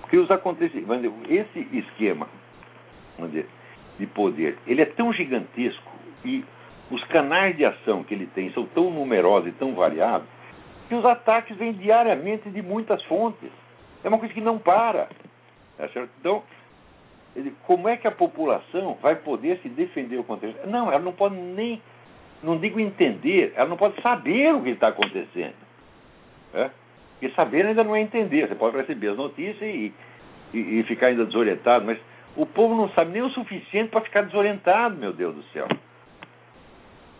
Porque 0.01 0.17
os 0.17 0.31
acontecimentos, 0.31 1.11
esse 1.29 1.59
esquema 1.73 2.27
dizer, 3.25 3.47
de 3.97 4.05
poder, 4.07 4.57
ele 4.67 4.81
é 4.81 4.85
tão 4.85 5.11
gigantesco 5.11 5.91
e 6.23 6.43
os 6.91 7.03
canais 7.05 7.57
de 7.57 7.65
ação 7.65 8.03
que 8.03 8.13
ele 8.13 8.27
tem 8.27 8.51
são 8.51 8.65
tão 8.67 8.91
numerosos 8.91 9.49
e 9.49 9.51
tão 9.53 9.73
variados 9.73 10.27
que 10.87 10.95
os 10.95 11.03
ataques 11.03 11.57
vêm 11.57 11.73
diariamente 11.73 12.49
de 12.49 12.61
muitas 12.61 13.03
fontes. 13.03 13.49
É 14.03 14.07
uma 14.07 14.19
coisa 14.19 14.33
que 14.33 14.39
não 14.39 14.57
para. 14.57 15.09
Tá 15.77 15.87
certo? 15.89 16.09
Então, 16.19 16.43
como 17.65 17.87
é 17.87 17.97
que 17.97 18.07
a 18.07 18.11
população 18.11 18.97
vai 19.01 19.15
poder 19.15 19.59
se 19.59 19.69
defender 19.69 20.23
contra 20.23 20.49
isso? 20.49 20.59
Não, 20.67 20.91
ela 20.91 21.01
não 21.01 21.13
pode 21.13 21.35
nem, 21.35 21.81
não 22.41 22.57
digo 22.57 22.79
entender, 22.79 23.53
ela 23.55 23.69
não 23.69 23.77
pode 23.77 24.01
saber 24.01 24.53
o 24.53 24.63
que 24.63 24.71
está 24.71 24.89
acontecendo. 24.89 25.55
É? 26.53 26.69
E 27.21 27.29
saber 27.31 27.65
ainda 27.65 27.83
não 27.83 27.95
é 27.95 28.01
entender. 28.01 28.47
Você 28.47 28.55
pode 28.55 28.77
receber 28.77 29.09
as 29.09 29.17
notícias 29.17 29.61
e, 29.61 29.93
e, 30.53 30.79
e 30.79 30.83
ficar 30.83 31.07
ainda 31.07 31.25
desorientado, 31.25 31.85
mas 31.85 31.99
o 32.35 32.45
povo 32.45 32.75
não 32.75 32.89
sabe 32.89 33.11
nem 33.11 33.21
o 33.21 33.29
suficiente 33.29 33.89
para 33.89 34.01
ficar 34.01 34.21
desorientado, 34.21 34.95
meu 34.97 35.11
Deus 35.11 35.35
do 35.35 35.43
céu. 35.45 35.67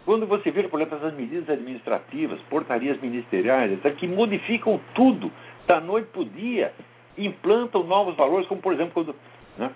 Quando 0.06 0.26
você 0.26 0.52
vê, 0.52 0.64
por 0.64 0.80
exemplo, 0.80 0.98
essas 0.98 1.14
medidas 1.16 1.50
administrativas, 1.50 2.40
portarias 2.44 3.00
ministeriais, 3.02 3.74
etc., 3.74 3.94
que 3.96 4.08
modificam 4.08 4.80
tudo 4.96 5.32
da 5.68 5.82
noite 5.82 6.08
para 6.14 6.22
o 6.22 6.26
dia, 6.26 6.72
implantam 7.18 7.84
novos 7.84 8.16
valores, 8.16 8.48
como 8.48 8.62
por 8.62 8.74
exemplo, 8.74 8.94
quando. 8.94 9.16
Né, 9.58 9.70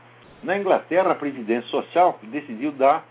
na 0.44 0.58
Inglaterra, 0.58 1.12
a 1.12 1.16
Previdência 1.16 1.70
Social 1.70 2.20
decidiu 2.24 2.72
dar 2.72 3.06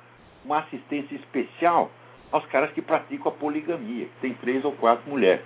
uma 0.44 0.60
assistência 0.60 1.14
especial 1.14 1.90
aos 2.32 2.44
caras 2.46 2.70
que 2.72 2.82
praticam 2.82 3.30
a 3.30 3.34
poligamia, 3.34 4.06
que 4.06 4.20
tem 4.20 4.34
três 4.34 4.64
ou 4.64 4.72
quatro 4.72 5.08
mulheres. 5.08 5.44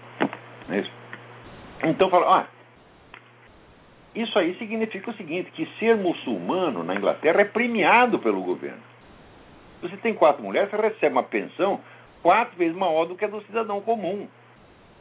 É 0.70 1.88
então, 1.88 2.08
fala, 2.08 2.40
ah, 2.40 2.46
isso 4.14 4.38
aí 4.38 4.54
significa 4.56 5.10
o 5.10 5.14
seguinte, 5.14 5.50
que 5.50 5.66
ser 5.78 5.96
muçulmano 5.96 6.82
na 6.82 6.94
Inglaterra 6.94 7.40
é 7.40 7.44
premiado 7.44 8.18
pelo 8.18 8.42
governo. 8.42 8.80
Você 9.82 9.96
tem 9.98 10.14
quatro 10.14 10.42
mulheres, 10.42 10.70
você 10.70 10.76
recebe 10.76 11.12
uma 11.12 11.24
pensão 11.24 11.80
quatro 12.22 12.56
vezes 12.56 12.76
maior 12.76 13.06
do 13.06 13.16
que 13.16 13.24
a 13.24 13.28
do 13.28 13.42
cidadão 13.42 13.80
comum. 13.80 14.26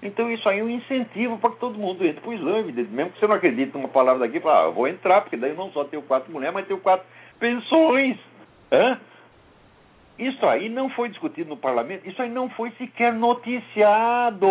Então 0.04 0.30
isso 0.30 0.48
aí 0.50 0.60
é 0.60 0.63
um 0.63 0.70
incentivo 0.70 1.38
para 1.38 1.52
que 1.52 1.60
todo 1.60 1.80
mundo 1.80 2.06
entre 2.06 2.20
para 2.20 2.30
o 2.30 2.34
Islã, 2.34 2.62
mesmo 2.63 3.12
que 3.12 3.20
você 3.20 3.26
não 3.26 3.36
acredite 3.36 3.74
numa 3.74 3.88
palavra 3.88 4.28
daqui, 4.28 4.42
fala, 4.42 4.63
ah, 4.63 4.66
eu 4.66 4.74
vou 4.74 4.86
entrar, 4.86 5.22
porque 5.22 5.38
daí 5.38 5.52
eu 5.52 5.56
não 5.56 5.72
só 5.72 5.86
tenho 5.86 6.04
quatro 6.04 6.30
mulheres, 6.30 6.54
mas 6.54 6.68
tenho 6.68 6.82
quatro 6.82 7.08
pensões. 7.39 8.18
Hã? 8.70 9.00
Isso 10.20 10.46
aí 10.46 10.68
não 10.68 10.89
foi 10.89 11.08
discutido 11.08 11.50
no 11.50 11.58
parlamento, 11.58 12.08
isso 12.08 12.22
aí 12.22 12.30
não 12.30 12.50
foi 12.50 12.72
sequer 12.72 13.13
noticiado. 13.13 14.46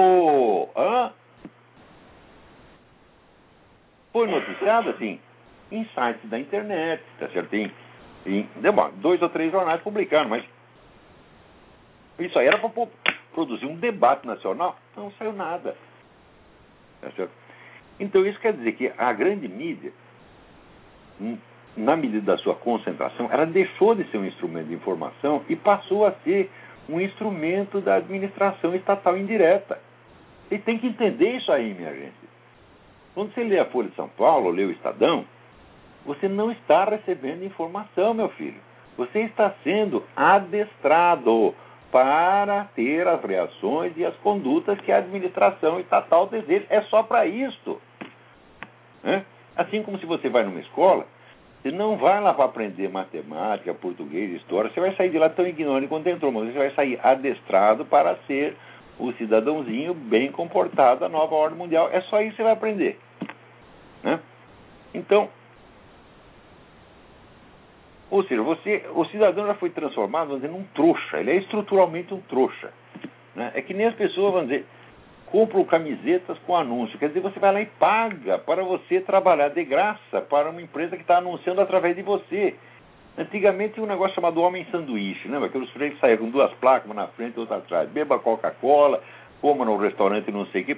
Hã? 0.74 1.12
Foi 4.10 4.26
noticiado, 4.26 4.88
assim, 4.88 5.20
em 5.70 5.84
sites 5.84 6.30
da 6.30 6.38
internet, 6.38 7.02
tá 7.18 7.28
certo? 7.28 7.50
Tem, 7.50 7.70
em, 8.24 8.48
bom, 8.72 8.90
dois 8.96 9.20
ou 9.20 9.28
três 9.28 9.52
jornais 9.52 9.82
publicaram, 9.82 10.30
mas 10.30 10.44
isso 12.18 12.38
aí 12.38 12.46
era 12.46 12.58
para 12.58 12.70
produzir 13.34 13.66
um 13.66 13.76
debate 13.76 14.26
nacional, 14.26 14.76
não 14.96 15.10
saiu 15.12 15.32
nada. 15.32 15.76
Tá 17.00 17.28
então 17.98 18.26
isso 18.26 18.38
quer 18.40 18.52
dizer 18.52 18.72
que 18.72 18.92
a 18.96 19.12
grande 19.12 19.48
mídia, 19.48 19.92
hum, 21.20 21.36
na 21.76 21.96
medida 21.96 22.36
da 22.36 22.38
sua 22.38 22.54
concentração, 22.54 23.28
ela 23.30 23.46
deixou 23.46 23.94
de 23.94 24.04
ser 24.10 24.18
um 24.18 24.26
instrumento 24.26 24.68
de 24.68 24.74
informação 24.74 25.42
e 25.48 25.56
passou 25.56 26.06
a 26.06 26.12
ser 26.24 26.50
um 26.88 27.00
instrumento 27.00 27.80
da 27.80 27.96
administração 27.96 28.74
estatal 28.74 29.16
indireta. 29.16 29.80
E 30.50 30.58
tem 30.58 30.78
que 30.78 30.86
entender 30.86 31.36
isso 31.36 31.50
aí, 31.50 31.72
minha 31.74 31.94
gente. 31.94 32.12
Quando 33.14 33.32
você 33.32 33.42
lê 33.42 33.58
a 33.58 33.66
Folha 33.66 33.88
de 33.88 33.96
São 33.96 34.08
Paulo, 34.08 34.50
lê 34.50 34.64
o 34.64 34.70
Estadão, 34.70 35.24
você 36.04 36.28
não 36.28 36.50
está 36.50 36.84
recebendo 36.84 37.44
informação, 37.44 38.12
meu 38.14 38.28
filho. 38.30 38.60
Você 38.96 39.20
está 39.20 39.54
sendo 39.62 40.02
adestrado 40.16 41.54
para 41.92 42.64
ter 42.74 43.06
as 43.06 43.22
reações 43.22 43.92
e 43.98 44.04
as 44.04 44.16
condutas 44.16 44.80
que 44.80 44.90
a 44.90 44.96
administração 44.96 45.78
estatal 45.78 46.26
deseja. 46.26 46.64
É 46.70 46.80
só 46.82 47.02
para 47.02 47.26
isso. 47.26 47.78
Né? 49.04 49.24
Assim 49.54 49.82
como 49.82 49.98
se 49.98 50.06
você 50.06 50.30
vai 50.30 50.42
numa 50.42 50.60
escola, 50.60 51.06
você 51.60 51.70
não 51.70 51.98
vai 51.98 52.18
lá 52.20 52.32
para 52.32 52.46
aprender 52.46 52.88
matemática, 52.88 53.74
português, 53.74 54.32
história, 54.32 54.70
você 54.70 54.80
vai 54.80 54.96
sair 54.96 55.10
de 55.10 55.18
lá 55.18 55.28
tão 55.28 55.46
ignorante 55.46 55.86
quanto 55.86 56.08
entrou, 56.08 56.32
mas 56.32 56.46
você 56.46 56.58
vai 56.58 56.70
sair 56.70 56.98
adestrado 57.02 57.84
para 57.84 58.16
ser 58.26 58.56
o 58.98 59.12
cidadãozinho 59.12 59.92
bem 59.92 60.32
comportado 60.32 61.00
da 61.00 61.08
nova 61.10 61.34
ordem 61.34 61.58
mundial. 61.58 61.90
É 61.92 62.00
só 62.02 62.22
isso 62.22 62.30
que 62.30 62.36
você 62.36 62.42
vai 62.42 62.52
aprender. 62.52 62.98
Né? 64.02 64.18
Então, 64.94 65.28
ou 68.12 68.22
seja, 68.24 68.42
você, 68.42 68.84
o 68.94 69.06
cidadão 69.06 69.46
já 69.46 69.54
foi 69.54 69.70
transformado, 69.70 70.26
vamos 70.26 70.42
dizer, 70.42 70.52
num 70.52 70.64
trouxa. 70.74 71.18
Ele 71.18 71.30
é 71.30 71.36
estruturalmente 71.36 72.12
um 72.12 72.20
trouxa. 72.20 72.70
Né? 73.34 73.52
É 73.54 73.62
que 73.62 73.72
nem 73.72 73.86
as 73.86 73.94
pessoas, 73.94 74.34
vamos 74.34 74.50
dizer, 74.50 74.66
compram 75.28 75.64
camisetas 75.64 76.36
com 76.40 76.54
anúncio. 76.54 76.98
Quer 76.98 77.08
dizer, 77.08 77.20
você 77.20 77.40
vai 77.40 77.54
lá 77.54 77.62
e 77.62 77.66
paga 77.78 78.38
para 78.38 78.62
você 78.62 79.00
trabalhar 79.00 79.48
de 79.48 79.64
graça 79.64 80.20
para 80.28 80.50
uma 80.50 80.60
empresa 80.60 80.94
que 80.94 81.00
está 81.00 81.16
anunciando 81.16 81.62
através 81.62 81.96
de 81.96 82.02
você. 82.02 82.54
Antigamente 83.16 83.74
tinha 83.74 83.84
um 83.86 83.88
negócio 83.88 84.14
chamado 84.14 84.42
homem 84.42 84.66
sanduíche, 84.70 85.26
lembra? 85.26 85.48
Que 85.48 85.56
os 85.56 85.70
freios 85.70 85.98
saíam 85.98 86.18
com 86.18 86.28
duas 86.28 86.52
placas, 86.56 86.84
uma 86.84 86.94
na 86.94 87.06
frente 87.08 87.38
e 87.38 87.40
outra 87.40 87.56
atrás. 87.56 87.88
Beba 87.88 88.18
Coca-Cola, 88.18 89.02
coma 89.40 89.64
no 89.64 89.78
restaurante 89.78 90.30
não 90.30 90.44
sei 90.48 90.60
o 90.60 90.64
quê. 90.66 90.76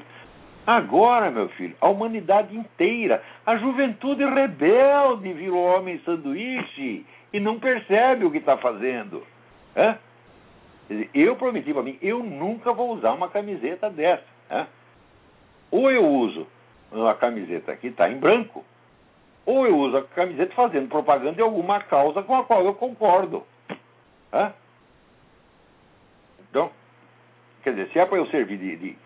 Agora, 0.65 1.33
meu 1.33 1.49
filho, 1.49 1.75
a 1.81 1.89
humanidade 1.89 2.57
inteira, 2.57 3.21
a 3.45 3.57
juventude 3.57 4.25
rebelde 4.25 5.33
virou 5.33 5.65
homem 5.65 5.99
sanduíche 6.05 7.05
e 7.35 7.41
não 7.41 7.59
percebe 7.59 8.25
o 8.25 8.31
que 8.31 8.39
está 8.39 8.57
fazendo. 8.57 9.27
É? 9.75 9.97
Eu 11.13 11.35
prometi 11.35 11.75
para 11.75 11.83
mim, 11.83 11.99
eu 12.01 12.23
nunca 12.23 12.73
vou 12.73 12.93
usar 12.93 13.13
uma 13.13 13.29
camiseta 13.29 13.91
dessa. 13.91 14.25
É? 14.49 14.67
Ou 15.69 15.91
eu 15.91 16.07
uso 16.07 16.47
a 17.11 17.15
camiseta 17.15 17.75
que 17.75 17.89
está 17.89 18.09
em 18.09 18.19
branco, 18.19 18.65
ou 19.45 19.67
eu 19.67 19.77
uso 19.77 19.97
a 19.97 20.05
camiseta 20.05 20.55
fazendo 20.55 20.89
propaganda 20.89 21.33
de 21.33 21.43
alguma 21.43 21.81
causa 21.81 22.23
com 22.23 22.37
a 22.37 22.45
qual 22.45 22.65
eu 22.65 22.75
concordo. 22.75 23.45
É? 24.33 24.53
Então, 26.49 26.71
quer 27.65 27.71
dizer, 27.71 27.91
se 27.91 27.99
é 27.99 28.07
para 28.07 28.19
eu 28.19 28.27
servir 28.29 28.59
de, 28.59 28.77
de 28.77 29.05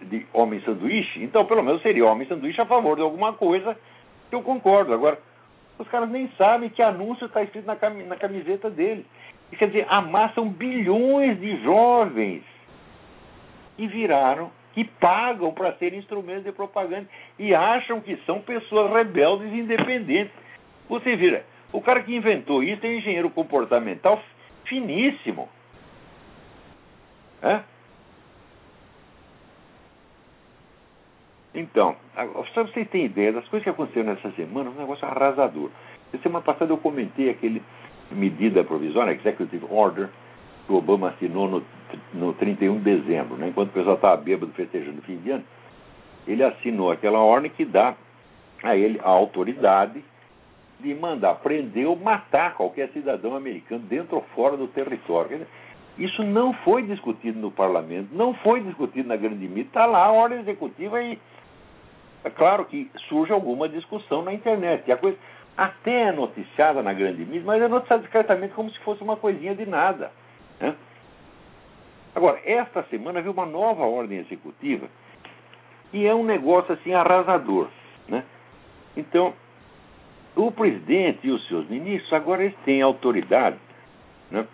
de 0.00 0.26
homem 0.32 0.58
sanduíche, 0.62 1.22
então 1.22 1.44
pelo 1.44 1.62
menos 1.62 1.82
seria 1.82 2.06
homem 2.06 2.26
sanduíche 2.26 2.58
a 2.62 2.64
favor 2.64 2.96
de 2.96 3.02
alguma 3.02 3.34
coisa 3.34 3.76
que 4.30 4.34
eu 4.34 4.40
concordo. 4.40 4.94
Agora, 4.94 5.18
os 5.78 5.88
caras 5.88 6.08
nem 6.08 6.28
sabem 6.38 6.70
que 6.70 6.82
anúncio 6.82 7.26
está 7.26 7.42
escrito 7.42 7.66
na, 7.66 7.76
cam 7.76 7.94
na 8.06 8.16
camiseta 8.16 8.70
dele. 8.70 9.04
E, 9.50 9.56
quer 9.56 9.66
dizer, 9.66 9.86
amassam 9.88 10.48
bilhões 10.48 11.38
de 11.40 11.62
jovens 11.62 12.42
que 13.76 13.86
viraram, 13.86 14.50
que 14.72 14.84
pagam 14.84 15.52
para 15.52 15.72
ser 15.74 15.92
instrumentos 15.94 16.44
de 16.44 16.52
propaganda 16.52 17.08
e 17.38 17.54
acham 17.54 18.00
que 18.00 18.16
são 18.24 18.40
pessoas 18.40 18.92
rebeldes 18.92 19.52
e 19.52 19.58
independentes. 19.58 20.32
Você 20.88 21.16
vira, 21.16 21.44
o 21.72 21.80
cara 21.80 22.02
que 22.02 22.14
inventou 22.14 22.62
isso 22.62 22.84
é 22.86 22.94
engenheiro 22.94 23.30
comportamental 23.30 24.22
finíssimo. 24.64 25.48
É? 27.42 27.60
Então, 31.54 31.94
só 32.52 32.64
vocês 32.64 32.88
terem 32.88 33.06
ideia 33.06 33.32
das 33.32 33.46
coisas 33.48 33.62
que 33.62 33.70
aconteceram 33.70 34.12
nessa 34.12 34.30
semana, 34.32 34.70
um 34.70 34.74
negócio 34.74 35.06
arrasador. 35.06 35.70
Na 36.12 36.18
semana 36.18 36.44
passada 36.44 36.72
eu 36.72 36.78
comentei 36.78 37.30
aquele 37.30 37.62
medida 38.10 38.64
provisória, 38.64 39.12
Executive 39.12 39.64
Order, 39.70 40.08
que 40.66 40.72
o 40.72 40.76
Obama 40.76 41.10
assinou 41.10 41.48
no, 41.48 41.62
no 42.12 42.32
31 42.34 42.78
de 42.78 42.84
dezembro, 42.84 43.36
né? 43.36 43.48
enquanto 43.48 43.70
o 43.70 43.72
pessoal 43.72 43.96
estava 43.96 44.16
bêbado 44.16 44.52
festejando 44.52 44.98
o 44.98 45.02
fim 45.02 45.16
de 45.18 45.30
ano, 45.30 45.44
ele 46.26 46.42
assinou 46.42 46.90
aquela 46.90 47.18
ordem 47.18 47.50
que 47.50 47.64
dá 47.64 47.94
a 48.62 48.76
ele 48.76 48.98
a 49.02 49.08
autoridade 49.08 50.02
de 50.80 50.94
mandar 50.94 51.36
prender 51.36 51.86
ou 51.86 51.96
matar 51.96 52.54
qualquer 52.54 52.88
cidadão 52.88 53.36
americano 53.36 53.82
dentro 53.84 54.16
ou 54.16 54.22
fora 54.34 54.56
do 54.56 54.66
território. 54.68 55.46
Isso 55.96 56.22
não 56.24 56.52
foi 56.52 56.82
discutido 56.82 57.38
no 57.38 57.50
parlamento, 57.50 58.08
não 58.12 58.34
foi 58.34 58.60
discutido 58.60 59.08
na 59.08 59.16
grande 59.16 59.46
mídia, 59.46 59.62
está 59.62 59.86
lá 59.86 60.06
a 60.06 60.12
ordem 60.12 60.40
executiva 60.40 61.00
e 61.00 61.18
é 62.24 62.30
claro 62.30 62.64
que 62.64 62.90
surge 63.08 63.32
alguma 63.32 63.68
discussão 63.68 64.22
na 64.22 64.32
internet. 64.32 64.84
E 64.88 64.92
a 64.92 64.96
coisa 64.96 65.18
até 65.56 66.08
é 66.08 66.12
noticiada 66.12 66.82
na 66.82 66.92
grande 66.92 67.24
mídia, 67.24 67.42
mas 67.44 67.62
é 67.62 67.68
noticiada 67.68 68.02
discretamente 68.02 68.54
como 68.54 68.70
se 68.70 68.78
fosse 68.80 69.02
uma 69.02 69.16
coisinha 69.16 69.54
de 69.54 69.66
nada. 69.66 70.10
Né? 70.58 70.74
Agora, 72.14 72.40
esta 72.44 72.82
semana 72.84 73.20
viu 73.20 73.32
uma 73.32 73.46
nova 73.46 73.84
ordem 73.84 74.18
executiva 74.18 74.88
e 75.92 76.06
é 76.06 76.14
um 76.14 76.24
negócio 76.24 76.72
assim 76.72 76.94
arrasador. 76.94 77.68
Né? 78.08 78.24
Então, 78.96 79.34
o 80.34 80.50
presidente 80.50 81.26
e 81.26 81.30
os 81.30 81.46
seus 81.46 81.68
ministros 81.68 82.12
agora 82.12 82.42
eles 82.42 82.56
têm 82.64 82.82
autoridade 82.82 83.56
né, 84.30 84.46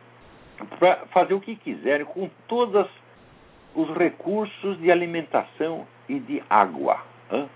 para 0.78 1.06
fazer 1.06 1.34
o 1.34 1.40
que 1.40 1.56
quiserem 1.56 2.04
com 2.04 2.28
todos 2.48 2.86
os 3.74 3.88
recursos 3.96 4.78
de 4.80 4.90
alimentação 4.90 5.86
e 6.08 6.18
de 6.18 6.42
água. 6.50 7.00
Né? 7.30 7.48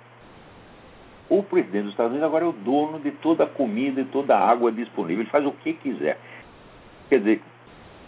O 1.29 1.43
presidente 1.43 1.85
dos 1.85 1.93
Estados 1.93 2.13
Unidos 2.13 2.27
agora 2.27 2.45
é 2.45 2.49
o 2.49 2.53
dono 2.53 3.01
de 3.01 3.11
toda 3.11 3.45
a 3.45 3.47
comida 3.47 4.01
e 4.01 4.05
toda 4.05 4.37
a 4.37 4.49
água 4.49 4.71
disponível. 4.71 5.23
Ele 5.23 5.31
faz 5.31 5.47
o 5.47 5.53
que 5.53 5.73
quiser. 5.75 6.19
Quer 7.09 7.19
dizer, 7.19 7.43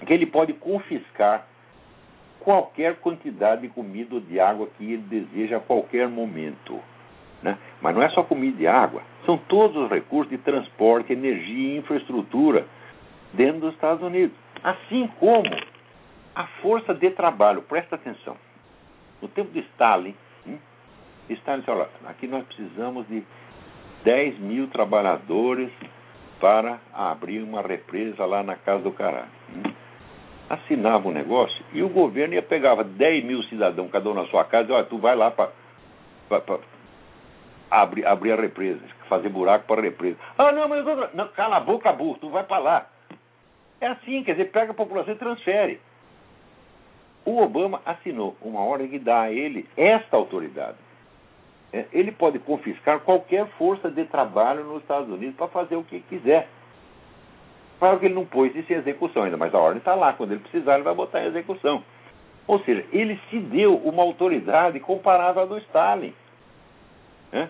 que 0.05 0.13
ele 0.13 0.27
pode 0.27 0.53
confiscar 0.53 1.47
qualquer 2.41 2.97
quantidade 2.97 3.63
de 3.63 3.69
comida 3.69 4.15
ou 4.15 4.21
de 4.21 4.39
água 4.39 4.69
que 4.77 4.85
ele 4.85 5.03
deseja 5.03 5.57
a 5.57 5.61
qualquer 5.61 6.09
momento. 6.09 6.81
Né? 7.43 7.59
Mas 7.81 7.95
não 7.95 8.03
é 8.03 8.09
só 8.11 8.23
comida 8.23 8.63
e 8.63 8.67
água, 8.67 9.03
são 9.25 9.37
todos 9.37 9.77
os 9.77 9.91
recursos 9.91 10.31
de 10.31 10.39
transporte, 10.39 11.13
energia 11.13 11.75
e 11.75 11.79
infraestrutura 11.79 12.67
dentro 13.33 13.63
dos 13.63 13.75
Estados 13.75 14.03
Unidos. 14.03 14.37
Assim 14.63 15.09
como 15.19 15.51
a 16.35 16.47
força 16.63 16.95
de 16.95 17.11
trabalho, 17.11 17.63
presta 17.63 17.97
atenção. 17.97 18.37
No 19.21 19.29
tempo 19.29 19.51
de 19.51 19.61
Stalin, 19.61 20.15
está 21.35 21.57
disse, 21.57 21.71
olha, 21.71 21.89
aqui 22.07 22.27
nós 22.27 22.45
precisamos 22.47 23.07
de 23.09 23.23
10 24.05 24.39
mil 24.39 24.69
trabalhadores 24.69 25.71
para 26.41 26.79
abrir 26.93 27.43
uma 27.43 27.63
represa 27.63 28.25
lá 28.25 28.43
na 28.43 28.57
casa 28.57 28.83
do 28.83 28.93
caralho. 28.93 29.31
Assinava 30.49 31.09
um 31.09 31.13
negócio 31.13 31.65
e 31.73 31.83
o 31.83 31.89
governo 31.89 32.35
ia 32.35 32.43
pegava 32.43 32.85
10 32.85 33.25
mil 33.25 33.43
cidadãos, 33.45 33.91
cada 33.91 34.09
um 34.09 34.15
na 34.15 34.27
sua 34.27 34.45
casa, 34.45 34.71
e 34.71 34.73
olha, 34.73 34.85
tu 34.85 34.99
vai 34.99 35.17
lá 35.17 35.31
para 35.31 35.51
abrir, 37.71 38.07
abrir 38.07 38.33
a 38.33 38.37
represa, 38.37 38.81
fazer 39.09 39.29
buraco 39.29 39.67
para 39.67 39.81
a 39.81 39.85
represa. 39.85 40.17
Ah, 40.39 40.53
não, 40.53 40.69
mas 40.69 40.87
eu 40.87 41.11
não, 41.15 41.29
cala 41.29 41.57
a 41.57 41.61
boca, 41.61 41.93
burro, 41.93 42.19
tu 42.21 42.31
vai 42.31 42.45
para 42.45 42.59
lá. 42.59 42.87
É 43.81 43.89
assim, 43.89 44.23
quer 44.23 44.33
dizer, 44.33 44.51
pega 44.53 44.71
a 44.71 44.75
população 44.75 45.15
e 45.15 45.19
transfere. 45.19 45.81
O 47.25 47.43
Obama 47.43 47.83
assinou 47.85 48.37
uma 48.41 48.61
ordem 48.61 48.89
que 48.89 49.01
dá 49.01 49.23
a 49.23 49.33
ele 49.33 49.69
esta 49.77 50.17
autoridade. 50.17 50.86
É, 51.77 51.85
ele 51.93 52.11
pode 52.11 52.39
confiscar 52.39 53.01
qualquer 53.01 53.47
força 53.59 53.91
de 53.91 54.07
trabalho 54.07 54.65
nos 54.65 54.81
Estados 54.81 55.11
Unidos 55.11 55.37
para 55.37 55.47
fazer 55.49 55.77
o 55.77 55.85
que 55.85 56.01
quiser. 56.01 56.49
Claro 57.79 57.99
que 57.99 58.07
ele 58.07 58.15
não 58.15 58.25
pôs 58.25 58.55
isso 58.57 58.73
em 58.73 58.77
execução 58.77 59.25
ainda, 59.25 59.37
mas 59.37 59.55
a 59.55 59.59
ordem 59.59 59.77
está 59.77 59.95
lá. 59.95 60.15
Quando 60.15 60.33
ele 60.33 60.41
precisar, 60.41 60.77
ele 60.77 60.85
vai 60.85 60.95
botar 60.95 61.23
em 61.23 61.27
execução. 61.27 61.85
Ou 62.47 62.59
seja, 62.61 62.83
ele 62.93 63.21
se 63.29 63.39
deu 63.39 63.77
uma 63.77 64.03
autoridade 64.03 64.81
comparável 64.81 65.43
à 65.43 65.45
do 65.45 65.59
Stalin. 65.59 66.15
É? 67.31 67.47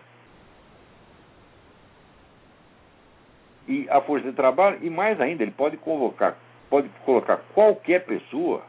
E 3.69 3.87
a 3.89 4.01
força 4.01 4.29
de 4.29 4.35
trabalho, 4.35 4.81
e 4.83 4.91
mais 4.91 5.21
ainda, 5.21 5.45
ele 5.45 5.53
pode 5.53 5.77
convocar, 5.77 6.37
pode 6.69 6.89
colocar 7.05 7.37
qualquer 7.55 8.05
pessoa, 8.05 8.63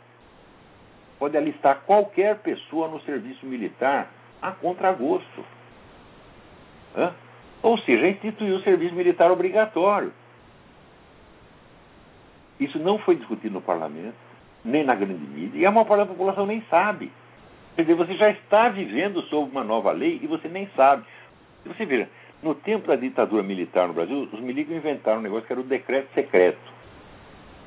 pode 1.17 1.35
alistar 1.35 1.81
qualquer 1.83 2.37
pessoa 2.37 2.87
no 2.87 3.01
serviço 3.01 3.43
militar 3.47 4.07
a 4.41 4.51
contragosto. 4.51 5.45
Hã? 6.95 7.13
Ou 7.61 7.77
seja, 7.79 8.07
instituiu 8.07 8.57
o 8.57 8.61
serviço 8.61 8.95
militar 8.95 9.31
obrigatório. 9.31 10.13
Isso 12.59 12.79
não 12.79 12.97
foi 12.99 13.15
discutido 13.15 13.55
no 13.55 13.61
parlamento, 13.61 14.15
nem 14.63 14.83
na 14.83 14.95
grande 14.95 15.13
mídia, 15.13 15.59
e 15.59 15.65
a 15.65 15.71
maior 15.71 15.85
parte 15.85 15.99
da 15.99 16.05
população 16.07 16.45
nem 16.45 16.61
sabe. 16.69 17.11
Quer 17.75 17.83
dizer, 17.83 17.95
você 17.95 18.15
já 18.15 18.31
está 18.31 18.69
vivendo 18.69 19.21
sob 19.23 19.51
uma 19.51 19.63
nova 19.63 19.91
lei 19.91 20.19
e 20.21 20.27
você 20.27 20.47
nem 20.47 20.67
sabe. 20.75 21.03
E 21.63 21.69
você 21.69 21.85
veja, 21.85 22.09
no 22.41 22.55
tempo 22.55 22.87
da 22.87 22.95
ditadura 22.95 23.43
militar 23.43 23.87
no 23.87 23.93
Brasil, 23.93 24.27
os 24.31 24.39
milicos 24.39 24.75
inventaram 24.75 25.19
um 25.19 25.23
negócio 25.23 25.45
que 25.45 25.53
era 25.53 25.61
o 25.61 25.63
decreto 25.63 26.11
secreto. 26.13 26.57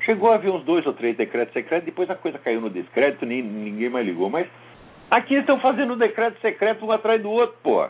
Chegou 0.01 0.31
a 0.31 0.35
haver 0.35 0.51
uns 0.51 0.63
dois 0.63 0.85
ou 0.85 0.93
três 0.93 1.15
decretos 1.15 1.53
secretos, 1.53 1.85
depois 1.85 2.09
a 2.09 2.15
coisa 2.15 2.39
caiu 2.39 2.59
no 2.59 2.69
descrédito, 2.69 3.25
nem, 3.25 3.41
ninguém 3.41 3.89
mais 3.89 4.05
ligou. 4.05 4.29
Mas 4.29 4.47
Aqui 5.11 5.35
estão 5.35 5.59
fazendo 5.59 5.97
decreto 5.97 6.39
secreto 6.39 6.85
um 6.85 6.91
atrás 6.93 7.21
do 7.21 7.29
outro, 7.29 7.57
pô. 7.61 7.85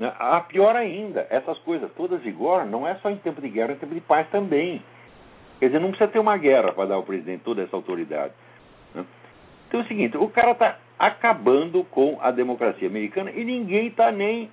Né? 0.00 0.10
A 0.18 0.40
pior 0.40 0.74
ainda, 0.74 1.26
essas 1.28 1.58
coisas 1.58 1.92
todas 1.92 2.22
vigoram 2.22 2.64
não 2.64 2.88
é 2.88 2.94
só 2.96 3.10
em 3.10 3.18
tempo 3.18 3.42
de 3.42 3.50
guerra, 3.50 3.72
é 3.72 3.74
em 3.74 3.78
tempo 3.78 3.94
de 3.94 4.00
paz 4.00 4.26
também. 4.30 4.82
Quer 5.60 5.66
dizer, 5.66 5.80
não 5.80 5.90
precisa 5.90 6.10
ter 6.10 6.18
uma 6.18 6.38
guerra 6.38 6.72
para 6.72 6.86
dar 6.86 6.94
ao 6.94 7.02
presidente 7.02 7.44
toda 7.44 7.62
essa 7.62 7.76
autoridade. 7.76 8.32
Né? 8.94 9.04
Então 9.68 9.80
é 9.80 9.82
o 9.82 9.86
seguinte, 9.86 10.16
o 10.16 10.30
cara 10.30 10.52
está 10.52 10.78
acabando 10.98 11.84
com 11.84 12.18
a 12.22 12.30
democracia 12.30 12.88
americana 12.88 13.30
e 13.32 13.44
ninguém 13.44 13.88
está 13.88 14.10
nem, 14.10 14.50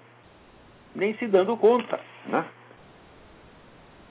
nem 0.94 1.14
se 1.16 1.28
dando 1.28 1.56
conta. 1.56 2.02
Né? 2.26 2.44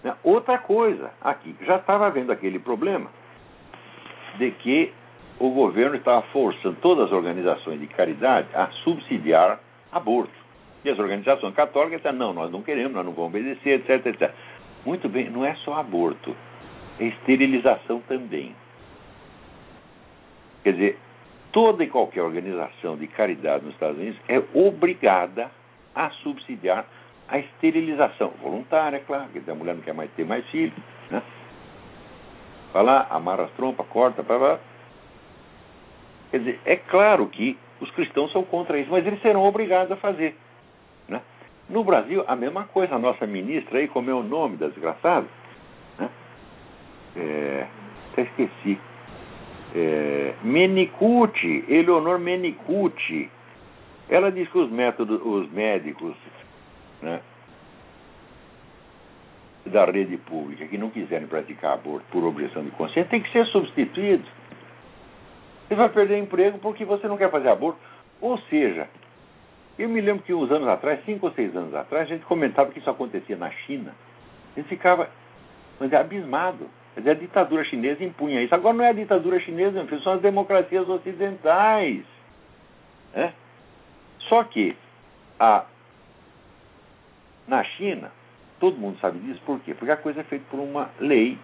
né? 0.03 0.17
Outra 0.25 0.57
coisa, 0.57 1.11
aqui, 1.21 1.55
já 1.61 1.77
estava 1.77 2.07
havendo 2.07 2.33
aquele 2.33 2.59
problema 2.59 3.11
de 4.39 4.51
que 4.53 4.95
o 5.47 5.51
governo 5.51 5.97
estava 5.97 6.23
forçando 6.29 6.77
todas 6.81 7.07
as 7.07 7.13
organizações 7.13 7.81
de 7.81 7.89
caridade 7.89 8.47
a 8.55 8.69
subsidiar 8.85 9.59
aborto. 9.91 10.33
E 10.85 10.91
as 10.91 10.99
organizações 10.99 11.55
católicas 11.55 11.99
disseram, 11.99 12.19
não, 12.19 12.33
nós 12.33 12.51
não 12.51 12.63
queremos, 12.63 12.93
nós 12.93 13.05
não 13.05 13.13
vamos 13.13 13.31
obedecer, 13.31 13.81
etc, 13.81 14.07
etc. 14.07 14.33
Muito 14.87 15.09
bem, 15.09 15.31
não 15.31 15.45
é 15.45 15.55
só 15.57 15.75
aborto, 15.75 16.35
é 17.01 17.07
esterilização 17.07 18.01
também. 18.09 18.55
Quer 20.63 20.73
dizer, 20.75 20.99
toda 21.51 21.83
e 21.83 21.89
qualquer 21.89 22.23
organização 22.23 22.97
de 22.97 23.09
caridade 23.09 23.65
nos 23.65 23.75
Estados 23.75 23.99
Unidos 23.99 24.21
é 24.29 24.41
obrigada 24.55 25.51
a 25.95 26.11
subsidiar 26.11 26.87
a 27.29 27.39
esterilização 27.39 28.31
voluntária, 28.41 29.01
claro, 29.01 29.29
porque 29.33 29.51
a 29.51 29.55
mulher 29.55 29.75
não 29.75 29.83
quer 29.83 29.95
mais 29.95 30.11
ter 30.13 30.25
mais 30.25 30.47
filhos, 30.51 30.77
né? 31.11 31.23
Vai 32.73 32.85
lá, 32.85 33.07
amarra 33.11 33.45
as 33.45 33.51
trompas, 33.53 33.87
corta, 33.89 34.23
blá, 34.23 34.39
blá. 34.39 34.72
Quer 36.33 36.39
dizer, 36.39 36.61
é 36.65 36.77
claro 36.77 37.27
que 37.27 37.59
os 37.79 37.91
cristãos 37.91 38.33
são 38.33 38.43
contra 38.43 38.79
isso, 38.79 38.91
mas 38.91 39.07
eles 39.07 39.21
serão 39.21 39.45
obrigados 39.45 39.93
a 39.93 39.97
fazer. 39.97 40.35
Né? 41.07 41.21
No 41.69 41.85
Brasil, 41.85 42.25
a 42.27 42.35
mesma 42.35 42.65
coisa. 42.65 42.95
A 42.95 42.99
nossa 42.99 43.27
ministra 43.27 43.79
aí, 43.79 43.87
como 43.87 44.11
é 44.11 44.15
o 44.15 44.23
nome 44.23 44.57
da 44.57 44.69
desgraçada? 44.69 45.27
Né? 45.99 46.09
É, 47.17 47.67
até 48.13 48.23
esqueci. 48.23 48.81
É, 49.75 50.33
Menicucci, 50.43 51.67
Eleonor 51.69 52.19
Menicucci. 52.19 53.31
Ela 54.09 54.33
diz 54.33 54.49
que 54.49 54.57
os 54.57 54.71
métodos, 54.71 55.21
os 55.23 55.53
médicos 55.53 56.15
né, 57.03 57.21
da 59.67 59.85
rede 59.85 60.17
pública 60.17 60.67
que 60.67 60.79
não 60.79 60.89
quiserem 60.89 61.27
praticar 61.27 61.75
aborto 61.75 62.07
por 62.11 62.25
objeção 62.25 62.65
de 62.65 62.71
consciência 62.71 63.11
tem 63.11 63.21
que 63.21 63.31
ser 63.33 63.45
substituídos. 63.49 64.27
Você 65.73 65.77
vai 65.77 65.89
perder 65.89 66.19
emprego 66.19 66.59
porque 66.59 66.85
você 66.85 67.09
não 67.09 67.17
quer 67.17 67.31
fazer 67.31 67.49
aborto. 67.49 67.81
Ou 68.21 68.37
seja, 68.51 68.87
eu 69.79 69.89
me 69.89 70.03
lembro 70.03 70.23
que 70.23 70.35
uns 70.35 70.51
anos 70.51 70.69
atrás, 70.69 71.03
cinco 71.07 71.27
ou 71.27 71.33
seis 71.33 71.57
anos 71.57 71.75
atrás, 71.75 72.03
a 72.03 72.15
gente 72.15 72.27
comentava 72.27 72.71
que 72.71 72.79
isso 72.79 72.91
acontecia 72.91 73.39
na 73.39 73.51
China. 73.51 73.95
A 74.55 74.61
gente 74.61 74.69
ficava 74.69 75.09
mas 75.81 75.91
é 75.91 75.97
abismado. 75.97 76.69
Quer 76.95 77.11
a 77.11 77.15
ditadura 77.15 77.65
chinesa 77.65 78.05
impunha 78.05 78.43
isso. 78.43 78.55
Agora 78.55 78.77
não 78.77 78.85
é 78.85 78.91
a 78.91 78.93
ditadura 78.93 79.41
chinesa, 79.41 79.83
são 80.05 80.13
as 80.13 80.21
democracias 80.21 80.87
ocidentais. 80.87 82.05
Né? 83.15 83.33
Só 84.29 84.45
que 84.45 84.77
a, 85.41 85.65
na 87.49 87.65
China, 87.65 88.13
todo 88.61 88.77
mundo 88.77 88.99
sabe 89.01 89.19
disso, 89.21 89.41
por 89.47 89.59
quê? 89.61 89.73
Porque 89.73 89.91
a 89.91 89.97
coisa 89.97 90.21
é 90.21 90.25
feita 90.25 90.45
por 90.51 90.61
uma 90.61 90.91
lei, 91.01 91.39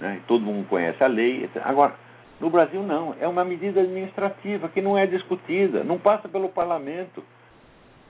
né? 0.00 0.22
todo 0.26 0.40
mundo 0.40 0.66
conhece 0.66 1.04
a 1.04 1.08
lei. 1.08 1.44
Etc. 1.44 1.60
Agora, 1.62 2.05
no 2.40 2.50
Brasil, 2.50 2.82
não. 2.82 3.14
É 3.20 3.26
uma 3.26 3.44
medida 3.44 3.80
administrativa 3.80 4.68
que 4.68 4.82
não 4.82 4.96
é 4.96 5.06
discutida, 5.06 5.82
não 5.82 5.98
passa 5.98 6.28
pelo 6.28 6.48
parlamento. 6.48 7.24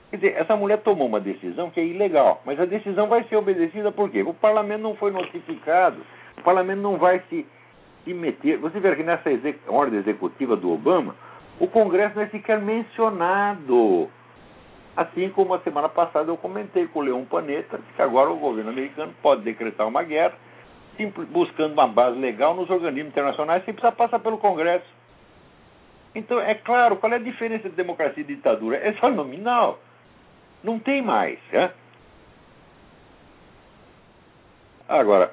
Quer 0.09 0.17
dizer, 0.17 0.35
essa 0.37 0.55
mulher 0.55 0.79
tomou 0.79 1.07
uma 1.07 1.19
decisão 1.19 1.69
que 1.69 1.79
é 1.79 1.85
ilegal, 1.85 2.41
mas 2.45 2.59
a 2.59 2.65
decisão 2.65 3.07
vai 3.07 3.23
ser 3.25 3.35
obedecida 3.35 3.91
por 3.91 4.09
quê? 4.09 4.23
O 4.23 4.33
parlamento 4.33 4.81
não 4.81 4.95
foi 4.95 5.11
notificado, 5.11 6.01
o 6.37 6.41
parlamento 6.41 6.79
não 6.79 6.97
vai 6.97 7.21
se, 7.29 7.45
se 8.03 8.13
meter. 8.13 8.57
Você 8.57 8.79
vê 8.79 8.95
que 8.95 9.03
nessa 9.03 9.29
exec, 9.29 9.59
ordem 9.67 9.99
executiva 9.99 10.55
do 10.55 10.71
Obama, 10.71 11.15
o 11.59 11.67
Congresso 11.67 12.15
não 12.15 12.23
é 12.23 12.27
sequer 12.27 12.61
mencionado. 12.61 14.09
Assim 14.95 15.29
como 15.29 15.53
a 15.53 15.59
semana 15.59 15.89
passada 15.89 16.31
eu 16.31 16.37
comentei 16.37 16.87
com 16.87 16.99
o 16.99 17.03
Leão 17.03 17.25
Panetta 17.25 17.79
que 17.95 18.01
agora 18.01 18.31
o 18.31 18.37
governo 18.37 18.71
americano 18.71 19.13
pode 19.21 19.43
decretar 19.43 19.87
uma 19.87 20.03
guerra 20.03 20.33
buscando 21.05 21.73
uma 21.73 21.87
base 21.87 22.17
legal 22.17 22.55
nos 22.55 22.69
organismos 22.69 23.11
internacionais 23.11 23.63
sem 23.63 23.73
precisar 23.73 23.91
passar 23.93 24.19
pelo 24.19 24.37
Congresso. 24.37 24.85
Então, 26.15 26.39
é 26.39 26.55
claro, 26.55 26.97
qual 26.97 27.13
é 27.13 27.17
a 27.17 27.19
diferença 27.19 27.69
de 27.69 27.75
democracia 27.75 28.21
e 28.21 28.25
ditadura? 28.25 28.77
É 28.77 28.93
só 28.93 29.09
nominal. 29.09 29.79
Não 30.63 30.79
tem 30.79 31.01
mais. 31.01 31.39
Né? 31.51 31.71
Agora, 34.89 35.31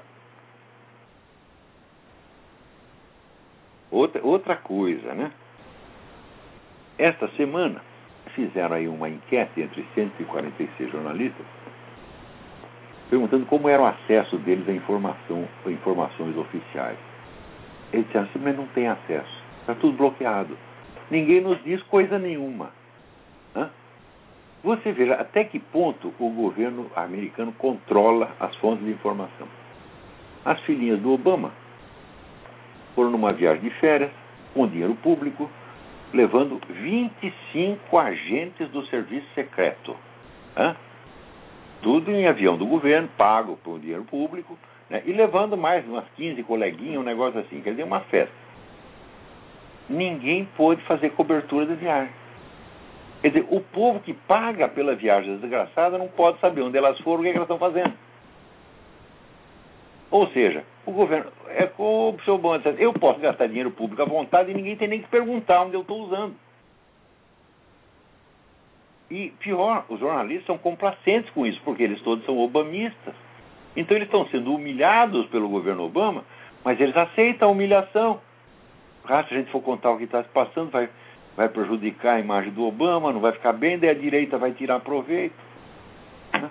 outra, 3.90 4.20
outra 4.24 4.56
coisa, 4.56 5.14
né? 5.14 5.32
Esta 6.98 7.28
semana 7.30 7.80
fizeram 8.34 8.76
aí 8.76 8.88
uma 8.88 9.08
enquete 9.08 9.60
entre 9.60 9.86
146 9.94 10.90
jornalistas 10.90 11.46
perguntando 13.10 13.46
como 13.46 13.68
era 13.68 13.82
o 13.82 13.86
acesso 13.86 14.36
deles 14.38 14.68
à 14.68 14.72
informação, 14.72 15.46
a 15.64 15.70
informações 15.70 16.36
oficiais. 16.36 16.98
Eles 17.92 18.06
disseram 18.06 18.26
assim, 18.26 18.38
mas 18.40 18.56
não 18.56 18.66
tem 18.68 18.88
acesso. 18.88 19.42
Está 19.60 19.74
tudo 19.74 19.96
bloqueado. 19.96 20.56
Ninguém 21.10 21.40
nos 21.40 21.62
diz 21.62 21.82
coisa 21.84 22.18
nenhuma. 22.18 22.70
Hã? 23.54 23.70
Você 24.62 24.92
veja 24.92 25.14
até 25.14 25.44
que 25.44 25.58
ponto 25.58 26.12
o 26.18 26.30
governo 26.30 26.90
americano 26.96 27.52
controla 27.52 28.30
as 28.40 28.54
fontes 28.56 28.84
de 28.84 28.90
informação. 28.90 29.46
As 30.44 30.60
filhinhas 30.60 31.00
do 31.00 31.12
Obama 31.12 31.52
foram 32.94 33.10
numa 33.10 33.32
viagem 33.32 33.62
de 33.62 33.70
férias, 33.78 34.10
com 34.54 34.66
dinheiro 34.66 34.94
público, 34.96 35.50
levando 36.12 36.60
25 36.68 37.98
agentes 37.98 38.68
do 38.70 38.86
serviço 38.86 39.26
secreto. 39.34 39.96
Hã? 40.56 40.76
Tudo 41.82 42.10
em 42.10 42.26
avião 42.26 42.56
do 42.56 42.66
governo, 42.66 43.08
pago 43.16 43.58
por 43.62 43.78
dinheiro 43.78 44.04
público, 44.04 44.58
né, 44.88 45.02
e 45.04 45.12
levando 45.12 45.56
mais 45.56 45.86
umas 45.86 46.04
15 46.16 46.42
coleguinhas, 46.44 47.00
um 47.00 47.04
negócio 47.04 47.40
assim, 47.40 47.60
quer 47.60 47.70
dizer, 47.70 47.84
uma 47.84 48.00
festa. 48.00 48.34
Ninguém 49.88 50.48
pôde 50.56 50.82
fazer 50.82 51.10
cobertura 51.10 51.66
da 51.66 51.74
viagem. 51.74 52.12
Quer 53.20 53.28
dizer, 53.28 53.46
o 53.50 53.60
povo 53.60 54.00
que 54.00 54.12
paga 54.12 54.68
pela 54.68 54.94
viagem 54.94 55.36
desgraçada 55.38 55.96
não 55.96 56.08
pode 56.08 56.38
saber 56.40 56.62
onde 56.62 56.76
elas 56.76 56.98
foram, 57.00 57.20
o 57.20 57.22
que, 57.22 57.28
é 57.28 57.32
que 57.32 57.38
elas 57.38 57.50
estão 57.50 57.58
fazendo. 57.58 57.94
Ou 60.10 60.28
seja, 60.28 60.64
o 60.86 60.92
governo, 60.92 61.30
é 61.48 61.66
como 61.66 62.16
o 62.16 62.22
senhor 62.22 62.38
Bom 62.38 62.54
eu 62.78 62.92
posso 62.92 63.20
gastar 63.20 63.48
dinheiro 63.48 63.70
público 63.70 64.02
à 64.02 64.04
vontade 64.04 64.50
e 64.50 64.54
ninguém 64.54 64.76
tem 64.76 64.88
nem 64.88 65.00
que 65.00 65.08
perguntar 65.08 65.62
onde 65.62 65.74
eu 65.74 65.80
estou 65.80 66.04
usando. 66.04 66.34
E 69.10 69.30
pior, 69.38 69.84
os 69.88 70.00
jornalistas 70.00 70.46
são 70.46 70.58
complacentes 70.58 71.30
com 71.30 71.46
isso, 71.46 71.60
porque 71.64 71.82
eles 71.82 72.00
todos 72.02 72.24
são 72.24 72.38
obamistas. 72.38 73.14
Então 73.76 73.96
eles 73.96 74.08
estão 74.08 74.26
sendo 74.28 74.54
humilhados 74.54 75.26
pelo 75.26 75.48
governo 75.48 75.84
Obama, 75.84 76.24
mas 76.64 76.80
eles 76.80 76.96
aceitam 76.96 77.48
a 77.48 77.52
humilhação. 77.52 78.20
Ah, 79.04 79.22
se 79.24 79.34
a 79.34 79.36
gente 79.36 79.50
for 79.50 79.60
contar 79.60 79.90
o 79.90 79.98
que 79.98 80.04
está 80.04 80.22
se 80.22 80.28
passando, 80.30 80.70
vai, 80.70 80.88
vai 81.36 81.48
prejudicar 81.48 82.16
a 82.16 82.20
imagem 82.20 82.52
do 82.52 82.64
Obama, 82.64 83.12
não 83.12 83.20
vai 83.20 83.32
ficar 83.32 83.52
bem, 83.52 83.78
daí 83.78 83.90
a 83.90 83.94
direita 83.94 84.38
vai 84.38 84.52
tirar 84.52 84.80
proveito. 84.80 85.34
Né? 86.32 86.48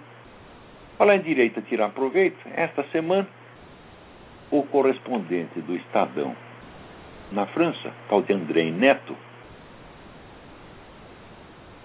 Falar 0.97 1.15
em 1.15 1.21
direita 1.21 1.61
tirar 1.61 1.89
proveito, 1.89 2.37
esta 2.53 2.83
semana, 2.91 3.27
o 4.51 4.61
correspondente 4.63 5.59
do 5.61 5.75
Estadão 5.75 6.35
na 7.31 7.47
França, 7.47 7.91
tal 8.07 8.21
de 8.21 8.31
André 8.31 8.69
Neto, 8.69 9.15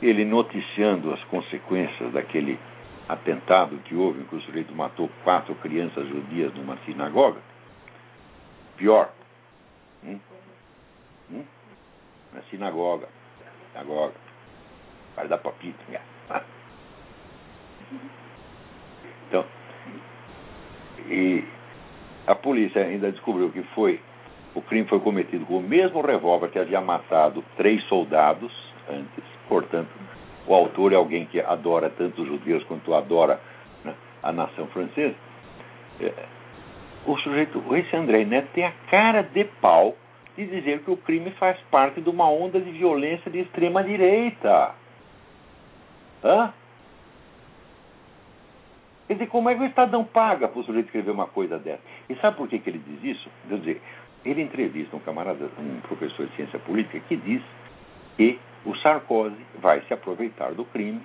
ele 0.00 0.24
noticiando 0.24 1.12
as 1.12 1.22
consequências 1.24 2.12
daquele 2.12 2.58
atentado 3.08 3.76
que 3.84 3.94
houve, 3.94 4.20
em 4.20 4.24
que 4.24 4.36
o 4.36 4.40
sujeito 4.42 4.74
matou 4.74 5.10
quatro 5.24 5.54
crianças 5.56 6.06
judias 6.08 6.54
numa 6.54 6.76
sinagoga. 6.84 7.40
Pior. 8.76 9.10
Hum? 10.04 10.20
Hum? 11.32 11.44
Na 12.32 12.42
sinagoga. 12.42 13.08
Sinagoga. 13.72 14.14
Vai 15.16 15.28
dar 15.28 15.38
papito. 15.38 15.78
Então, 19.28 19.44
e 21.06 21.44
a 22.26 22.34
polícia 22.34 22.82
ainda 22.82 23.12
descobriu 23.12 23.50
que 23.50 23.62
foi 23.74 24.00
o 24.54 24.62
crime 24.62 24.88
foi 24.88 25.00
cometido 25.00 25.44
com 25.44 25.58
o 25.58 25.62
mesmo 25.62 26.00
revólver 26.00 26.48
que 26.50 26.58
havia 26.58 26.80
matado 26.80 27.44
três 27.56 27.82
soldados 27.84 28.50
antes 28.88 29.37
Portanto, 29.48 29.88
o 30.46 30.54
autor 30.54 30.92
é 30.92 30.96
alguém 30.96 31.26
que 31.26 31.40
adora 31.40 31.90
tanto 31.90 32.22
os 32.22 32.28
judeus 32.28 32.62
quanto 32.64 32.94
adora 32.94 33.40
né, 33.84 33.94
a 34.22 34.32
nação 34.32 34.66
francesa. 34.68 35.14
É, 36.00 36.12
o 37.06 37.16
sujeito, 37.18 37.62
esse 37.74 37.96
André 37.96 38.24
Neto, 38.24 38.48
tem 38.52 38.64
a 38.64 38.72
cara 38.90 39.22
de 39.22 39.44
pau 39.60 39.96
de 40.36 40.46
dizer 40.46 40.82
que 40.82 40.90
o 40.90 40.96
crime 40.96 41.30
faz 41.32 41.58
parte 41.70 42.00
de 42.00 42.08
uma 42.08 42.30
onda 42.30 42.60
de 42.60 42.70
violência 42.70 43.30
de 43.30 43.40
extrema 43.40 43.82
direita. 43.82 44.74
Hã? 46.22 46.52
Quer 49.06 49.14
dizer, 49.14 49.26
como 49.28 49.48
é 49.48 49.54
que 49.54 49.62
o 49.62 49.66
Estadão 49.66 50.04
paga 50.04 50.48
para 50.48 50.60
o 50.60 50.64
sujeito 50.64 50.86
escrever 50.86 51.10
uma 51.10 51.26
coisa 51.26 51.58
dessa? 51.58 51.80
E 52.08 52.14
sabe 52.16 52.36
por 52.36 52.46
que, 52.46 52.58
que 52.58 52.68
ele 52.68 52.78
diz 52.78 53.16
isso? 53.16 53.30
Quer 53.48 53.58
dizer, 53.58 53.82
ele 54.24 54.42
entrevista 54.42 54.94
um 54.94 55.00
camarada, 55.00 55.50
um 55.58 55.80
professor 55.80 56.26
de 56.26 56.36
ciência 56.36 56.58
política, 56.58 57.00
que 57.08 57.16
diz 57.16 57.42
que 58.16 58.38
o 58.64 58.74
Sarkozy 58.76 59.36
vai 59.60 59.80
se 59.82 59.94
aproveitar 59.94 60.52
do 60.52 60.64
crime 60.64 61.00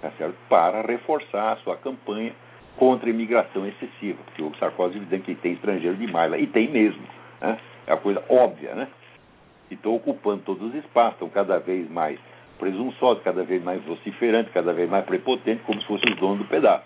tá 0.00 0.10
certo? 0.12 0.36
para 0.48 0.82
reforçar 0.82 1.52
a 1.52 1.56
sua 1.56 1.76
campanha 1.76 2.32
contra 2.76 3.08
a 3.08 3.10
imigração 3.10 3.66
excessiva. 3.66 4.18
Porque 4.24 4.42
o 4.42 4.54
Sarkozy 4.56 4.96
evidente 4.96 5.24
que 5.24 5.34
tem 5.34 5.52
estrangeiro 5.52 5.96
demais 5.96 6.30
lá, 6.30 6.38
e 6.38 6.46
tem 6.46 6.70
mesmo. 6.70 7.02
Né? 7.40 7.58
É 7.86 7.92
uma 7.92 8.00
coisa 8.00 8.22
óbvia, 8.28 8.74
né? 8.74 8.88
E 9.70 9.74
estão 9.74 9.94
ocupando 9.94 10.42
todos 10.44 10.68
os 10.68 10.74
espaços, 10.74 11.14
estão 11.14 11.28
cada 11.28 11.58
vez 11.58 11.90
mais 11.90 12.18
presunçosos, 12.58 13.22
cada 13.22 13.44
vez 13.44 13.62
mais 13.62 13.82
vociferantes, 13.84 14.52
cada 14.52 14.72
vez 14.72 14.88
mais 14.88 15.04
prepotentes, 15.04 15.64
como 15.64 15.80
se 15.80 15.86
fossem 15.86 16.12
os 16.12 16.18
donos 16.18 16.38
do 16.38 16.44
pedaço. 16.46 16.84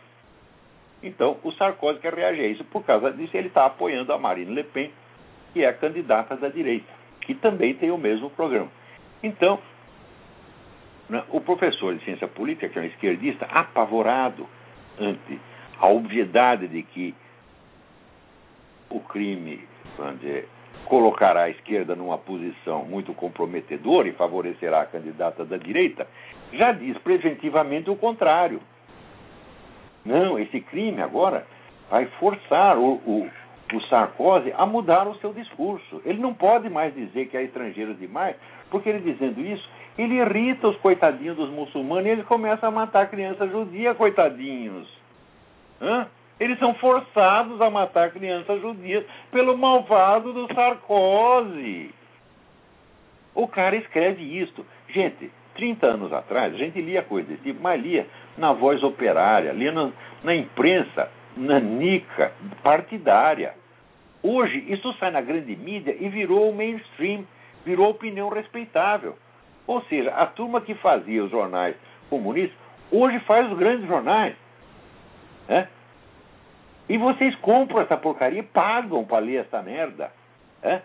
Então, 1.02 1.36
o 1.42 1.52
Sarkozy 1.52 1.98
quer 2.00 2.14
reagir 2.14 2.44
a 2.44 2.48
isso. 2.48 2.64
Por 2.64 2.84
causa 2.84 3.10
disso, 3.12 3.36
ele 3.36 3.48
está 3.48 3.66
apoiando 3.66 4.12
a 4.12 4.18
Marine 4.18 4.54
Le 4.54 4.64
Pen, 4.64 4.90
que 5.52 5.64
é 5.64 5.68
a 5.68 5.72
candidata 5.72 6.36
da 6.36 6.48
direita, 6.48 6.86
que 7.22 7.34
também 7.34 7.74
tem 7.74 7.90
o 7.90 7.98
mesmo 7.98 8.30
programa. 8.30 8.70
Então, 9.22 9.58
o 11.30 11.40
professor 11.40 11.94
de 11.94 12.04
ciência 12.04 12.28
política, 12.28 12.68
que 12.68 12.78
é 12.78 12.82
um 12.82 12.86
esquerdista, 12.86 13.46
apavorado, 13.46 14.48
ante 14.98 15.38
a 15.78 15.88
obviedade 15.88 16.68
de 16.68 16.82
que 16.82 17.14
o 18.88 19.00
crime 19.00 19.66
dizer, 20.18 20.48
colocará 20.84 21.44
a 21.44 21.50
esquerda 21.50 21.94
numa 21.94 22.18
posição 22.18 22.84
muito 22.84 23.14
comprometedora 23.14 24.08
e 24.08 24.12
favorecerá 24.12 24.82
a 24.82 24.86
candidata 24.86 25.44
da 25.44 25.56
direita, 25.56 26.06
já 26.52 26.72
diz 26.72 26.96
preventivamente 26.98 27.88
o 27.90 27.96
contrário. 27.96 28.60
Não, 30.04 30.38
esse 30.38 30.60
crime 30.60 31.00
agora 31.00 31.46
vai 31.90 32.06
forçar 32.18 32.76
o, 32.76 32.94
o, 32.94 33.30
o 33.72 33.80
Sarkozy 33.88 34.52
a 34.56 34.66
mudar 34.66 35.06
o 35.06 35.14
seu 35.16 35.32
discurso. 35.32 36.02
Ele 36.04 36.20
não 36.20 36.34
pode 36.34 36.68
mais 36.68 36.94
dizer 36.94 37.26
que 37.28 37.36
é 37.36 37.44
estrangeiro 37.44 37.94
demais, 37.94 38.36
porque 38.70 38.88
ele 38.88 39.00
dizendo 39.00 39.40
isso, 39.40 39.68
ele 39.99 40.14
irrita 40.14 40.68
os 40.68 40.76
coitadinhos 40.78 41.36
dos 41.36 41.51
muçulmanos 41.51 42.07
e 42.07 42.11
eles 42.11 42.26
começam 42.26 42.68
a 42.68 42.72
matar 42.72 43.11
criança 43.11 43.47
judia, 43.49 43.95
coitadinhos. 43.95 44.88
Hã? 45.80 46.07
Eles 46.40 46.59
são 46.59 46.74
forçados 46.74 47.61
a 47.61 47.70
matar 47.70 48.11
crianças 48.11 48.61
judias 48.61 49.05
pelo 49.30 49.57
malvado 49.57 50.32
do 50.32 50.53
Sarkozy. 50.53 51.95
O 53.34 53.47
cara 53.47 53.76
escreve 53.76 54.22
isto. 54.22 54.64
Gente, 54.88 55.30
30 55.55 55.86
anos 55.86 56.12
atrás, 56.12 56.55
a 56.55 56.59
gente 56.59 56.80
lia 56.80 57.03
coisa 57.03 57.28
desse 57.28 57.43
tipo, 57.43 57.62
mas 57.62 57.80
lia 57.80 58.07
na 58.36 58.53
voz 58.53 58.82
operária, 58.82 59.53
lia 59.53 59.72
na, 59.72 59.90
na 60.24 60.34
imprensa 60.34 61.11
nanica, 61.36 62.32
partidária. 62.62 63.55
Hoje, 64.22 64.64
isso 64.68 64.93
sai 64.95 65.11
na 65.11 65.20
grande 65.20 65.55
mídia 65.57 65.97
e 65.99 66.09
virou 66.09 66.51
o 66.51 66.55
mainstream, 66.55 67.24
virou 67.64 67.90
opinião 67.90 68.28
respeitável. 68.28 69.16
Ou 69.72 69.82
seja, 69.84 70.10
a 70.10 70.26
turma 70.26 70.60
que 70.60 70.74
fazia 70.74 71.24
os 71.24 71.30
jornais 71.30 71.74
comunistas, 72.10 72.58
hoje 72.90 73.18
faz 73.20 73.50
os 73.50 73.58
grandes 73.58 73.88
jornais. 73.88 74.36
Né? 75.48 75.66
E 76.90 76.98
vocês 76.98 77.34
compram 77.36 77.80
essa 77.80 77.96
porcaria 77.96 78.40
e 78.40 78.42
pagam 78.42 79.02
para 79.04 79.18
ler 79.20 79.46
essa 79.46 79.62
merda. 79.62 80.12
Né? 80.62 80.82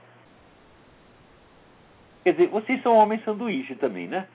Quer 2.24 2.32
dizer, 2.32 2.48
vocês 2.48 2.82
são 2.82 2.96
homens 2.96 3.24
sanduíche 3.26 3.76
também, 3.76 4.08
né? 4.08 4.26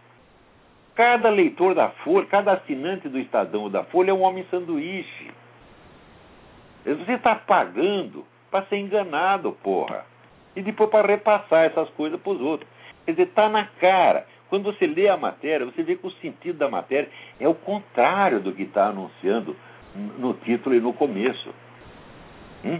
Cada 0.95 1.31
leitor 1.31 1.75
da 1.75 1.89
Folha, 1.89 2.27
cada 2.27 2.53
assinante 2.53 3.09
do 3.09 3.19
Estadão 3.19 3.63
ou 3.63 3.71
da 3.71 3.85
Folha 3.85 4.11
é 4.11 4.15
um 4.15 4.21
homem 4.21 4.47
sanduíche. 4.51 5.31
Você 6.85 7.13
está 7.13 7.35
pagando 7.37 8.27
para 8.51 8.67
ser 8.67 8.77
enganado, 8.77 9.53
porra. 9.63 10.05
E 10.55 10.61
depois 10.61 10.91
para 10.91 11.09
repassar 11.09 11.65
essas 11.65 11.89
coisas 11.91 12.21
para 12.21 12.33
os 12.33 12.41
outros. 12.43 12.69
Quer 13.07 13.13
dizer, 13.13 13.29
está 13.29 13.49
na 13.49 13.65
cara. 13.81 14.27
Quando 14.53 14.65
você 14.65 14.87
lê 14.87 15.09
a 15.09 15.17
matéria, 15.17 15.65
você 15.65 15.83
vê 15.83 15.97
que 15.97 16.07
o 16.07 16.11
sentido 16.11 16.59
da 16.59 16.69
matéria 16.69 17.09
é 17.41 17.49
o 17.49 17.55
contrário 17.55 18.39
do 18.39 18.53
que 18.53 18.65
está 18.65 18.89
anunciando 18.89 19.57
no 20.19 20.35
título 20.35 20.75
e 20.75 20.79
no 20.79 20.93
começo. 20.93 21.55
Hum? 22.63 22.79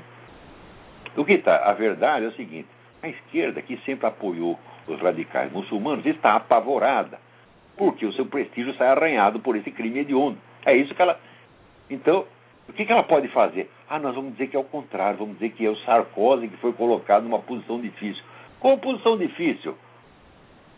O 1.17 1.25
que 1.25 1.33
está? 1.33 1.71
A 1.71 1.73
verdade 1.73 2.27
é 2.27 2.29
o 2.29 2.33
seguinte: 2.33 2.69
a 3.03 3.09
esquerda, 3.09 3.63
que 3.63 3.79
sempre 3.87 4.07
apoiou 4.07 4.61
os 4.87 5.01
radicais 5.01 5.51
muçulmanos, 5.51 6.05
está 6.05 6.37
apavorada, 6.37 7.19
porque 7.75 8.05
o 8.05 8.13
seu 8.13 8.27
prestígio 8.27 8.75
sai 8.75 8.89
arranhado 8.89 9.41
por 9.41 9.57
esse 9.57 9.71
crime 9.71 10.01
hediondo. 10.01 10.37
É 10.67 10.77
isso 10.77 10.95
que 10.95 11.01
ela. 11.01 11.19
Então, 11.89 12.27
o 12.69 12.73
que, 12.75 12.85
que 12.85 12.93
ela 12.93 13.05
pode 13.05 13.29
fazer? 13.29 13.71
Ah, 13.89 13.99
nós 13.99 14.15
vamos 14.15 14.33
dizer 14.33 14.49
que 14.49 14.57
é 14.57 14.61
o 14.61 14.65
contrário, 14.65 15.21
vamos 15.21 15.39
dizer 15.39 15.53
que 15.53 15.65
é 15.65 15.71
o 15.71 15.77
Sarkozy 15.77 16.49
que 16.49 16.57
foi 16.59 16.75
colocado 16.75 17.23
numa 17.23 17.39
posição 17.39 17.81
difícil. 17.81 18.23
Qual 18.61 18.77
posição 18.77 19.17
difícil? 19.17 19.75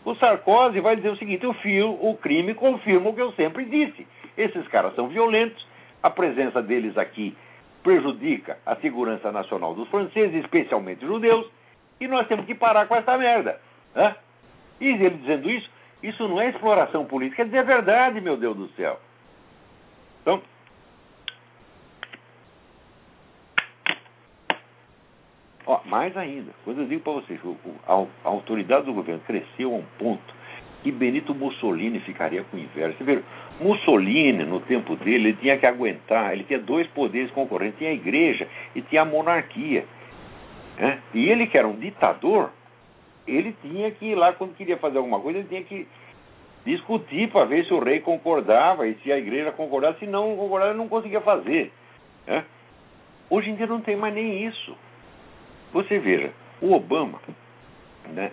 O 0.05 0.15
Sarkozy 0.15 0.79
vai 0.79 0.95
dizer 0.95 1.09
o 1.09 1.17
seguinte: 1.17 1.45
o, 1.45 1.53
fio, 1.55 1.89
o 1.99 2.15
crime 2.15 2.53
confirma 2.53 3.09
o 3.09 3.13
que 3.13 3.21
eu 3.21 3.31
sempre 3.33 3.65
disse. 3.65 4.07
Esses 4.37 4.67
caras 4.67 4.93
são 4.95 5.07
violentos, 5.07 5.65
a 6.03 6.09
presença 6.09 6.61
deles 6.61 6.97
aqui 6.97 7.35
prejudica 7.83 8.57
a 8.65 8.75
segurança 8.77 9.31
nacional 9.31 9.73
dos 9.73 9.87
franceses, 9.89 10.43
especialmente 10.43 11.05
judeus, 11.05 11.47
e 11.99 12.07
nós 12.07 12.27
temos 12.27 12.45
que 12.45 12.55
parar 12.55 12.87
com 12.87 12.95
essa 12.95 13.17
merda. 13.17 13.59
Né? 13.93 14.15
E 14.81 14.87
ele 14.87 15.09
dizendo 15.11 15.49
isso, 15.49 15.69
isso 16.01 16.27
não 16.27 16.41
é 16.41 16.49
exploração 16.49 17.05
política, 17.05 17.43
é 17.43 17.45
dizer 17.45 17.59
a 17.59 17.63
verdade, 17.63 18.21
meu 18.21 18.37
Deus 18.37 18.57
do 18.57 18.67
céu. 18.69 18.99
Então, 20.21 20.41
Ó, 25.67 25.79
mais 25.85 26.15
ainda, 26.15 26.51
quando 26.63 26.81
eu 26.81 26.87
digo 26.87 27.01
para 27.01 27.13
vocês, 27.13 27.39
a, 27.87 27.93
a, 27.93 28.29
autoridade 28.29 28.85
do 28.85 28.93
governo 28.93 29.21
cresceu 29.25 29.73
a 29.73 29.77
um 29.77 29.85
ponto 29.97 30.33
que 30.83 30.91
Benito 30.91 31.33
Mussolini 31.33 31.99
ficaria 32.01 32.43
com 32.43 32.57
inveja. 32.57 32.95
Você 32.99 33.23
Mussolini, 33.59 34.45
no 34.45 34.59
tempo 34.59 34.95
dele, 34.97 35.29
ele 35.29 35.33
tinha 35.33 35.57
que 35.57 35.65
aguentar, 35.65 36.33
ele 36.33 36.43
tinha 36.43 36.59
dois 36.59 36.85
poderes 36.87 37.31
concorrentes, 37.31 37.79
tinha 37.79 37.89
a 37.89 37.93
igreja 37.93 38.47
e 38.75 38.81
tinha 38.83 39.01
a 39.01 39.05
monarquia. 39.05 39.85
Né? 40.77 40.99
E 41.13 41.27
ele, 41.29 41.47
que 41.47 41.57
era 41.57 41.67
um 41.67 41.75
ditador, 41.75 42.51
ele 43.25 43.55
tinha 43.63 43.89
que 43.89 44.05
ir 44.05 44.15
lá, 44.15 44.33
quando 44.33 44.55
queria 44.55 44.77
fazer 44.77 44.97
alguma 44.97 45.19
coisa, 45.19 45.39
ele 45.39 45.47
tinha 45.47 45.63
que 45.63 45.87
discutir 46.63 47.31
para 47.31 47.45
ver 47.45 47.65
se 47.65 47.73
o 47.73 47.79
rei 47.79 48.01
concordava 48.01 48.87
e 48.87 48.95
se 48.95 49.11
a 49.11 49.17
igreja 49.17 49.51
concordava. 49.51 49.97
Se 49.97 50.05
não 50.05 50.35
concordava, 50.35 50.71
ele 50.71 50.79
não 50.79 50.89
conseguia 50.89 51.21
fazer. 51.21 51.71
Né? 52.27 52.43
Hoje 53.29 53.49
em 53.49 53.55
dia 53.55 53.65
não 53.65 53.81
tem 53.81 53.95
mais 53.95 54.13
nem 54.13 54.45
isso. 54.45 54.77
Você 55.75 55.99
veja, 55.99 56.31
o 56.61 56.71
Obama, 56.71 57.19
né? 58.13 58.31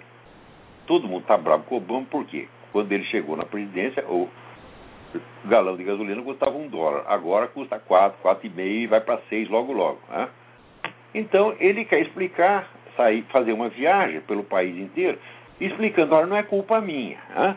Todo 0.86 1.08
mundo 1.08 1.22
está 1.22 1.36
bravo 1.36 1.64
com 1.64 1.74
o 1.74 1.78
Obama, 1.78 2.06
por 2.08 2.24
quê? 2.24 2.46
Quando 2.70 2.92
ele 2.92 3.02
chegou 3.06 3.36
na 3.36 3.44
presidência, 3.44 4.04
o 4.06 4.28
galão 5.46 5.76
de 5.76 5.82
gasolina 5.82 6.22
custava 6.22 6.56
um 6.56 6.68
dólar. 6.68 7.02
Agora 7.08 7.48
custa 7.48 7.80
quatro, 7.80 8.16
quatro 8.22 8.46
e 8.46 8.50
meio 8.50 8.82
e 8.82 8.86
vai 8.86 9.00
para 9.00 9.20
seis 9.28 9.48
logo 9.48 9.72
logo. 9.72 9.98
Né? 10.08 10.28
Então 11.12 11.56
ele 11.58 11.84
quer 11.84 12.02
explicar, 12.02 12.70
sair, 12.96 13.24
fazer 13.32 13.52
uma 13.52 13.68
viagem 13.68 14.20
pelo 14.20 14.44
país 14.44 14.78
inteiro, 14.78 15.18
explicando, 15.60 16.14
olha, 16.14 16.26
não 16.26 16.36
é 16.36 16.44
culpa 16.44 16.80
minha. 16.80 17.18
Né? 17.34 17.56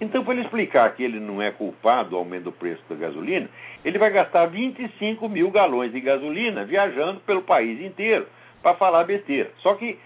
Então, 0.00 0.22
para 0.22 0.34
ele 0.34 0.42
explicar 0.42 0.94
que 0.94 1.02
ele 1.02 1.18
não 1.18 1.42
é 1.42 1.50
culpado 1.50 2.10
do 2.10 2.16
aumento 2.16 2.44
do 2.44 2.52
preço 2.52 2.82
da 2.88 2.94
gasolina, 2.94 3.50
ele 3.84 3.98
vai 3.98 4.12
gastar 4.12 4.46
25 4.46 5.28
mil 5.28 5.50
galões 5.50 5.90
de 5.90 6.00
gasolina 6.00 6.64
viajando 6.64 7.18
pelo 7.20 7.42
país 7.42 7.80
inteiro 7.80 8.28
para 8.64 8.76
falar 8.76 9.04
besteira. 9.04 9.50
Só 9.58 9.74
que 9.74 9.98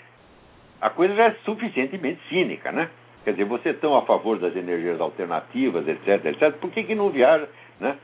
a 0.80 0.90
coisa 0.90 1.14
já 1.14 1.26
é 1.26 1.36
suficientemente 1.44 2.20
cínica, 2.28 2.72
né? 2.72 2.90
Quer 3.24 3.30
dizer, 3.32 3.44
você 3.44 3.72
tão 3.72 3.96
a 3.96 4.02
favor 4.02 4.38
das 4.38 4.56
energias 4.56 5.00
alternativas, 5.00 5.86
etc, 5.86 6.24
etc, 6.24 6.56
por 6.58 6.70
que, 6.70 6.82
que 6.82 6.94
não 6.94 7.10
viaja 7.10 7.48
né, 7.78 7.96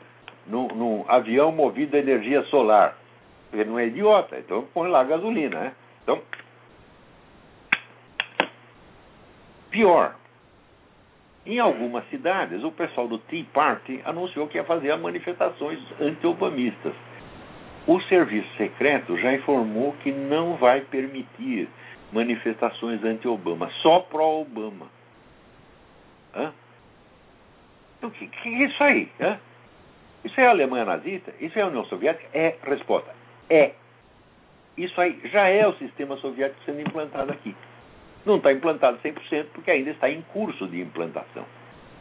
num, 0.46 0.68
num 0.68 1.05
avião 1.09 1.50
movido 1.50 1.96
a 1.96 1.98
energia 1.98 2.42
solar? 2.44 2.96
Ele 3.52 3.64
não 3.64 3.78
é 3.78 3.86
idiota, 3.86 4.38
então 4.38 4.66
põe 4.72 4.88
lá 4.88 5.02
gasolina, 5.02 5.59
né? 5.59 5.72
Então, 6.02 6.20
pior, 9.70 10.14
em 11.46 11.59
algumas 11.59 12.09
cidades, 12.11 12.62
o 12.62 12.70
pessoal 12.70 13.09
do 13.09 13.18
Tea 13.18 13.44
Party 13.52 14.00
anunciou 14.05 14.46
que 14.46 14.59
ia 14.59 14.64
fazer 14.64 14.96
manifestações 14.96 15.78
anti-obamistas. 16.00 16.94
O 17.87 18.01
serviço 18.03 18.49
secreto 18.57 19.16
já 19.18 19.32
informou 19.35 19.95
que 20.03 20.11
não 20.11 20.57
vai 20.57 20.80
permitir 20.82 21.68
manifestações 22.12 23.05
anti-Obama, 23.05 23.70
só 23.82 24.01
pró-Obama. 24.01 24.87
O 28.05 28.11
que, 28.11 28.26
que, 28.26 28.49
é 28.49 28.66
isso 28.66 28.85
aí? 28.85 29.09
Hã? 29.20 29.39
Isso 30.24 30.41
é 30.41 30.47
a 30.47 30.51
Alemanha 30.51 30.85
nazista? 30.85 31.32
Isso 31.41 31.59
é 31.59 31.62
a 31.62 31.66
União 31.66 31.85
Soviética? 31.87 32.28
É. 32.32 32.57
Resposta: 32.62 33.14
é. 33.49 33.72
Isso 34.76 35.01
aí 35.01 35.20
já 35.24 35.49
é 35.49 35.66
o 35.66 35.74
sistema 35.74 36.16
soviético 36.16 36.61
sendo 36.64 36.80
implantado 36.80 37.30
aqui. 37.32 37.55
Não 38.26 38.37
está 38.37 38.53
implantado 38.53 38.99
100% 38.99 39.47
porque 39.53 39.70
ainda 39.70 39.91
está 39.91 40.11
em 40.11 40.22
curso 40.32 40.66
de 40.66 40.80
implantação. 40.80 41.45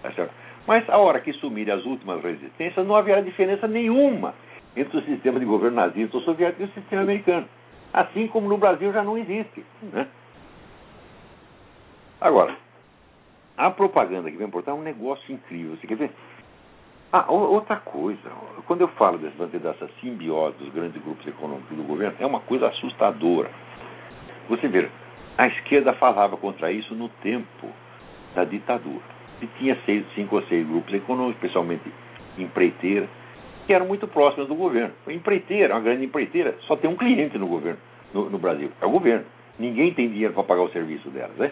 Tá? 0.01 0.29
Mas 0.65 0.89
a 0.89 0.97
hora 0.97 1.19
que 1.19 1.33
sumirem 1.33 1.73
as 1.73 1.85
últimas 1.85 2.23
resistências, 2.23 2.85
não 2.87 2.95
haverá 2.95 3.21
diferença 3.21 3.67
nenhuma 3.67 4.33
entre 4.75 4.97
o 4.97 5.03
sistema 5.03 5.39
de 5.39 5.45
governo 5.45 5.77
nazista 5.77 6.17
ou 6.17 6.23
soviético 6.23 6.63
e 6.63 6.65
o 6.65 6.71
sistema 6.73 7.03
americano. 7.03 7.47
Assim 7.93 8.27
como 8.27 8.49
no 8.49 8.57
Brasil 8.57 8.91
já 8.91 9.03
não 9.03 9.17
existe. 9.17 9.63
Né? 9.81 10.07
Agora, 12.19 12.55
a 13.57 13.69
propaganda 13.69 14.31
que 14.31 14.37
vem 14.37 14.47
importar 14.47 14.71
é 14.71 14.75
um 14.75 14.81
negócio 14.81 15.33
incrível. 15.33 15.77
Você 15.77 15.85
quer 15.85 15.97
ver? 15.97 16.11
Ah, 17.11 17.31
outra 17.31 17.75
coisa, 17.75 18.27
quando 18.65 18.81
eu 18.81 18.87
falo 18.87 19.19
dessa, 19.19 19.45
dessa 19.45 19.87
simbiose 20.01 20.57
dos 20.57 20.73
grandes 20.73 20.99
grupos 21.03 21.27
econômicos 21.27 21.77
do 21.77 21.83
governo, 21.83 22.15
é 22.19 22.25
uma 22.25 22.39
coisa 22.39 22.67
assustadora. 22.67 23.51
Você 24.49 24.67
vê, 24.67 24.89
a 25.37 25.45
esquerda 25.47 25.93
falava 25.93 26.35
contra 26.37 26.71
isso 26.71 26.95
no 26.95 27.09
tempo 27.21 27.69
da 28.33 28.43
ditadura. 28.43 29.03
E 29.41 29.47
tinha 29.59 29.77
seis, 29.85 30.03
cinco 30.15 30.37
ou 30.37 30.43
seis 30.43 30.67
grupos 30.67 30.91
econômicos, 30.91 31.35
especialmente 31.35 31.83
empreiteiras, 32.37 33.09
que 33.65 33.73
eram 33.73 33.85
muito 33.85 34.07
próximas 34.07 34.47
do 34.47 34.55
governo. 34.55 34.93
A 35.07 35.13
empreiteira, 35.13 35.73
uma 35.73 35.81
grande 35.81 36.05
empreiteira, 36.05 36.55
só 36.61 36.75
tem 36.75 36.89
um 36.89 36.95
cliente 36.95 37.37
no 37.37 37.47
governo, 37.47 37.79
no, 38.13 38.29
no 38.29 38.37
Brasil, 38.37 38.71
é 38.81 38.85
o 38.85 38.89
governo. 38.89 39.25
Ninguém 39.57 39.93
tem 39.93 40.09
dinheiro 40.09 40.33
para 40.33 40.43
pagar 40.43 40.63
o 40.63 40.71
serviço 40.71 41.09
delas. 41.09 41.35
Né? 41.37 41.51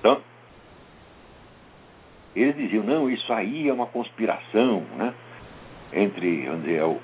Então, 0.00 0.20
eles 2.34 2.56
diziam, 2.56 2.82
não, 2.82 3.08
isso 3.08 3.32
aí 3.32 3.68
é 3.68 3.72
uma 3.72 3.86
conspiração 3.86 4.82
né? 4.96 5.14
entre 5.92 6.48
dizer, 6.58 6.82
o, 6.82 7.00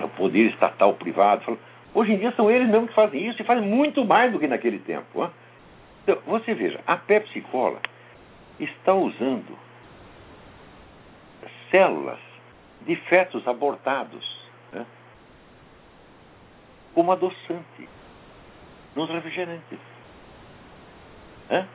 o 0.00 0.08
poder 0.16 0.50
estatal, 0.50 0.94
privado. 0.94 1.58
Hoje 1.94 2.12
em 2.12 2.18
dia 2.18 2.32
são 2.32 2.50
eles 2.50 2.68
mesmos 2.68 2.90
que 2.90 2.94
fazem 2.94 3.28
isso 3.28 3.40
e 3.40 3.44
fazem 3.44 3.68
muito 3.68 4.04
mais 4.04 4.32
do 4.32 4.38
que 4.38 4.46
naquele 4.46 4.78
tempo. 4.78 5.22
Hein? 5.22 5.30
Então, 6.02 6.18
você 6.26 6.54
veja, 6.54 6.80
a 6.86 6.96
Pepsi 6.96 7.40
Cola 7.42 7.80
está 8.58 8.94
usando 8.94 9.58
células 11.70 12.27
de 12.82 12.96
fetos 12.96 13.46
abortados 13.46 14.24
né, 14.72 14.86
como 16.94 17.12
adoçante 17.12 17.88
nos 18.94 19.08
refrigerantes. 19.10 19.78
Né? 21.48 21.68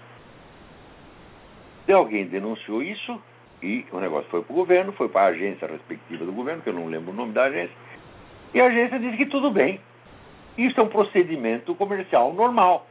E 1.88 1.92
alguém 1.92 2.28
denunciou 2.28 2.82
isso 2.82 3.22
e 3.62 3.86
o 3.92 4.00
negócio 4.00 4.30
foi 4.30 4.42
para 4.42 4.52
o 4.52 4.56
governo, 4.56 4.92
foi 4.94 5.08
para 5.08 5.22
a 5.22 5.30
agência 5.30 5.68
respectiva 5.68 6.26
do 6.26 6.34
governo, 6.34 6.62
que 6.62 6.70
eu 6.70 6.74
não 6.74 6.88
lembro 6.88 7.12
o 7.12 7.16
nome 7.16 7.32
da 7.32 7.44
agência, 7.44 7.76
e 8.54 8.60
a 8.60 8.66
agência 8.66 9.00
disse 9.00 9.18
que 9.18 9.26
tudo 9.26 9.50
bem. 9.50 9.80
Isso 10.58 10.80
é 10.80 10.84
um 10.84 10.90
procedimento 10.90 11.74
comercial 11.74 12.34
normal. 12.34 12.86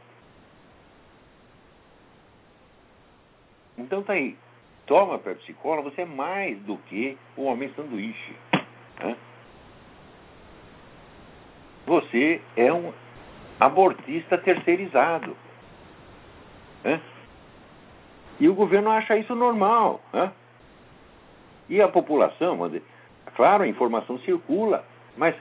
Então 3.77 4.03
tá 4.03 4.13
aí. 4.13 4.35
Toma 4.85 5.17
Pepsi 5.17 5.53
Cola, 5.53 5.81
você 5.81 6.01
é 6.01 6.05
mais 6.05 6.57
do 6.59 6.77
que 6.77 7.17
o 7.37 7.43
homem 7.43 7.71
sanduíche. 7.75 8.35
Né? 8.99 9.15
Você 11.85 12.41
é 12.57 12.71
um 12.71 12.91
abortista 13.59 14.37
terceirizado. 14.37 15.35
Né? 16.83 16.99
E 18.39 18.49
o 18.49 18.53
governo 18.53 18.89
acha 18.89 19.17
isso 19.17 19.35
normal. 19.35 20.01
Né? 20.11 20.31
E 21.69 21.81
a 21.81 21.87
população, 21.87 22.69
claro, 23.35 23.63
a 23.63 23.67
informação 23.67 24.19
circula, 24.19 24.83
mas 25.15 25.35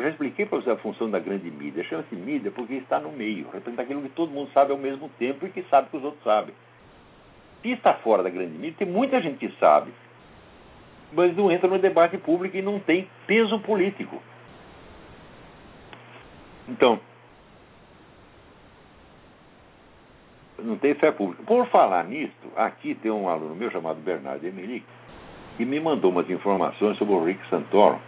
já 0.00 0.08
expliquei 0.08 0.46
para 0.46 0.58
você 0.58 0.70
a 0.70 0.76
função 0.76 1.08
da 1.08 1.20
grande 1.20 1.48
mídia. 1.50 1.84
Chama-se 1.84 2.16
mídia 2.16 2.50
porque 2.50 2.74
está 2.74 2.98
no 2.98 3.12
meio, 3.12 3.48
representa 3.50 3.82
aquilo 3.82 4.02
que 4.02 4.08
todo 4.08 4.32
mundo 4.32 4.50
sabe 4.52 4.72
ao 4.72 4.78
mesmo 4.78 5.08
tempo 5.18 5.46
e 5.46 5.50
que 5.50 5.62
sabe 5.64 5.88
que 5.90 5.96
os 5.96 6.04
outros 6.04 6.24
sabem. 6.24 6.54
Se 7.66 7.72
está 7.72 7.94
fora 7.94 8.22
da 8.22 8.30
grande 8.30 8.56
mídia, 8.56 8.76
tem 8.78 8.86
muita 8.86 9.20
gente 9.20 9.38
que 9.38 9.52
sabe, 9.58 9.92
mas 11.12 11.36
não 11.36 11.50
entra 11.50 11.68
no 11.68 11.80
debate 11.80 12.16
público 12.16 12.56
e 12.56 12.62
não 12.62 12.78
tem 12.78 13.08
peso 13.26 13.58
político. 13.58 14.22
Então, 16.68 17.00
não 20.60 20.76
tem 20.76 20.94
fé 20.94 21.10
pública. 21.10 21.42
Por 21.42 21.66
falar 21.66 22.04
nisso, 22.04 22.32
aqui 22.54 22.94
tem 22.94 23.10
um 23.10 23.28
aluno 23.28 23.56
meu 23.56 23.68
chamado 23.72 23.98
Bernardo 23.98 24.46
Emerick, 24.46 24.86
que 25.56 25.64
me 25.64 25.80
mandou 25.80 26.12
umas 26.12 26.30
informações 26.30 26.96
sobre 26.98 27.14
o 27.14 27.24
Rick 27.24 27.44
Santoro. 27.48 27.98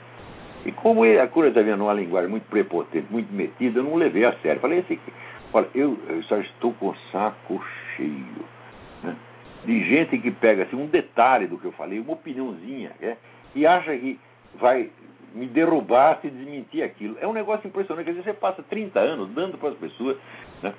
E 0.65 0.71
como 0.71 1.05
ele, 1.05 1.19
a 1.19 1.27
cura 1.27 1.49
está 1.49 1.63
vendo 1.63 1.83
uma 1.83 1.95
linguagem 1.95 2.31
muito 2.31 2.49
prepotente, 2.49 3.09
muito 3.11 3.35
metida, 3.35 3.81
eu 3.81 3.85
não 3.85 3.97
levei 3.97 4.25
a 4.25 4.39
sério. 4.39 4.61
Falei 4.61 4.79
assim, 4.79 5.01
olha, 5.53 5.69
eu, 5.75 5.99
eu 6.09 6.23
só 6.23 6.37
estou 6.37 6.73
com 6.75 6.91
o 6.91 6.97
saco 7.11 7.61
cheio. 7.97 8.58
Né? 9.65 9.75
De 9.75 9.85
gente 9.89 10.19
que 10.19 10.31
pega 10.31 10.65
assim, 10.65 10.77
um 10.77 10.87
detalhe 10.87 11.47
do 11.47 11.59
que 11.59 11.65
eu 11.65 11.73
falei, 11.73 11.99
uma 11.99 12.13
opiniãozinha, 12.13 12.93
né? 13.01 13.17
e 13.55 13.67
acha 13.67 13.97
que 13.97 14.19
vai 14.55 14.91
me 15.35 15.47
derrubar 15.47 16.19
se 16.21 16.31
desmentir 16.31 16.83
aquilo. 16.83 17.17
É 17.21 17.27
um 17.27 17.33
negócio 17.33 17.67
impressionante. 17.67 18.07
Quer 18.07 18.13
dizer, 18.13 18.25
você 18.25 18.33
passa 18.35 18.63
30 18.63 18.99
anos 18.99 19.31
dando 19.31 19.59
para 19.59 19.71
as 19.71 19.77
pessoas 19.77 20.17
né, 20.63 20.73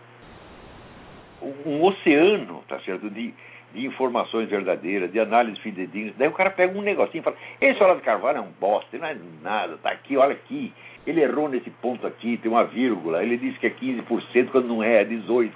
um 1.66 1.84
oceano, 1.84 2.64
tá 2.68 2.80
certo, 2.82 3.10
de, 3.10 3.34
de 3.74 3.86
informações 3.86 4.50
verdadeiras, 4.50 5.12
de 5.12 5.20
análise 5.20 5.60
fidedignas. 5.62 6.16
Daí 6.18 6.28
o 6.28 6.34
cara 6.34 6.50
pega 6.50 6.78
um 6.78 6.82
negocinho 6.82 7.22
e 7.22 7.24
fala: 7.24 7.38
esse 7.62 7.82
Olavo 7.82 8.02
Carvalho 8.02 8.40
é 8.40 8.42
um 8.42 8.52
bosta, 8.60 8.98
não 8.98 9.08
é 9.08 9.18
nada, 9.42 9.78
tá 9.78 9.92
aqui, 9.92 10.18
olha 10.18 10.34
aqui. 10.34 10.74
Ele 11.08 11.22
errou 11.22 11.48
nesse 11.48 11.70
ponto 11.70 12.06
aqui, 12.06 12.38
tem 12.38 12.52
uma 12.52 12.66
vírgula. 12.66 13.24
Ele 13.24 13.38
disse 13.38 13.58
que 13.58 13.68
é 13.68 13.70
15% 13.70 14.50
quando 14.52 14.68
não 14.68 14.84
é, 14.84 15.02
é 15.02 15.06
18%. 15.06 15.52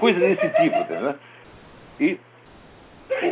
Coisa 0.00 0.18
desse 0.18 0.48
tipo, 0.48 0.78
entendeu? 0.78 1.14
E 2.00 2.18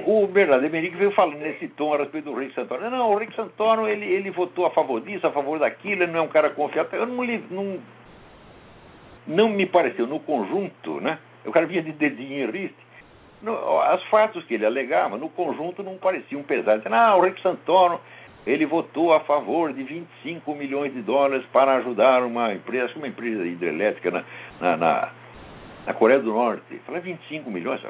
o, 0.07 0.27
Bernardo 0.27 0.65
Emerick 0.65 0.97
veio 0.97 1.11
falando 1.13 1.39
nesse 1.39 1.69
tom 1.69 1.95
a 1.95 1.99
respeito 1.99 2.25
do 2.27 2.39
Rick 2.39 2.55
Santoro. 2.55 2.89
Não, 2.91 3.13
o 3.13 3.17
Rick 3.17 3.35
Santoro 3.35 3.89
ele, 3.89 4.05
ele 4.05 4.31
votou 4.31 4.67
a 4.67 4.71
favor 4.71 5.01
disso, 5.01 5.27
a 5.27 5.33
favor 5.33 5.59
daquilo, 5.59 6.03
ele 6.03 6.13
não 6.13 6.21
é 6.21 6.23
um 6.23 6.29
cara 6.29 6.51
confiável. 6.51 7.01
Eu 7.01 7.07
não, 7.07 7.25
não, 7.51 7.79
não 9.27 9.49
me 9.49 9.67
pareceu, 9.67 10.07
no 10.07 10.21
conjunto, 10.21 11.01
né? 11.01 11.19
O 11.45 11.53
cara 11.53 11.67
vinha 11.67 11.83
de 11.83 11.93
dedinho 11.93 12.55
em 12.55 12.71
os 13.43 14.03
fatos 14.11 14.45
que 14.45 14.55
ele 14.55 14.67
alegava, 14.67 15.17
no 15.17 15.31
conjunto, 15.31 15.83
não 15.83 15.97
pareciam 15.97 16.43
pesados. 16.43 16.85
Não, 16.85 17.19
o 17.19 17.23
Rick 17.23 17.41
Santoro 17.41 17.99
ele 18.47 18.67
votou 18.67 19.13
a 19.13 19.21
favor 19.21 19.73
de 19.73 19.83
25 19.83 20.55
milhões 20.55 20.93
de 20.93 21.03
dólares 21.03 21.45
para 21.53 21.77
ajudar 21.77 22.23
uma 22.23 22.53
empresa, 22.55 22.93
uma 22.97 23.09
empresa 23.09 23.47
hidrelétrica 23.47 24.11
na, 24.11 24.25
na, 24.61 24.77
na, 24.77 25.09
na 25.87 25.95
Coreia 25.95 26.21
do 26.21 26.33
Norte. 26.33 26.81
Falei 26.87 27.01
25 27.01 27.51
milhões, 27.51 27.81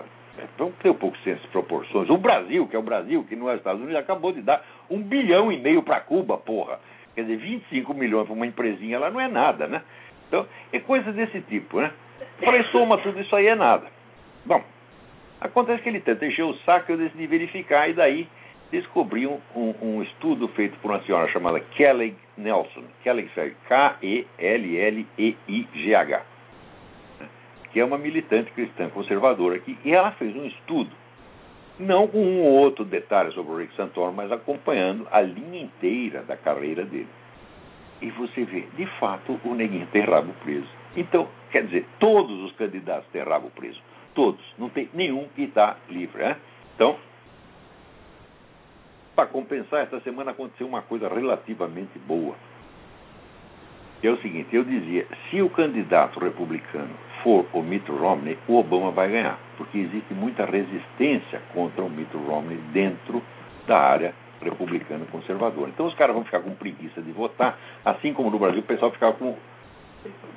vamos 0.59 0.74
ter 0.76 0.91
um 0.91 0.95
pouco 0.95 1.16
senso 1.18 1.41
de 1.43 1.49
proporções. 1.49 2.09
O 2.09 2.16
Brasil, 2.16 2.66
que 2.66 2.76
é 2.76 2.78
o 2.78 2.82
Brasil, 2.82 3.24
que 3.28 3.36
não 3.36 3.49
é 3.49 3.53
os 3.53 3.59
Estados 3.59 3.80
Unidos, 3.80 4.01
acabou 4.01 4.32
de 4.32 4.43
dar 4.43 4.64
um 4.88 5.03
bilhão 5.03 5.51
e 5.53 5.59
meio 5.59 5.82
para 5.82 6.01
Cuba, 6.01 6.36
porra. 6.38 6.78
Quer 7.14 7.22
dizer, 7.22 7.36
25 7.36 7.93
milhões 7.95 8.26
para 8.26 8.34
uma 8.34 8.47
empresinha 8.47 8.99
lá 8.99 9.11
não 9.11 9.20
é 9.20 9.28
nada, 9.28 9.66
né? 9.66 9.82
Então, 10.28 10.47
é 10.72 10.78
coisa 10.78 11.12
desse 11.12 11.41
tipo, 11.43 11.80
né? 11.80 11.91
Falei, 12.45 12.62
soma 12.64 12.99
tudo 12.99 13.20
isso 13.20 13.34
aí 13.34 13.47
é 13.47 13.55
nada. 13.55 13.86
Bom, 14.45 14.62
acontece 15.41 15.82
que 15.82 15.88
ele 15.88 16.01
tenta 16.01 16.24
encher 16.24 16.45
o 16.45 16.55
saco, 16.59 16.93
eu 16.93 16.99
decidi 16.99 17.26
verificar, 17.26 17.88
e 17.88 17.95
daí 17.95 18.28
descobri 18.70 19.26
um, 19.26 19.41
um, 19.55 19.74
um 19.82 20.03
estudo 20.03 20.47
feito 20.49 20.78
por 20.78 20.93
uma 20.93 21.03
senhora 21.03 21.28
chamada 21.28 21.59
Kelly 21.61 22.16
Nelson. 22.36 22.84
Kelly 23.03 23.28
K-E-L-L-E-I-G-H 23.68 24.30
que 27.73 27.81
é 27.81 27.85
uma 27.85 27.99
militante 27.99 28.51
cristã 28.53 28.89
conservadora 28.91 29.57
aqui, 29.57 29.79
e 29.85 29.93
ela 29.93 30.11
fez 30.12 30.35
um 30.35 30.45
estudo, 30.45 30.91
não 31.79 32.07
com 32.07 32.18
um 32.18 32.43
ou 32.43 32.53
outro 32.53 32.85
detalhe 32.85 33.33
sobre 33.33 33.53
o 33.53 33.57
Rick 33.57 33.75
Santoro, 33.75 34.12
mas 34.12 34.31
acompanhando 34.31 35.07
a 35.11 35.21
linha 35.21 35.62
inteira 35.62 36.23
da 36.23 36.37
carreira 36.37 36.85
dele. 36.85 37.09
E 38.03 38.11
você 38.11 38.45
vê, 38.45 38.66
de 38.77 38.87
fato, 38.99 39.39
o 39.45 39.55
neguinho 39.55 39.87
tem 39.93 40.03
rabo 40.03 40.33
preso. 40.43 40.68
Então, 40.97 41.29
quer 41.51 41.64
dizer, 41.64 41.87
todos 41.99 42.43
os 42.45 42.53
candidatos 42.53 43.07
têm 43.12 43.23
rabo 43.23 43.51
preso. 43.51 43.81
Todos. 44.14 44.43
Não 44.59 44.68
tem 44.68 44.89
nenhum 44.95 45.29
que 45.35 45.43
está 45.43 45.77
livre. 45.89 46.23
Né? 46.23 46.37
Então, 46.75 46.97
para 49.14 49.27
compensar, 49.27 49.83
esta 49.83 50.01
semana 50.01 50.31
aconteceu 50.31 50.66
uma 50.66 50.83
coisa 50.83 51.09
relativamente 51.09 51.99
boa. 51.99 52.35
É 54.03 54.09
o 54.09 54.16
seguinte, 54.23 54.49
eu 54.57 54.64
dizia, 54.64 55.07
se 55.29 55.43
o 55.43 55.51
candidato 55.51 56.18
republicano 56.18 56.89
for 57.23 57.47
o 57.53 57.62
Mitt 57.62 57.91
Romney, 57.91 58.39
o 58.49 58.59
Obama 58.59 58.91
vai 58.91 59.11
ganhar, 59.11 59.39
porque 59.57 59.79
existe 59.79 60.12
muita 60.14 60.45
resistência 60.45 61.41
contra 61.53 61.83
o 61.83 61.91
Mitt 61.91 62.14
Romney 62.16 62.59
dentro 62.73 63.23
da 63.66 63.79
área 63.79 64.14
republicana 64.43 65.05
conservadora. 65.11 65.71
Então 65.71 65.87
os 65.87 65.95
caras 65.95 66.14
vão 66.14 66.25
ficar 66.25 66.41
com 66.41 66.55
preguiça 66.55 67.01
de 67.03 67.12
votar, 67.12 67.59
assim 67.85 68.12
como 68.12 68.31
no 68.31 68.39
Brasil 68.39 68.61
o 68.61 68.64
pessoal 68.64 68.91
ficava 68.91 69.12
com 69.14 69.37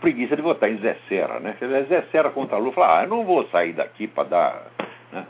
preguiça 0.01 0.35
de 0.35 0.41
votar 0.41 0.69
em 0.69 0.77
Zé 0.77 0.97
Serra, 1.07 1.39
né? 1.39 1.55
Zé 1.87 2.01
Serra 2.11 2.29
contra 2.29 2.57
Lula, 2.57 2.73
fala, 2.73 2.99
ah, 2.99 3.03
eu 3.03 3.09
não 3.09 3.23
vou 3.23 3.47
sair 3.47 3.73
daqui 3.73 4.07
para 4.07 4.23
dar 4.25 4.67
né, 5.11 5.25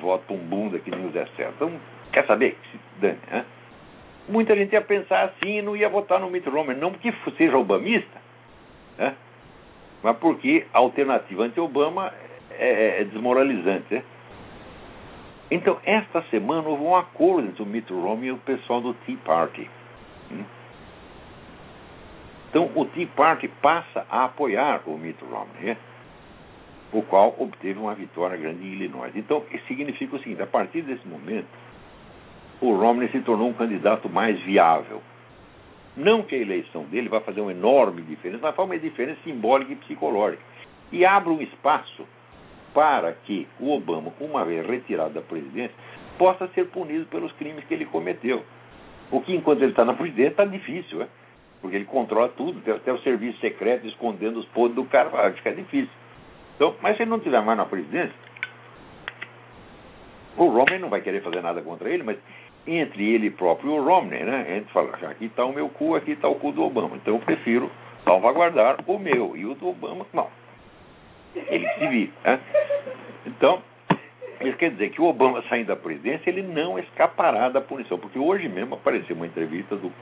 voto 0.00 0.34
um 0.34 0.38
bunda 0.38 0.78
que 0.78 0.90
nem 0.90 1.06
o 1.06 1.12
Zé 1.12 1.26
Serra. 1.36 1.52
Então, 1.56 1.72
quer 2.12 2.26
saber? 2.26 2.56
Se 2.70 2.78
dane, 3.00 3.18
né? 3.30 3.44
Muita 4.28 4.54
gente 4.54 4.72
ia 4.72 4.82
pensar 4.82 5.24
assim 5.24 5.58
e 5.58 5.62
não 5.62 5.74
ia 5.74 5.88
votar 5.88 6.20
no 6.20 6.30
Mitt 6.30 6.48
Romney, 6.48 6.76
não 6.76 6.92
porque 6.92 7.12
seja 7.36 7.56
obamista, 7.56 8.20
né? 8.98 9.14
Mas 10.02 10.16
porque 10.16 10.66
a 10.72 10.78
alternativa 10.78 11.44
anti-Obama 11.44 12.12
é, 12.50 13.00
é, 13.00 13.04
desmoralizante. 13.04 13.94
Né? 13.94 14.02
Então, 15.50 15.78
esta 15.84 16.22
semana 16.30 16.68
houve 16.68 16.82
um 16.82 16.96
acordo 16.96 17.48
entre 17.48 17.62
o 17.62 17.66
Mitt 17.66 17.92
Romney 17.92 18.28
e 18.28 18.32
o 18.32 18.38
pessoal 18.38 18.80
do 18.80 18.94
Tea 18.94 19.16
Party. 19.24 19.68
Hum? 20.30 20.44
Então, 22.48 22.70
o 22.74 22.84
Tea 22.86 23.08
Party 23.14 23.48
passa 23.60 24.06
a 24.10 24.24
apoiar 24.24 24.82
o 24.86 24.96
Mitt 24.96 25.22
Romney, 25.24 25.62
né? 25.62 25.76
o 26.92 27.02
qual 27.02 27.34
obteve 27.38 27.78
uma 27.78 27.94
vitória 27.94 28.36
grande 28.36 28.64
em 28.64 28.72
Illinois. 28.72 29.12
Então, 29.14 29.44
isso 29.52 29.64
significa 29.66 30.16
o 30.16 30.18
seguinte: 30.18 30.42
a 30.42 30.46
partir 30.46 30.82
desse 30.82 31.06
momento, 31.06 31.48
o 32.60 32.74
Romney 32.74 33.08
se 33.10 33.20
tornou 33.20 33.48
um 33.48 33.52
candidato 33.52 34.08
mais 34.08 34.38
viável. 34.40 35.00
Não 36.00 36.22
que 36.22 36.34
a 36.34 36.38
eleição 36.38 36.84
dele 36.84 37.10
vá 37.10 37.20
fazer 37.20 37.42
uma 37.42 37.52
enorme 37.52 38.00
diferença, 38.00 38.40
mas 38.42 38.56
faz 38.56 38.66
uma 38.66 38.78
diferença 38.78 39.20
simbólica 39.22 39.72
e 39.72 39.76
psicológica. 39.76 40.42
E 40.90 41.04
abre 41.04 41.30
um 41.30 41.42
espaço 41.42 42.06
para 42.72 43.12
que 43.12 43.46
o 43.58 43.70
Obama, 43.70 44.10
uma 44.18 44.42
vez 44.44 44.66
retirado 44.66 45.12
da 45.12 45.20
presidência, 45.20 45.74
possa 46.16 46.48
ser 46.48 46.68
punido 46.68 47.04
pelos 47.06 47.30
crimes 47.32 47.64
que 47.64 47.74
ele 47.74 47.84
cometeu. 47.84 48.42
O 49.10 49.20
que, 49.20 49.34
enquanto 49.34 49.60
ele 49.60 49.72
está 49.72 49.84
na 49.84 49.92
presidência, 49.92 50.30
está 50.30 50.44
difícil, 50.46 51.00
né? 51.00 51.08
porque 51.60 51.76
ele 51.76 51.84
controla 51.84 52.30
tudo, 52.30 52.62
tem 52.62 52.72
até 52.72 52.90
o 52.90 52.98
serviço 53.00 53.38
secreto 53.40 53.86
escondendo 53.86 54.38
os 54.38 54.46
podres 54.46 54.76
do 54.76 54.84
cara, 54.84 55.10
vai 55.10 55.32
ficar 55.32 55.52
difícil. 55.52 55.92
Então, 56.56 56.74
mas 56.80 56.96
se 56.96 57.02
ele 57.02 57.10
não 57.10 57.18
estiver 57.18 57.42
mais 57.42 57.58
na 57.58 57.66
presidência, 57.66 58.14
o 60.38 60.46
Romney 60.46 60.78
não 60.78 60.88
vai 60.88 61.02
querer 61.02 61.22
fazer 61.22 61.42
nada 61.42 61.60
contra 61.60 61.90
ele, 61.90 62.02
mas 62.02 62.16
entre 62.78 63.14
ele 63.14 63.30
próprio 63.30 63.70
e 63.70 63.78
o 63.78 63.82
Romney, 63.82 64.22
né? 64.22 64.46
A 64.48 64.54
gente 64.54 64.72
fala, 64.72 64.90
aqui 65.10 65.26
está 65.26 65.44
o 65.44 65.52
meu 65.52 65.68
cu, 65.68 65.94
aqui 65.94 66.12
está 66.12 66.28
o 66.28 66.34
cu 66.36 66.52
do 66.52 66.62
Obama. 66.62 66.96
Então 66.96 67.14
eu 67.14 67.20
prefiro 67.20 67.70
salvaguardar 68.04 68.78
o 68.86 68.98
meu. 68.98 69.36
E 69.36 69.46
o 69.46 69.54
do 69.54 69.68
Obama, 69.68 70.06
não. 70.12 70.28
Ele 71.34 71.68
se 71.68 71.86
vira. 71.86 72.12
Né? 72.24 72.40
Então, 73.26 73.62
isso 74.40 74.56
quer 74.56 74.70
dizer 74.70 74.90
que 74.90 75.00
o 75.00 75.06
Obama 75.06 75.42
saindo 75.48 75.68
da 75.68 75.76
presidência, 75.76 76.30
ele 76.30 76.42
não 76.42 76.78
escapará 76.78 77.48
da 77.48 77.60
punição. 77.60 77.98
Porque 77.98 78.18
hoje 78.18 78.48
mesmo 78.48 78.74
apareceu 78.74 79.14
uma 79.14 79.26
entrevista 79.26 79.76
do 79.76 79.92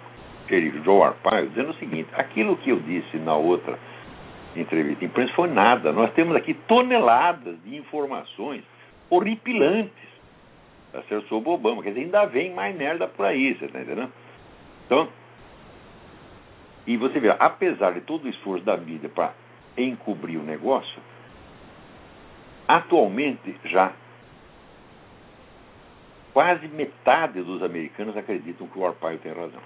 querido 0.46 0.82
Joe 0.82 1.02
Arpaio 1.02 1.48
dizendo 1.48 1.70
o 1.70 1.74
seguinte: 1.74 2.08
aquilo 2.14 2.56
que 2.56 2.70
eu 2.70 2.80
disse 2.80 3.16
na 3.18 3.36
outra 3.36 3.78
entrevista 4.56 5.04
imprensa 5.04 5.32
foi 5.34 5.48
nada. 5.48 5.92
Nós 5.92 6.12
temos 6.14 6.34
aqui 6.36 6.54
toneladas 6.54 7.56
de 7.64 7.76
informações 7.76 8.62
horripilantes 9.10 10.08
tá 10.92 11.02
certo? 11.02 11.28
sobre 11.28 11.48
o 11.50 11.52
Obama. 11.52 11.82
Quer 11.82 11.90
dizer, 11.90 12.02
ainda 12.02 12.24
vem 12.26 12.54
mais 12.54 12.76
merda 12.76 13.06
por 13.06 13.26
aí, 13.26 13.54
você 13.54 13.66
está 13.66 13.80
entendendo? 13.80 14.12
Então, 14.86 15.08
e 16.86 16.96
você 16.96 17.20
vê, 17.20 17.34
apesar 17.38 17.92
de 17.92 18.00
todo 18.00 18.24
o 18.24 18.28
esforço 18.28 18.64
da 18.64 18.76
mídia 18.76 19.10
para 19.10 19.34
encobrir 19.76 20.38
o 20.38 20.42
negócio, 20.42 21.00
atualmente 22.66 23.54
já 23.66 23.92
quase 26.32 26.66
metade 26.68 27.42
dos 27.42 27.62
americanos 27.62 28.16
acreditam 28.16 28.66
que 28.66 28.78
o 28.78 28.86
Arpaio 28.86 29.18
tem 29.18 29.32
razão. 29.32 29.60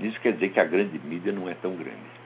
Isso 0.00 0.18
quer 0.20 0.32
dizer 0.32 0.50
que 0.50 0.58
a 0.58 0.64
grande 0.64 0.98
mídia 0.98 1.32
não 1.32 1.48
é 1.48 1.54
tão 1.54 1.76
grande. 1.76 2.20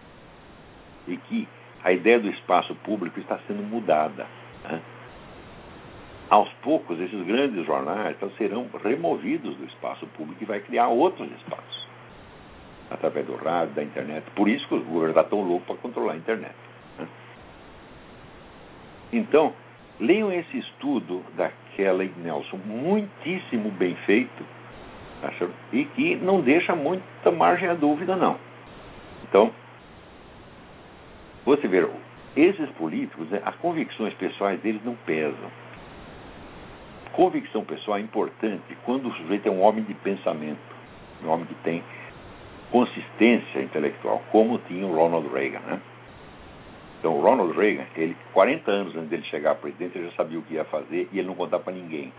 E 1.08 1.16
que 1.16 1.48
a 1.82 1.92
ideia 1.92 2.20
do 2.20 2.30
espaço 2.30 2.74
público 2.76 3.18
está 3.20 3.38
sendo 3.46 3.62
mudada. 3.62 4.26
Né? 4.62 4.80
Aos 6.30 6.48
poucos, 6.62 6.98
esses 7.00 7.26
grandes 7.26 7.64
jornais 7.66 8.16
então, 8.16 8.30
serão 8.38 8.66
removidos 8.82 9.56
do 9.56 9.64
espaço 9.64 10.06
público 10.08 10.42
e 10.42 10.46
vai 10.46 10.60
criar 10.60 10.88
outros 10.88 11.30
espaços 11.32 11.84
através 12.90 13.26
do 13.26 13.34
rádio, 13.36 13.74
da 13.74 13.82
internet. 13.82 14.24
Por 14.34 14.48
isso 14.48 14.66
que 14.68 14.74
o 14.74 14.80
governo 14.80 15.10
está 15.10 15.24
tão 15.24 15.42
louco 15.42 15.66
para 15.66 15.76
controlar 15.76 16.12
a 16.12 16.16
internet. 16.16 16.54
Né? 16.98 17.08
Então, 19.12 19.52
leiam 20.00 20.32
esse 20.32 20.58
estudo 20.58 21.22
da 21.36 21.50
Kelly 21.76 22.12
Nelson, 22.18 22.58
muitíssimo 22.64 23.70
bem 23.72 23.94
feito, 24.06 24.44
tá 25.20 25.32
e 25.72 25.84
que 25.84 26.16
não 26.16 26.40
deixa 26.40 26.74
muita 26.74 27.30
margem 27.30 27.68
à 27.68 27.74
dúvida, 27.74 28.16
não. 28.16 28.38
Então, 29.28 29.52
você 31.44 31.68
vê, 31.68 31.86
esses 32.36 32.68
políticos, 32.70 33.28
né, 33.28 33.40
as 33.44 33.54
convicções 33.56 34.14
pessoais 34.14 34.60
deles 34.60 34.82
não 34.84 34.94
pesam. 35.06 35.63
Convicção 37.14 37.64
pessoal 37.64 37.98
é 37.98 38.00
importante 38.00 38.76
quando 38.84 39.08
o 39.08 39.12
sujeito 39.14 39.46
é 39.46 39.50
um 39.50 39.62
homem 39.62 39.84
de 39.84 39.94
pensamento, 39.94 40.58
um 41.24 41.28
homem 41.28 41.46
que 41.46 41.54
tem 41.62 41.82
consistência 42.72 43.60
intelectual, 43.62 44.20
como 44.32 44.58
tinha 44.66 44.84
o 44.84 44.92
Ronald 44.92 45.28
Reagan. 45.32 45.60
Né? 45.60 45.80
Então, 46.98 47.16
o 47.16 47.20
Ronald 47.20 47.56
Reagan, 47.56 47.84
ele, 47.94 48.16
40 48.32 48.68
anos 48.68 48.96
antes 48.96 49.10
dele 49.10 49.22
chegar 49.24 49.52
à 49.52 49.54
presidência, 49.54 49.96
ele 49.96 50.08
já 50.08 50.16
sabia 50.16 50.40
o 50.40 50.42
que 50.42 50.54
ia 50.54 50.64
fazer 50.64 51.08
e 51.12 51.18
ele 51.20 51.28
não 51.28 51.36
contava 51.36 51.62
para 51.62 51.72
ninguém. 51.72 52.12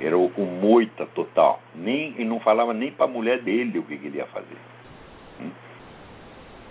Era 0.00 0.18
o 0.18 0.30
moita 0.60 1.06
total. 1.14 1.60
Nem, 1.72 2.08
ele 2.16 2.24
não 2.24 2.40
falava 2.40 2.74
nem 2.74 2.90
para 2.90 3.04
a 3.04 3.08
mulher 3.08 3.40
dele 3.42 3.78
o 3.78 3.84
que, 3.84 3.96
que 3.96 4.06
ele 4.08 4.18
ia 4.18 4.26
fazer. 4.26 4.56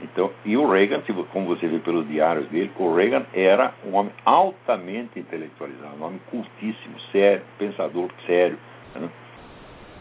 Então, 0.02 0.32
e 0.44 0.58
o 0.58 0.68
Reagan, 0.68 1.02
como 1.32 1.46
você 1.46 1.68
vê 1.68 1.78
pelos 1.80 2.08
diários 2.08 2.48
dele, 2.50 2.72
o 2.76 2.94
Reagan 2.94 3.26
era 3.34 3.74
um 3.86 3.94
homem 3.94 4.12
altamente 4.26 5.20
intelectualizado, 5.20 5.96
um 5.96 6.04
homem 6.04 6.22
cultíssimo, 6.30 7.00
sério, 7.12 7.44
pensador 7.60 8.10
sério. 8.26 8.58
Né? 8.96 9.10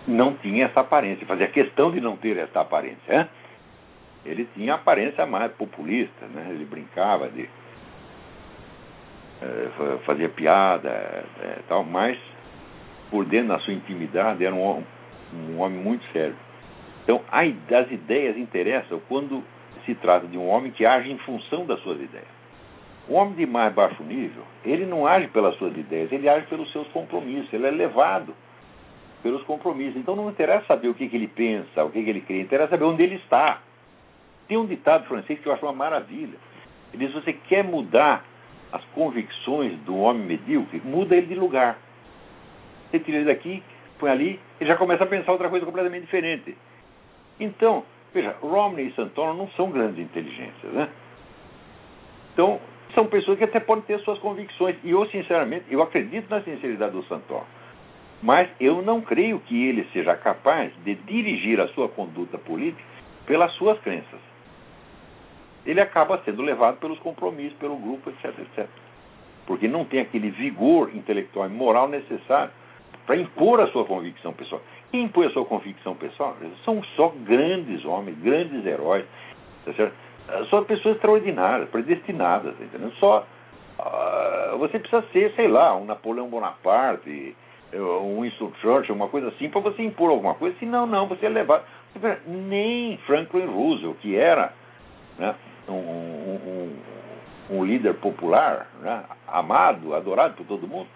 Não 0.09 0.35
tinha 0.35 0.67
essa 0.67 0.81
aparência, 0.81 1.27
fazia 1.27 1.49
questão 1.49 1.91
de 1.91 2.01
não 2.01 2.17
ter 2.17 2.39
essa 2.39 2.61
aparência. 2.61 2.99
Né? 3.09 3.29
Ele 4.25 4.49
tinha 4.55 4.75
aparência 4.75 5.27
mais 5.27 5.53
populista, 5.53 6.27
né? 6.27 6.47
ele 6.51 6.65
brincava 6.65 7.29
de. 7.29 7.49
É, 9.43 9.99
fazia 10.05 10.29
piada 10.29 10.89
é, 10.91 11.59
tal, 11.67 11.83
mas 11.83 12.19
por 13.11 13.25
dentro 13.25 13.49
da 13.49 13.59
sua 13.61 13.73
intimidade 13.73 14.45
era 14.45 14.55
um, 14.55 14.83
um 15.35 15.61
homem 15.61 15.79
muito 15.79 16.05
sério. 16.13 16.37
Então, 17.05 17.23
as 17.31 17.91
ideias 17.91 18.37
interessam 18.37 19.01
quando 19.09 19.43
se 19.85 19.95
trata 19.95 20.27
de 20.27 20.37
um 20.37 20.49
homem 20.49 20.73
que 20.73 20.85
age 20.85 21.11
em 21.11 21.19
função 21.19 21.67
das 21.67 21.81
suas 21.81 22.01
ideias. 22.01 22.41
O 23.09 23.15
homem 23.15 23.35
de 23.35 23.47
mais 23.47 23.75
baixo 23.75 24.03
nível, 24.03 24.45
ele 24.65 24.87
não 24.87 25.07
age 25.07 25.29
pelas 25.29 25.57
suas 25.57 25.77
ideias, 25.77 26.13
ele 26.13 26.29
age 26.29 26.47
pelos 26.47 26.71
seus 26.71 26.87
compromissos, 26.89 27.53
ele 27.53 27.67
é 27.67 27.71
levado 27.71 28.35
pelos 29.23 29.43
compromissos. 29.45 29.97
Então 29.97 30.15
não 30.15 30.31
interessa 30.31 30.67
saber 30.67 30.89
o 30.89 30.95
que, 30.95 31.09
que 31.09 31.17
ele 31.17 31.29
pensa, 31.29 31.85
o 31.85 31.91
que, 31.91 32.03
que 32.03 32.11
ele 32.11 32.21
crê, 32.21 32.41
interessa 32.41 32.71
saber 32.71 32.85
onde 32.85 33.03
ele 33.03 33.17
está. 33.17 33.61
Tem 34.47 34.57
um 34.57 34.67
ditado 34.67 35.07
francês 35.07 35.39
que 35.41 35.47
eu 35.47 35.53
acho 35.53 35.65
uma 35.65 35.73
maravilha. 35.73 36.39
Ele 36.93 37.07
diz: 37.07 37.15
você 37.15 37.33
quer 37.33 37.65
mudar 37.65 38.25
as 38.73 38.85
convicções 38.95 39.79
do 39.81 39.97
homem 39.97 40.25
medíocre, 40.25 40.81
muda 40.85 41.17
ele 41.17 41.27
de 41.27 41.35
lugar. 41.35 41.79
Você 42.91 42.99
tira 43.01 43.19
ele 43.19 43.27
daqui, 43.27 43.63
põe 43.99 44.11
ali, 44.11 44.41
ele 44.61 44.69
já 44.69 44.77
começa 44.77 45.05
a 45.05 45.07
pensar 45.07 45.33
outra 45.33 45.49
coisa 45.49 45.65
completamente 45.65 46.05
diferente. 46.05 46.57
Então, 47.39 47.85
Veja, 48.13 48.37
Romney 48.41 48.89
e 48.89 48.93
Santoro 48.95 49.35
não 49.35 49.49
são 49.51 49.71
grandes 49.71 49.99
inteligências, 49.99 50.73
né? 50.73 50.89
Então, 52.33 52.61
são 52.95 53.07
pessoas 53.07 53.39
que 53.39 53.45
até 53.45 53.61
podem 53.61 53.85
ter 53.85 54.01
suas 54.01 54.19
convicções. 54.19 54.77
E 54.83 54.91
eu, 54.91 55.07
sinceramente, 55.07 55.67
eu 55.71 55.83
acredito 55.83 56.29
na 56.29 56.43
sinceridade 56.43 56.93
do 56.93 57.05
Santoro. 57.05 57.47
Mas 58.23 58.49
eu 58.61 58.83
não 58.83 59.01
creio 59.01 59.39
que 59.41 59.67
ele 59.67 59.87
seja 59.93 60.15
capaz 60.17 60.73
de 60.85 60.95
dirigir 60.95 61.61
a 61.61 61.69
sua 61.69 61.89
conduta 61.89 62.37
política 62.37 62.83
pelas 63.27 63.53
suas 63.53 63.79
crenças. 63.81 64.21
Ele 65.65 65.81
acaba 65.81 66.21
sendo 66.25 66.43
levado 66.43 66.79
pelos 66.79 66.99
compromissos, 66.99 67.57
pelo 67.59 67.77
grupo, 67.77 68.11
etc, 68.11 68.39
etc. 68.41 68.69
Porque 69.47 69.69
não 69.69 69.85
tem 69.85 70.01
aquele 70.01 70.31
vigor 70.31 70.91
intelectual 70.95 71.47
e 71.47 71.51
moral 71.51 71.89
necessário 71.89 72.53
para 73.07 73.17
impor 73.17 73.61
a 73.61 73.67
sua 73.69 73.85
convicção 73.85 74.33
pessoal. 74.33 74.61
Quem 74.91 75.05
impõe 75.05 75.27
a 75.27 75.31
sua 75.31 75.45
convicção 75.45 75.95
pessoal 75.95 76.37
são 76.65 76.83
só 76.97 77.13
grandes 77.25 77.85
homens, 77.85 78.19
grandes 78.19 78.65
heróis, 78.65 79.05
tá 79.65 79.73
certo? 79.75 79.95
Só 80.49 80.63
pessoas 80.63 80.97
extraordinárias, 80.97 81.69
predestinadas, 81.71 82.57
tá 82.57 82.65
entendeu? 82.65 82.93
Só 83.01 83.27
uh, 83.79 84.59
você 84.59 84.79
precisa 84.79 85.03
ser, 85.13 85.33
sei 85.35 85.49
lá, 85.49 85.77
um 85.77 85.85
Napoleão 85.85 86.29
Bonaparte, 86.29 87.35
um 87.75 88.23
Winston 88.23 88.53
Churchill, 88.61 88.95
uma 88.95 89.09
coisa 89.09 89.29
assim, 89.29 89.49
para 89.49 89.61
você 89.61 89.83
impor 89.83 90.11
alguma 90.11 90.35
coisa, 90.35 90.57
senão 90.59 90.87
não, 90.87 91.07
você 91.07 91.27
é 91.27 91.29
levado. 91.29 91.65
Nem 92.27 92.97
Franklin 92.99 93.47
Roosevelt, 93.47 93.97
que 93.99 94.17
era 94.17 94.53
né, 95.19 95.35
um, 95.69 95.73
um, 95.73 96.77
um, 97.51 97.65
líder 97.65 97.95
popular, 97.95 98.69
né, 98.81 99.05
amado, 99.27 99.95
adorado 99.95 100.35
por 100.35 100.47
todo 100.47 100.69
mundo, 100.69 100.89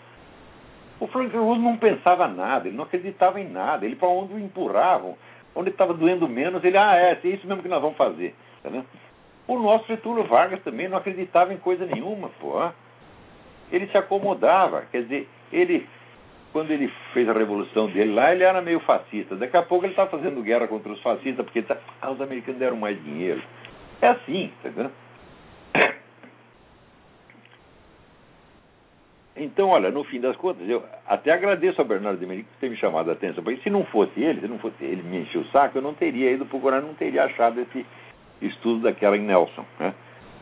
o 1.00 1.06
Franklin 1.08 1.38
Roosevelt 1.38 1.62
não 1.62 1.76
pensava 1.76 2.28
nada, 2.28 2.68
ele 2.68 2.76
não 2.76 2.84
acreditava 2.84 3.40
em 3.40 3.48
nada. 3.48 3.84
Ele, 3.84 3.96
para 3.96 4.08
onde 4.08 4.34
o 4.34 4.38
empurravam, 4.38 5.16
onde 5.54 5.70
estava 5.70 5.92
doendo 5.92 6.28
menos, 6.28 6.62
ele, 6.64 6.76
ah, 6.76 6.96
é, 6.96 7.18
é 7.22 7.28
isso 7.28 7.46
mesmo 7.46 7.62
que 7.62 7.68
nós 7.68 7.82
vamos 7.82 7.96
fazer. 7.96 8.34
O 9.46 9.58
nosso 9.58 9.86
Getúlio 9.86 10.24
Vargas 10.24 10.62
também 10.62 10.88
não 10.88 10.96
acreditava 10.96 11.52
em 11.52 11.58
coisa 11.58 11.84
nenhuma, 11.84 12.30
pô. 12.40 12.70
Ele 13.70 13.86
se 13.88 13.96
acomodava, 13.96 14.82
quer 14.90 15.02
dizer, 15.02 15.28
ele, 15.52 15.86
quando 16.52 16.70
ele 16.70 16.90
fez 17.12 17.28
a 17.28 17.32
revolução 17.32 17.88
dele 17.88 18.14
lá, 18.14 18.32
ele 18.32 18.44
era 18.44 18.62
meio 18.62 18.80
fascista. 18.80 19.36
Daqui 19.36 19.56
a 19.56 19.62
pouco 19.62 19.84
ele 19.84 19.92
está 19.92 20.06
fazendo 20.06 20.42
guerra 20.42 20.68
contra 20.68 20.92
os 20.92 21.02
fascistas, 21.02 21.44
porque 21.44 21.62
tá, 21.62 21.76
ah, 22.00 22.10
os 22.10 22.20
americanos 22.20 22.58
deram 22.58 22.76
mais 22.76 23.02
dinheiro. 23.02 23.42
É 24.00 24.08
assim, 24.08 24.50
tá 24.62 24.68
entendendo? 24.68 24.92
Então, 29.44 29.68
olha, 29.68 29.90
no 29.90 30.02
fim 30.04 30.20
das 30.20 30.34
contas, 30.36 30.66
eu 30.66 30.82
até 31.06 31.30
agradeço 31.30 31.78
ao 31.78 31.86
Bernardo 31.86 32.18
de 32.18 32.24
Merico 32.24 32.48
por 32.48 32.58
ter 32.60 32.70
me 32.70 32.76
chamado 32.76 33.10
a 33.10 33.12
atenção, 33.12 33.44
porque 33.44 33.60
se 33.60 33.68
não 33.68 33.84
fosse 33.84 34.18
ele, 34.18 34.40
se 34.40 34.48
não 34.48 34.58
fosse 34.58 34.82
ele 34.82 35.02
me 35.02 35.18
encher 35.18 35.38
o 35.38 35.44
saco, 35.48 35.76
eu 35.76 35.82
não 35.82 35.92
teria 35.92 36.30
ido 36.30 36.46
procurar, 36.46 36.80
não 36.80 36.94
teria 36.94 37.24
achado 37.24 37.60
esse 37.60 37.84
estudo 38.40 38.80
da 38.80 38.92
Kellen 38.94 39.22
Nelson, 39.22 39.64
né, 39.78 39.94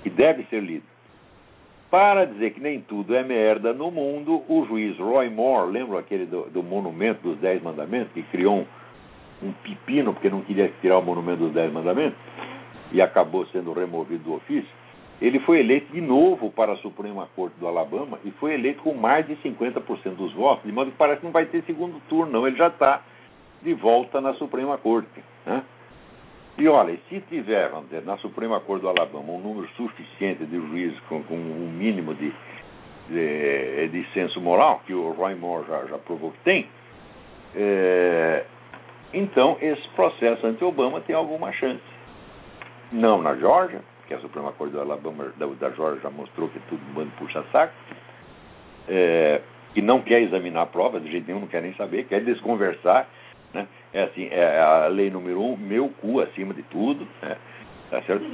que 0.04 0.10
deve 0.10 0.44
ser 0.44 0.60
lido. 0.60 0.84
Para 1.90 2.24
dizer 2.26 2.52
que 2.52 2.60
nem 2.60 2.80
tudo 2.80 3.14
é 3.14 3.24
merda 3.24 3.72
no 3.72 3.90
mundo, 3.90 4.44
o 4.48 4.64
juiz 4.66 4.96
Roy 4.98 5.28
Moore, 5.28 5.72
lembra 5.72 5.98
aquele 5.98 6.24
do, 6.24 6.48
do 6.48 6.62
monumento 6.62 7.22
dos 7.22 7.38
Dez 7.38 7.60
Mandamentos, 7.60 8.12
que 8.12 8.22
criou 8.22 8.54
um, 8.54 8.66
um 9.48 9.52
pepino 9.64 10.12
porque 10.12 10.30
não 10.30 10.42
queria 10.42 10.72
tirar 10.80 10.98
o 10.98 11.02
monumento 11.02 11.40
dos 11.40 11.52
Dez 11.52 11.72
Mandamentos, 11.72 12.18
e 12.92 13.02
acabou 13.02 13.46
sendo 13.46 13.72
removido 13.72 14.22
do 14.22 14.34
ofício, 14.34 14.70
ele 15.22 15.38
foi 15.40 15.60
eleito 15.60 15.92
de 15.92 16.00
novo 16.00 16.50
para 16.50 16.72
a 16.72 16.76
Suprema 16.78 17.28
Corte 17.36 17.54
do 17.60 17.68
Alabama 17.68 18.18
e 18.24 18.32
foi 18.32 18.54
eleito 18.54 18.82
com 18.82 18.92
mais 18.92 19.24
de 19.24 19.36
50% 19.36 20.16
dos 20.16 20.32
votos, 20.32 20.64
de 20.64 20.72
modo 20.72 20.90
que 20.90 20.96
parece 20.96 21.20
que 21.20 21.26
não 21.26 21.32
vai 21.32 21.46
ter 21.46 21.62
segundo 21.62 22.00
turno, 22.08 22.32
não. 22.32 22.46
Ele 22.46 22.56
já 22.56 22.66
está 22.66 23.02
de 23.62 23.72
volta 23.72 24.20
na 24.20 24.34
Suprema 24.34 24.76
Corte. 24.78 25.22
Né? 25.46 25.62
E 26.58 26.66
olha, 26.66 26.98
se 27.08 27.20
tiver, 27.20 27.70
dizer, 27.82 28.02
na 28.02 28.16
Suprema 28.18 28.58
Corte 28.58 28.82
do 28.82 28.88
Alabama 28.88 29.32
um 29.32 29.40
número 29.40 29.68
suficiente 29.76 30.44
de 30.44 30.56
juízes 30.56 30.98
com, 31.08 31.22
com 31.22 31.36
um 31.36 31.70
mínimo 31.72 32.14
de, 32.14 32.32
de, 33.08 33.88
de 33.88 34.04
senso 34.12 34.40
moral, 34.40 34.82
que 34.84 34.92
o 34.92 35.12
Roy 35.12 35.36
Moore 35.36 35.66
já, 35.68 35.84
já 35.86 35.98
provou 35.98 36.32
que 36.32 36.40
tem, 36.40 36.66
É, 37.54 38.44
então, 39.14 39.56
esse 39.60 39.86
processo 39.90 40.44
anti-Obama 40.46 41.00
tem 41.02 41.14
alguma 41.14 41.52
chance. 41.52 41.82
Não 42.90 43.22
na 43.22 43.36
Georgia, 43.36 43.82
que 44.12 44.16
a 44.16 44.20
Suprema 44.20 44.52
Corte 44.52 44.72
do 44.72 44.80
Alabama, 44.80 45.32
da, 45.38 45.46
da 45.46 45.70
Georgia 45.70 46.02
já 46.02 46.10
mostrou 46.10 46.48
que 46.50 46.58
tudo 46.68 46.80
bando 46.94 47.10
puxa-saco, 47.12 47.72
é, 48.88 49.40
e 49.74 49.80
não 49.80 50.02
quer 50.02 50.20
examinar 50.20 50.62
a 50.62 50.66
prova, 50.66 51.00
de 51.00 51.10
jeito 51.10 51.26
nenhum, 51.26 51.40
não 51.40 51.48
quer 51.48 51.62
nem 51.62 51.74
saber, 51.74 52.04
quer 52.04 52.20
desconversar. 52.20 53.08
Né? 53.54 53.66
É 53.92 54.02
assim, 54.02 54.28
é 54.30 54.60
a 54.60 54.86
lei 54.88 55.10
número 55.10 55.40
um, 55.40 55.56
meu 55.56 55.88
cu 56.00 56.20
acima 56.20 56.52
de 56.52 56.62
tudo, 56.64 57.06
né? 57.22 57.36
tá 57.90 58.02
certo? 58.02 58.24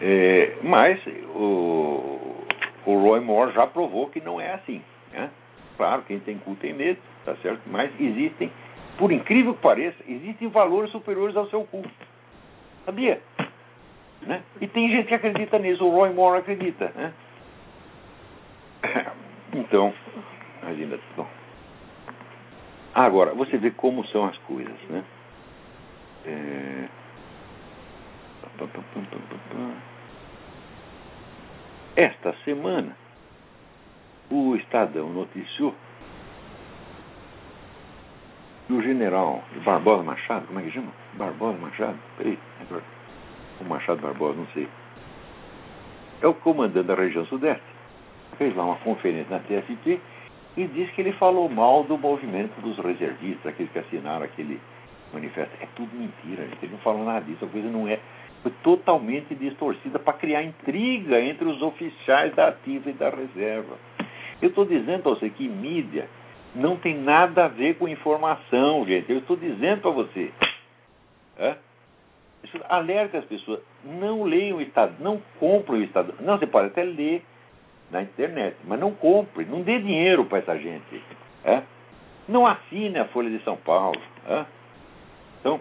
É, 0.00 0.56
mas 0.62 1.00
o, 1.34 2.44
o 2.84 2.98
Roy 2.98 3.20
Moore 3.20 3.52
já 3.52 3.66
provou 3.66 4.08
que 4.08 4.20
não 4.20 4.40
é 4.40 4.54
assim. 4.54 4.82
Né? 5.12 5.30
Claro, 5.76 6.02
quem 6.02 6.18
tem 6.18 6.38
cu 6.38 6.56
tem 6.56 6.74
medo, 6.74 6.98
tá 7.24 7.36
certo? 7.36 7.60
Mas 7.66 7.92
existem, 8.00 8.50
por 8.98 9.12
incrível 9.12 9.54
que 9.54 9.62
pareça, 9.62 9.96
existem 10.08 10.48
valores 10.48 10.90
superiores 10.90 11.36
ao 11.36 11.48
seu 11.48 11.62
cu. 11.64 11.82
Sabia? 12.84 13.20
Né? 14.26 14.42
E 14.60 14.66
tem 14.66 14.90
gente 14.90 15.06
que 15.06 15.14
acredita 15.14 15.58
nisso, 15.58 15.86
o 15.86 15.90
Roy 15.90 16.12
Moore 16.12 16.40
acredita. 16.40 16.92
Né? 16.94 17.12
Então, 19.54 19.94
imagina. 20.62 20.98
Bom. 21.16 21.26
Agora, 22.94 23.32
você 23.32 23.56
vê 23.56 23.70
como 23.70 24.06
são 24.08 24.26
as 24.26 24.36
coisas, 24.38 24.78
né? 24.90 25.02
É... 26.26 26.88
Esta 31.96 32.34
semana, 32.44 32.94
o 34.30 34.56
Estadão 34.56 35.08
noticiou 35.08 35.74
que 38.66 38.72
o 38.72 38.82
general 38.82 39.42
Barbosa 39.64 40.02
Machado, 40.02 40.46
como 40.48 40.60
é 40.60 40.62
que 40.64 40.72
chama? 40.72 40.92
Barbosa 41.14 41.58
Machado? 41.58 41.98
Peraí, 42.18 42.38
agora. 42.60 42.95
O 43.60 43.64
Machado 43.64 44.00
Barbosa, 44.00 44.38
não 44.38 44.46
sei. 44.48 44.68
É 46.20 46.26
o 46.26 46.34
comandante 46.34 46.86
da 46.86 46.94
região 46.94 47.24
sudeste. 47.26 47.64
Fez 48.38 48.54
lá 48.54 48.64
uma 48.64 48.76
conferência 48.76 49.30
na 49.30 49.40
TST 49.40 50.00
e 50.56 50.64
disse 50.66 50.92
que 50.92 51.00
ele 51.00 51.12
falou 51.12 51.48
mal 51.48 51.84
do 51.84 51.98
movimento 51.98 52.60
dos 52.60 52.78
reservistas, 52.78 53.46
aqueles 53.46 53.70
que 53.72 53.78
assinaram 53.78 54.24
aquele 54.24 54.60
manifesto. 55.12 55.54
É 55.60 55.66
tudo 55.74 55.94
mentira, 55.94 56.46
gente. 56.48 56.64
Ele 56.64 56.72
não 56.72 56.78
falou 56.80 57.04
nada 57.04 57.24
disso, 57.24 57.44
a 57.44 57.48
coisa 57.48 57.68
não 57.68 57.86
é. 57.86 57.98
Foi 58.42 58.52
totalmente 58.62 59.34
distorcida 59.34 59.98
para 59.98 60.12
criar 60.14 60.42
intriga 60.42 61.20
entre 61.20 61.46
os 61.46 61.60
oficiais 61.62 62.34
da 62.34 62.48
ativa 62.48 62.90
e 62.90 62.92
da 62.92 63.10
reserva. 63.10 63.76
Eu 64.40 64.50
estou 64.50 64.64
dizendo 64.64 65.02
para 65.02 65.12
você 65.12 65.30
que 65.30 65.48
mídia 65.48 66.08
não 66.54 66.76
tem 66.76 66.96
nada 66.96 67.44
a 67.44 67.48
ver 67.48 67.76
com 67.76 67.88
informação, 67.88 68.84
gente. 68.86 69.10
Eu 69.10 69.18
estou 69.18 69.36
dizendo 69.36 69.82
para 69.82 69.90
você. 69.90 70.30
É? 71.38 71.56
Alerta 72.68 73.18
as 73.18 73.24
pessoas. 73.24 73.60
Não 73.84 74.24
leiam 74.24 74.58
o 74.58 74.62
Estado, 74.62 74.94
não 75.00 75.20
comprem 75.38 75.80
o 75.80 75.84
Estado. 75.84 76.14
Não, 76.20 76.38
você 76.38 76.46
pode 76.46 76.68
até 76.68 76.82
ler 76.82 77.22
na 77.90 78.02
internet, 78.02 78.56
mas 78.64 78.80
não 78.80 78.92
compre, 78.92 79.44
não 79.44 79.62
dê 79.62 79.78
dinheiro 79.78 80.24
para 80.24 80.38
essa 80.38 80.58
gente. 80.58 81.02
É? 81.44 81.62
Não 82.28 82.46
assine 82.46 82.98
a 82.98 83.06
Folha 83.06 83.30
de 83.30 83.42
São 83.44 83.56
Paulo. 83.56 84.00
É? 84.28 84.44
Então. 85.40 85.60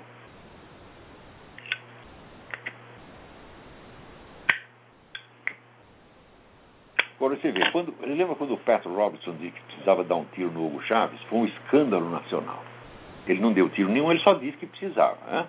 Agora 7.17 7.35
você 7.37 7.51
vê, 7.51 7.71
quando, 7.71 7.93
lembra 8.01 8.35
quando 8.35 8.53
o 8.53 8.57
Pat 8.57 8.83
Robertson 8.85 9.35
disse 9.35 9.53
que 9.53 9.61
precisava 9.61 10.03
dar 10.03 10.15
um 10.15 10.25
tiro 10.33 10.51
no 10.51 10.65
Hugo 10.65 10.81
Chaves? 10.83 11.19
Foi 11.23 11.39
um 11.39 11.45
escândalo 11.45 12.09
nacional. 12.09 12.63
Ele 13.27 13.39
não 13.39 13.53
deu 13.53 13.69
tiro 13.69 13.89
nenhum, 13.89 14.11
ele 14.11 14.19
só 14.19 14.33
disse 14.33 14.57
que 14.57 14.65
precisava. 14.65 15.17
É? 15.31 15.45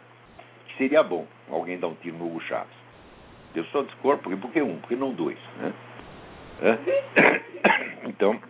Seria 0.77 1.03
bom 1.03 1.27
alguém 1.51 1.79
dar 1.79 1.89
um 1.89 1.95
tiro 1.95 2.19
no 2.19 2.27
Hugo 2.27 2.41
Chaves. 2.43 2.75
Eu 3.55 3.65
só 3.67 3.83
discordo, 3.83 4.23
porque, 4.23 4.37
porque 4.37 4.63
um, 4.63 4.79
porque 4.79 4.97
não 4.97 5.13
dois. 5.13 5.39
Né? 5.59 5.73
Então, 8.09 8.41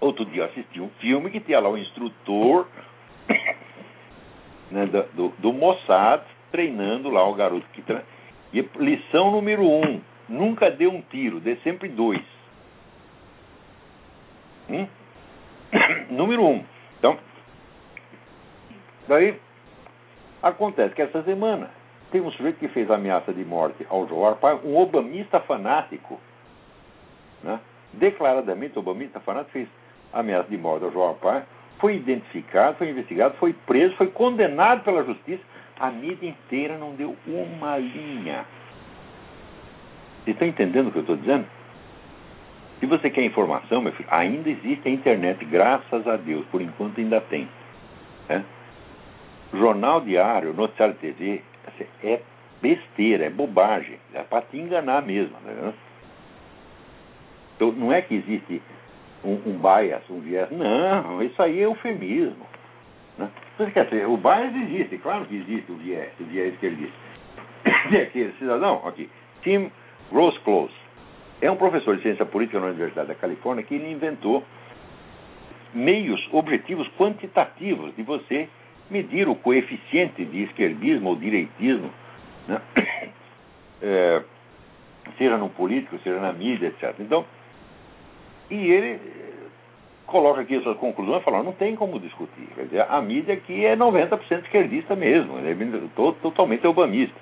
outro 0.00 0.24
dia 0.26 0.42
eu 0.42 0.46
assisti 0.46 0.80
um 0.80 0.90
filme 1.00 1.30
que 1.30 1.40
tinha 1.40 1.60
lá 1.60 1.68
o 1.68 1.74
um 1.74 1.78
instrutor 1.78 2.66
né, 4.70 4.86
do, 5.14 5.28
do, 5.38 5.52
Mossad 5.52 6.24
treinando 6.50 7.08
lá 7.08 7.26
o 7.26 7.34
garoto 7.34 7.66
que 7.72 7.80
tra... 7.82 8.02
e 8.52 8.60
lição 8.76 9.30
número 9.30 9.62
um 9.62 10.00
nunca 10.28 10.70
dê 10.70 10.86
um 10.86 11.00
tiro 11.02 11.40
dê 11.40 11.56
sempre 11.56 11.88
dois 11.88 12.22
hum? 14.68 14.86
número 16.10 16.44
um 16.44 16.64
então 16.98 17.16
daí 19.08 19.38
acontece 20.42 20.94
que 20.94 21.02
essa 21.02 21.22
semana 21.22 21.70
tem 22.10 22.20
um 22.20 22.30
sujeito 22.32 22.58
que 22.58 22.68
fez 22.68 22.90
ameaça 22.90 23.32
de 23.32 23.44
morte 23.44 23.86
ao 23.88 24.06
João 24.06 24.26
Arpaio 24.26 24.60
um 24.64 24.76
obamista 24.76 25.40
fanático 25.40 26.20
né? 27.42 27.60
declaradamente 27.92 28.78
obamista 28.78 29.20
fanático 29.20 29.52
fez 29.52 29.68
ameaça 30.12 30.48
de 30.48 30.58
morte 30.58 30.84
ao 30.84 30.92
João 30.92 31.10
Arpaio 31.10 31.44
foi 31.82 31.96
identificado, 31.96 32.78
foi 32.78 32.90
investigado, 32.90 33.34
foi 33.38 33.52
preso, 33.52 33.96
foi 33.96 34.06
condenado 34.06 34.84
pela 34.84 35.02
justiça. 35.02 35.42
A 35.80 35.90
mídia 35.90 36.28
inteira 36.28 36.78
não 36.78 36.94
deu 36.94 37.16
uma 37.26 37.76
linha. 37.76 38.44
Você 40.22 40.30
está 40.30 40.46
entendendo 40.46 40.86
o 40.86 40.92
que 40.92 40.98
eu 40.98 41.02
estou 41.02 41.16
dizendo? 41.16 41.44
Se 42.78 42.86
você 42.86 43.10
quer 43.10 43.24
informação, 43.24 43.82
meu 43.82 43.92
filho, 43.94 44.08
ainda 44.12 44.48
existe 44.48 44.88
a 44.88 44.92
internet, 44.92 45.44
graças 45.44 46.06
a 46.06 46.16
Deus, 46.16 46.46
por 46.52 46.62
enquanto 46.62 47.00
ainda 47.00 47.20
tem. 47.20 47.48
É? 48.28 48.42
Jornal 49.52 50.00
diário, 50.00 50.54
noticiário 50.54 50.94
TV, 50.96 51.42
assim, 51.66 51.86
é 52.02 52.20
besteira, 52.60 53.26
é 53.26 53.30
bobagem, 53.30 53.98
é 54.14 54.22
para 54.22 54.42
te 54.42 54.56
enganar 54.56 55.02
mesmo. 55.02 55.36
Né? 55.44 55.74
Então, 57.56 57.72
não 57.72 57.92
é 57.92 58.00
que 58.00 58.14
existe 58.14 58.62
um, 59.24 59.34
um 59.46 59.58
bias, 59.58 60.02
um 60.08 60.20
viés. 60.20 60.50
Não, 60.50 61.22
isso 61.22 61.40
aí 61.42 61.60
é 61.60 61.64
eufemismo. 61.64 62.46
Né? 63.18 63.30
Quer 63.72 63.84
dizer, 63.84 64.06
o 64.06 64.16
bias 64.16 64.54
existe, 64.56 64.98
claro 64.98 65.26
que 65.26 65.36
existe 65.36 65.70
o 65.70 65.76
viés, 65.76 66.12
o 66.18 66.24
viés 66.24 66.56
que 66.58 66.66
ele 66.66 66.76
disse. 66.76 66.92
Tem 67.90 68.02
aquele 68.02 68.32
cidadão, 68.38 68.86
aqui, 68.86 69.10
Tim 69.42 69.70
Roseclose, 70.10 70.74
é 71.40 71.50
um 71.50 71.56
professor 71.56 71.96
de 71.96 72.02
ciência 72.02 72.24
política 72.24 72.60
na 72.60 72.66
Universidade 72.66 73.08
da 73.08 73.14
Califórnia 73.14 73.64
que 73.64 73.74
ele 73.74 73.90
inventou 73.90 74.44
meios 75.74 76.26
objetivos 76.32 76.88
quantitativos 76.96 77.94
de 77.96 78.02
você 78.02 78.48
medir 78.92 79.28
o 79.28 79.34
coeficiente 79.34 80.24
de 80.24 80.44
esquerdismo 80.44 81.08
ou 81.08 81.16
direitismo, 81.16 81.90
né? 82.46 82.60
é, 83.82 84.22
seja 85.18 85.36
no 85.36 85.48
político, 85.48 85.98
seja 86.00 86.20
na 86.20 86.32
mídia, 86.32 86.68
etc. 86.68 86.94
Então, 87.00 87.24
e 88.50 88.70
ele 88.70 89.00
coloca 90.06 90.42
aqui 90.42 90.60
suas 90.60 90.76
conclusões 90.76 91.22
e 91.22 91.24
fala, 91.24 91.42
não 91.42 91.52
tem 91.52 91.74
como 91.74 91.98
discutir. 91.98 92.46
Quer 92.54 92.64
dizer, 92.64 92.86
a 92.88 93.00
mídia 93.00 93.34
aqui 93.34 93.64
é 93.64 93.74
90% 93.74 94.44
esquerdista 94.44 94.94
mesmo, 94.94 95.38
é 95.38 95.54
totalmente 96.20 96.66
obamista. 96.66 97.16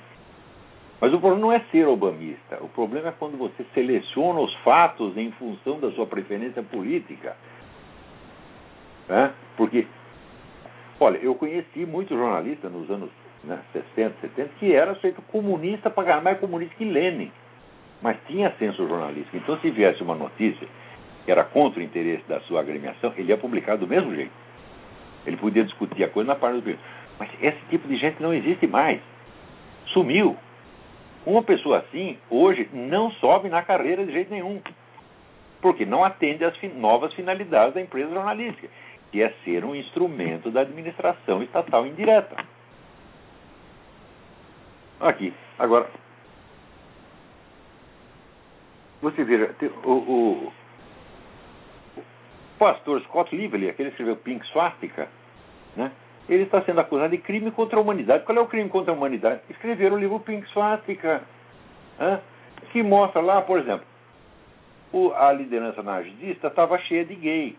Mas 1.01 1.15
o 1.15 1.19
problema 1.21 1.41
não 1.41 1.53
é 1.53 1.61
ser 1.71 1.87
obamista. 1.87 2.59
O 2.61 2.69
problema 2.69 3.09
é 3.09 3.13
quando 3.13 3.39
você 3.39 3.65
seleciona 3.73 4.41
os 4.41 4.55
fatos 4.57 5.17
em 5.17 5.31
função 5.33 5.81
da 5.81 5.91
sua 5.93 6.05
preferência 6.05 6.63
política. 6.63 7.37
Né? 9.09 9.33
Porque, 9.57 9.87
olha, 11.01 11.17
eu 11.19 11.35
conheci 11.35 11.87
muitos 11.87 12.17
jornalistas 12.17 12.71
nos 12.71 12.89
anos 12.91 13.11
né, 13.43 13.59
60, 13.73 14.15
70 14.21 14.51
que 14.59 14.73
era 14.75 14.95
feito 14.97 15.23
comunista 15.23 15.89
para 15.91 16.05
ganhar 16.05 16.23
mais 16.23 16.39
comunista 16.39 16.75
que 16.77 16.85
Lenin. 16.85 17.33
Mas 18.03 18.17
tinha 18.27 18.53
senso 18.59 18.87
jornalístico. 18.87 19.37
Então, 19.37 19.59
se 19.59 19.71
viesse 19.71 20.03
uma 20.03 20.15
notícia 20.15 20.67
que 21.25 21.31
era 21.31 21.45
contra 21.45 21.81
o 21.81 21.83
interesse 21.83 22.25
da 22.29 22.41
sua 22.41 22.61
agremiação, 22.61 23.13
ele 23.17 23.29
ia 23.29 23.37
publicar 23.37 23.77
do 23.77 23.87
mesmo 23.87 24.15
jeito. 24.15 24.33
Ele 25.27 25.37
podia 25.37 25.65
discutir 25.65 26.05
a 26.05 26.09
coisa 26.09 26.29
na 26.29 26.35
parte 26.35 26.57
do 26.57 26.63
perigo. 26.63 26.83
Mas 27.19 27.31
esse 27.43 27.59
tipo 27.69 27.87
de 27.87 27.97
gente 27.97 28.23
não 28.23 28.33
existe 28.33 28.67
mais. 28.67 29.01
Sumiu. 29.89 30.37
Uma 31.27 31.43
pessoa 31.43 31.79
assim, 31.79 32.17
hoje, 32.31 32.69
não 32.73 33.11
sobe 33.13 33.51
na 33.51 33.63
carreira 33.63 34.05
de 34.07 34.13
jeito 34.13 34.31
nenhum. 34.31 34.61
Porque 35.61 35.85
não 35.85 36.03
atende 36.03 36.43
às 36.43 36.57
novas 36.75 37.13
finalidades 37.13 37.75
da 37.75 37.83
empresa 37.83 38.11
jornalística, 38.15 38.67
que 39.11 39.23
é 39.23 39.31
ser 39.45 39.65
um 39.65 39.75
instrumento 39.75 40.51
da 40.51 40.61
administração 40.61 41.43
estatal 41.43 41.87
indireta. 41.87 42.37
Aqui. 45.01 45.33
Agora, 45.59 45.89
você 49.01 49.25
veja, 49.25 49.55
o, 49.85 49.91
o, 49.91 50.53
pastor 52.59 53.01
Scott 53.03 53.35
Lively, 53.35 53.71
aquele 53.71 53.89
que 53.89 53.95
escreveu 53.95 54.17
Pink 54.17 54.47
Swastika, 54.49 55.09
né? 55.75 55.91
ele 56.29 56.43
está 56.43 56.63
sendo 56.63 56.81
acusado 56.81 57.11
de 57.11 57.19
crime 57.19 57.51
contra 57.51 57.79
a 57.79 57.83
humanidade. 57.83 58.25
Qual 58.25 58.37
é 58.37 58.41
o 58.41 58.47
crime 58.47 58.69
contra 58.69 58.93
a 58.93 58.97
humanidade? 58.97 59.41
Escrever 59.49 59.93
o 59.93 59.99
livro 59.99 60.21
Pink 60.21 60.47
Swastika, 60.51 61.23
né? 61.99 62.21
que 62.71 62.83
mostra 62.83 63.23
lá, 63.23 63.41
por 63.41 63.59
exemplo, 63.59 63.87
o, 64.93 65.13
a 65.15 65.33
liderança 65.33 65.83
nazista 65.83 66.49
estava 66.49 66.79
cheia 66.79 67.05
de 67.05 67.15
gay. 67.15 67.57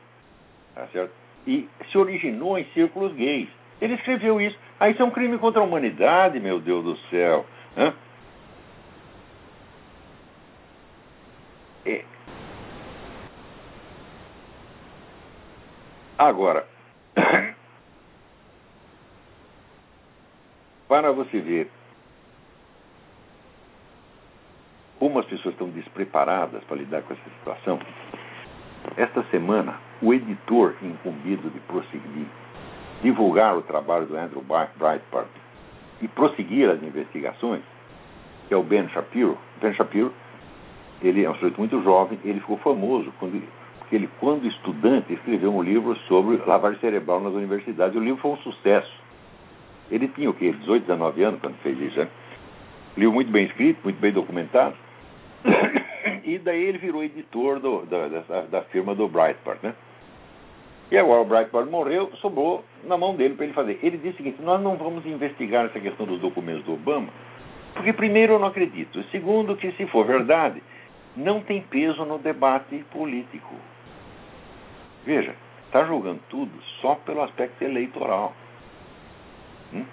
Tá 0.75 0.87
certo? 0.87 1.11
E 1.45 1.67
se 1.91 1.97
originou 1.97 2.57
em 2.57 2.65
círculos 2.73 3.13
gays. 3.13 3.49
Ele 3.81 3.95
escreveu 3.95 4.39
isso. 4.39 4.57
Ah, 4.79 4.89
isso 4.89 5.01
é 5.01 5.05
um 5.05 5.11
crime 5.11 5.37
contra 5.37 5.61
a 5.61 5.63
humanidade, 5.63 6.39
meu 6.39 6.59
Deus 6.59 6.83
do 6.83 6.97
céu. 7.09 7.45
Hã? 7.77 7.93
É. 11.85 12.05
Agora, 16.17 16.67
para 20.87 21.11
você 21.11 21.39
ver 21.39 21.71
como 24.99 25.17
as 25.17 25.25
pessoas 25.25 25.55
estão 25.55 25.67
despreparadas 25.69 26.63
para 26.65 26.77
lidar 26.77 27.01
com 27.01 27.13
essa 27.13 27.29
situação, 27.39 27.79
esta 28.97 29.23
semana 29.31 29.79
o 30.01 30.13
editor 30.13 30.75
incumbido 30.81 31.49
de 31.49 31.59
prosseguir, 31.61 32.25
divulgar 33.01 33.57
o 33.57 33.61
trabalho 33.61 34.05
do 34.05 34.17
Andrew 34.17 34.43
Breitbart 34.43 35.27
e 36.01 36.07
prosseguir 36.07 36.69
as 36.69 36.81
investigações, 36.81 37.61
que 38.47 38.53
é 38.53 38.57
o 38.57 38.63
Ben 38.63 38.87
Shapiro. 38.89 39.37
Ben 39.61 39.73
Shapiro, 39.73 40.13
ele 41.01 41.23
é 41.23 41.29
um 41.29 41.35
sujeito 41.35 41.59
muito 41.59 41.81
jovem, 41.83 42.19
ele 42.23 42.39
ficou 42.39 42.57
famoso 42.57 43.11
quando 43.19 43.41
porque 43.91 43.97
ele, 43.97 44.09
quando 44.21 44.47
estudante, 44.47 45.11
escreveu 45.11 45.53
um 45.53 45.61
livro 45.61 45.93
sobre 46.07 46.37
lavagem 46.47 46.79
cerebral 46.79 47.19
nas 47.19 47.33
universidades. 47.33 47.93
O 47.93 47.99
livro 47.99 48.21
foi 48.21 48.31
um 48.31 48.37
sucesso. 48.37 48.89
Ele 49.91 50.07
tinha 50.07 50.29
o 50.29 50.33
quê? 50.33 50.53
18, 50.53 50.83
19 50.83 51.23
anos 51.23 51.41
quando 51.41 51.57
fez 51.57 51.77
isso, 51.77 51.99
né? 51.99 52.07
Livro 52.95 53.13
muito 53.13 53.29
bem 53.29 53.47
escrito, 53.47 53.81
muito 53.83 53.99
bem 53.99 54.13
documentado. 54.13 54.75
e 56.23 56.39
daí 56.39 56.63
ele 56.63 56.77
virou 56.77 57.03
editor 57.03 57.59
do, 57.59 57.85
da, 57.85 58.07
da, 58.07 58.41
da, 58.43 58.61
firma 58.61 58.95
do 58.95 59.09
Breitbart, 59.09 59.61
né? 59.61 59.73
E 60.91 60.97
agora 60.97 61.21
o 61.21 61.25
Breitbart 61.25 61.69
morreu, 61.69 62.11
sobrou 62.17 62.65
na 62.83 62.97
mão 62.97 63.15
dele 63.15 63.35
para 63.35 63.45
ele 63.45 63.53
fazer. 63.53 63.79
Ele 63.81 63.97
disse 63.97 64.15
o 64.15 64.17
seguinte: 64.17 64.41
nós 64.41 64.61
não 64.61 64.75
vamos 64.75 65.05
investigar 65.05 65.65
essa 65.65 65.79
questão 65.79 66.05
dos 66.05 66.19
documentos 66.19 66.65
do 66.65 66.73
Obama, 66.73 67.07
porque 67.73 67.93
primeiro 67.93 68.33
eu 68.33 68.39
não 68.39 68.47
acredito, 68.47 69.01
segundo 69.05 69.55
que 69.55 69.71
se 69.71 69.85
for 69.87 70.05
verdade, 70.05 70.61
não 71.15 71.39
tem 71.39 71.61
peso 71.61 72.03
no 72.03 72.19
debate 72.19 72.83
político. 72.91 73.55
Veja, 75.05 75.33
está 75.65 75.85
julgando 75.85 76.19
tudo 76.29 76.51
só 76.81 76.95
pelo 76.95 77.23
aspecto 77.23 77.63
eleitoral. 77.63 78.33
Hum? 79.73 79.85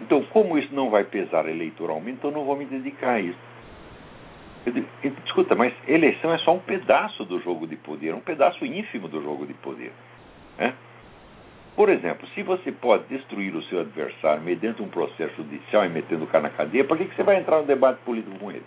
Então, 0.00 0.24
como 0.24 0.58
isso 0.58 0.74
não 0.74 0.90
vai 0.90 1.04
pesar 1.04 1.48
eleitoralmente, 1.48 2.18
então 2.18 2.32
não 2.32 2.44
vou 2.44 2.56
me 2.56 2.64
dedicar 2.64 3.12
a 3.12 3.20
isso. 3.20 3.38
Digo, 4.64 4.84
escuta, 5.24 5.54
mas 5.54 5.72
eleição 5.86 6.32
é 6.32 6.38
só 6.38 6.54
um 6.54 6.58
pedaço 6.58 7.24
do 7.24 7.38
jogo 7.40 7.66
de 7.66 7.76
poder, 7.76 8.14
um 8.14 8.20
pedaço 8.20 8.66
ínfimo 8.66 9.06
do 9.06 9.22
jogo 9.22 9.46
de 9.46 9.54
poder. 9.54 9.92
Né? 10.58 10.74
Por 11.76 11.88
exemplo, 11.88 12.26
se 12.28 12.42
você 12.42 12.70
pode 12.70 13.04
destruir 13.04 13.54
o 13.54 13.62
seu 13.64 13.80
adversário 13.80 14.42
mediante 14.42 14.82
um 14.82 14.88
processo 14.88 15.34
judicial 15.36 15.84
e 15.84 15.88
metendo 15.88 16.24
o 16.24 16.26
cara 16.28 16.44
na 16.44 16.50
cadeia, 16.50 16.84
por 16.84 16.96
que, 16.96 17.06
que 17.06 17.16
você 17.16 17.22
vai 17.22 17.36
entrar 17.36 17.58
no 17.58 17.66
debate 17.66 18.00
político 18.04 18.38
com 18.38 18.50
ele? 18.50 18.64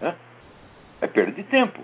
Né? 0.00 0.14
É 1.00 1.06
perda 1.06 1.32
de 1.32 1.42
tempo. 1.44 1.80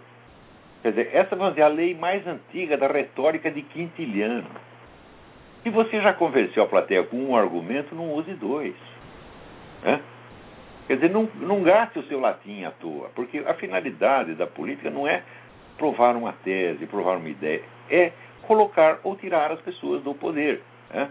Quer 0.82 0.90
dizer, 0.90 1.10
essa 1.12 1.34
vamos 1.34 1.54
dizer, 1.54 1.62
a 1.62 1.68
lei 1.68 1.94
mais 1.94 2.26
antiga 2.26 2.76
da 2.76 2.86
retórica 2.86 3.50
de 3.50 3.62
Quintiliano. 3.62 4.50
Se 5.62 5.70
você 5.70 6.00
já 6.00 6.12
convenceu 6.12 6.62
a 6.62 6.66
plateia 6.66 7.02
com 7.04 7.16
um 7.16 7.36
argumento, 7.36 7.94
não 7.94 8.12
use 8.12 8.32
dois. 8.34 8.74
Quer 10.86 10.96
dizer, 10.96 11.10
não, 11.10 11.28
não 11.36 11.62
gaste 11.62 11.98
o 11.98 12.02
seu 12.04 12.20
latim 12.20 12.64
à 12.64 12.70
toa, 12.70 13.10
porque 13.14 13.38
a 13.38 13.54
finalidade 13.54 14.34
da 14.34 14.46
política 14.46 14.90
não 14.90 15.08
é 15.08 15.22
provar 15.78 16.14
uma 16.16 16.32
tese, 16.32 16.86
provar 16.86 17.16
uma 17.16 17.28
ideia, 17.28 17.62
é 17.90 18.12
colocar 18.46 19.00
ou 19.02 19.16
tirar 19.16 19.50
as 19.52 19.60
pessoas 19.60 20.02
do 20.02 20.14
poder. 20.14 20.62
Né? 20.92 21.08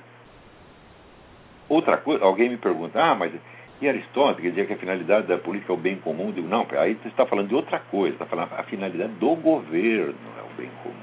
Outra 1.69 1.97
coisa, 1.97 2.23
alguém 2.23 2.49
me 2.49 2.57
pergunta, 2.57 3.01
ah, 3.01 3.15
mas 3.15 3.33
e 3.81 3.89
Aristóteles 3.89 4.41
quer 4.41 4.49
dizer 4.51 4.67
que 4.67 4.73
a 4.73 4.77
finalidade 4.77 5.27
da 5.27 5.37
política 5.37 5.73
é 5.73 5.75
o 5.75 5.77
bem 5.77 5.97
comum? 5.97 6.27
Eu 6.27 6.31
digo, 6.31 6.47
não, 6.47 6.65
aí 6.77 6.93
você 6.95 7.09
está 7.09 7.25
falando 7.25 7.49
de 7.49 7.55
outra 7.55 7.79
coisa, 7.79 8.13
está 8.13 8.25
falando 8.25 8.53
a 8.53 8.63
finalidade 8.63 9.11
do 9.13 9.35
governo 9.35 10.15
é 10.39 10.41
o 10.41 10.55
bem 10.55 10.69
comum. 10.81 10.95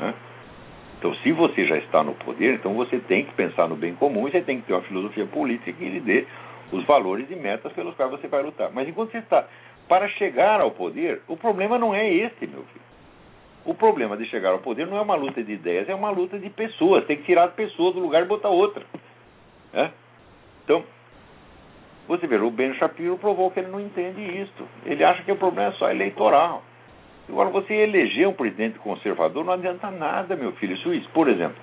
Né? 0.00 0.14
Então, 0.98 1.14
se 1.16 1.30
você 1.32 1.64
já 1.64 1.76
está 1.78 2.02
no 2.02 2.14
poder, 2.14 2.54
então 2.54 2.74
você 2.74 2.98
tem 2.98 3.24
que 3.24 3.32
pensar 3.34 3.68
no 3.68 3.76
bem 3.76 3.94
comum 3.94 4.26
e 4.26 4.32
você 4.32 4.40
tem 4.40 4.60
que 4.60 4.66
ter 4.66 4.72
uma 4.72 4.82
filosofia 4.82 5.26
política 5.26 5.72
que 5.72 5.84
lhe 5.84 6.00
dê 6.00 6.26
os 6.72 6.84
valores 6.86 7.30
e 7.30 7.36
metas 7.36 7.72
pelos 7.72 7.94
quais 7.94 8.10
você 8.10 8.26
vai 8.26 8.42
lutar. 8.42 8.70
Mas 8.72 8.88
enquanto 8.88 9.12
você 9.12 9.18
está 9.18 9.46
para 9.88 10.08
chegar 10.08 10.60
ao 10.60 10.70
poder, 10.70 11.22
o 11.28 11.36
problema 11.36 11.78
não 11.78 11.94
é 11.94 12.08
esse, 12.12 12.46
meu 12.46 12.62
filho. 12.64 12.91
O 13.64 13.74
problema 13.74 14.16
de 14.16 14.26
chegar 14.26 14.50
ao 14.50 14.58
poder 14.58 14.86
não 14.86 14.96
é 14.96 15.00
uma 15.00 15.14
luta 15.14 15.42
de 15.42 15.52
ideias, 15.52 15.88
é 15.88 15.94
uma 15.94 16.10
luta 16.10 16.38
de 16.38 16.50
pessoas. 16.50 17.04
Tem 17.06 17.16
que 17.16 17.24
tirar 17.24 17.44
as 17.44 17.54
pessoas 17.54 17.94
do 17.94 18.00
lugar 18.00 18.22
e 18.22 18.26
botar 18.26 18.48
outra. 18.48 18.84
Né? 19.72 19.92
Então, 20.64 20.84
você 22.06 22.24
vê, 22.26 22.36
o 22.36 22.50
Ben 22.52 22.72
Shapiro 22.74 23.18
provou 23.18 23.50
que 23.50 23.58
ele 23.58 23.68
não 23.68 23.80
entende 23.80 24.22
isso. 24.22 24.68
Ele 24.86 25.02
acha 25.02 25.24
que 25.24 25.32
o 25.32 25.36
problema 25.36 25.70
é 25.70 25.72
só 25.72 25.90
eleitoral. 25.90 26.62
Agora, 27.28 27.50
você 27.50 27.74
eleger 27.74 28.28
um 28.28 28.32
presidente 28.32 28.78
conservador 28.78 29.44
não 29.44 29.52
adianta 29.52 29.90
nada, 29.90 30.36
meu 30.36 30.52
filho. 30.52 30.74
Isso. 30.74 31.08
Por 31.10 31.28
exemplo, 31.28 31.56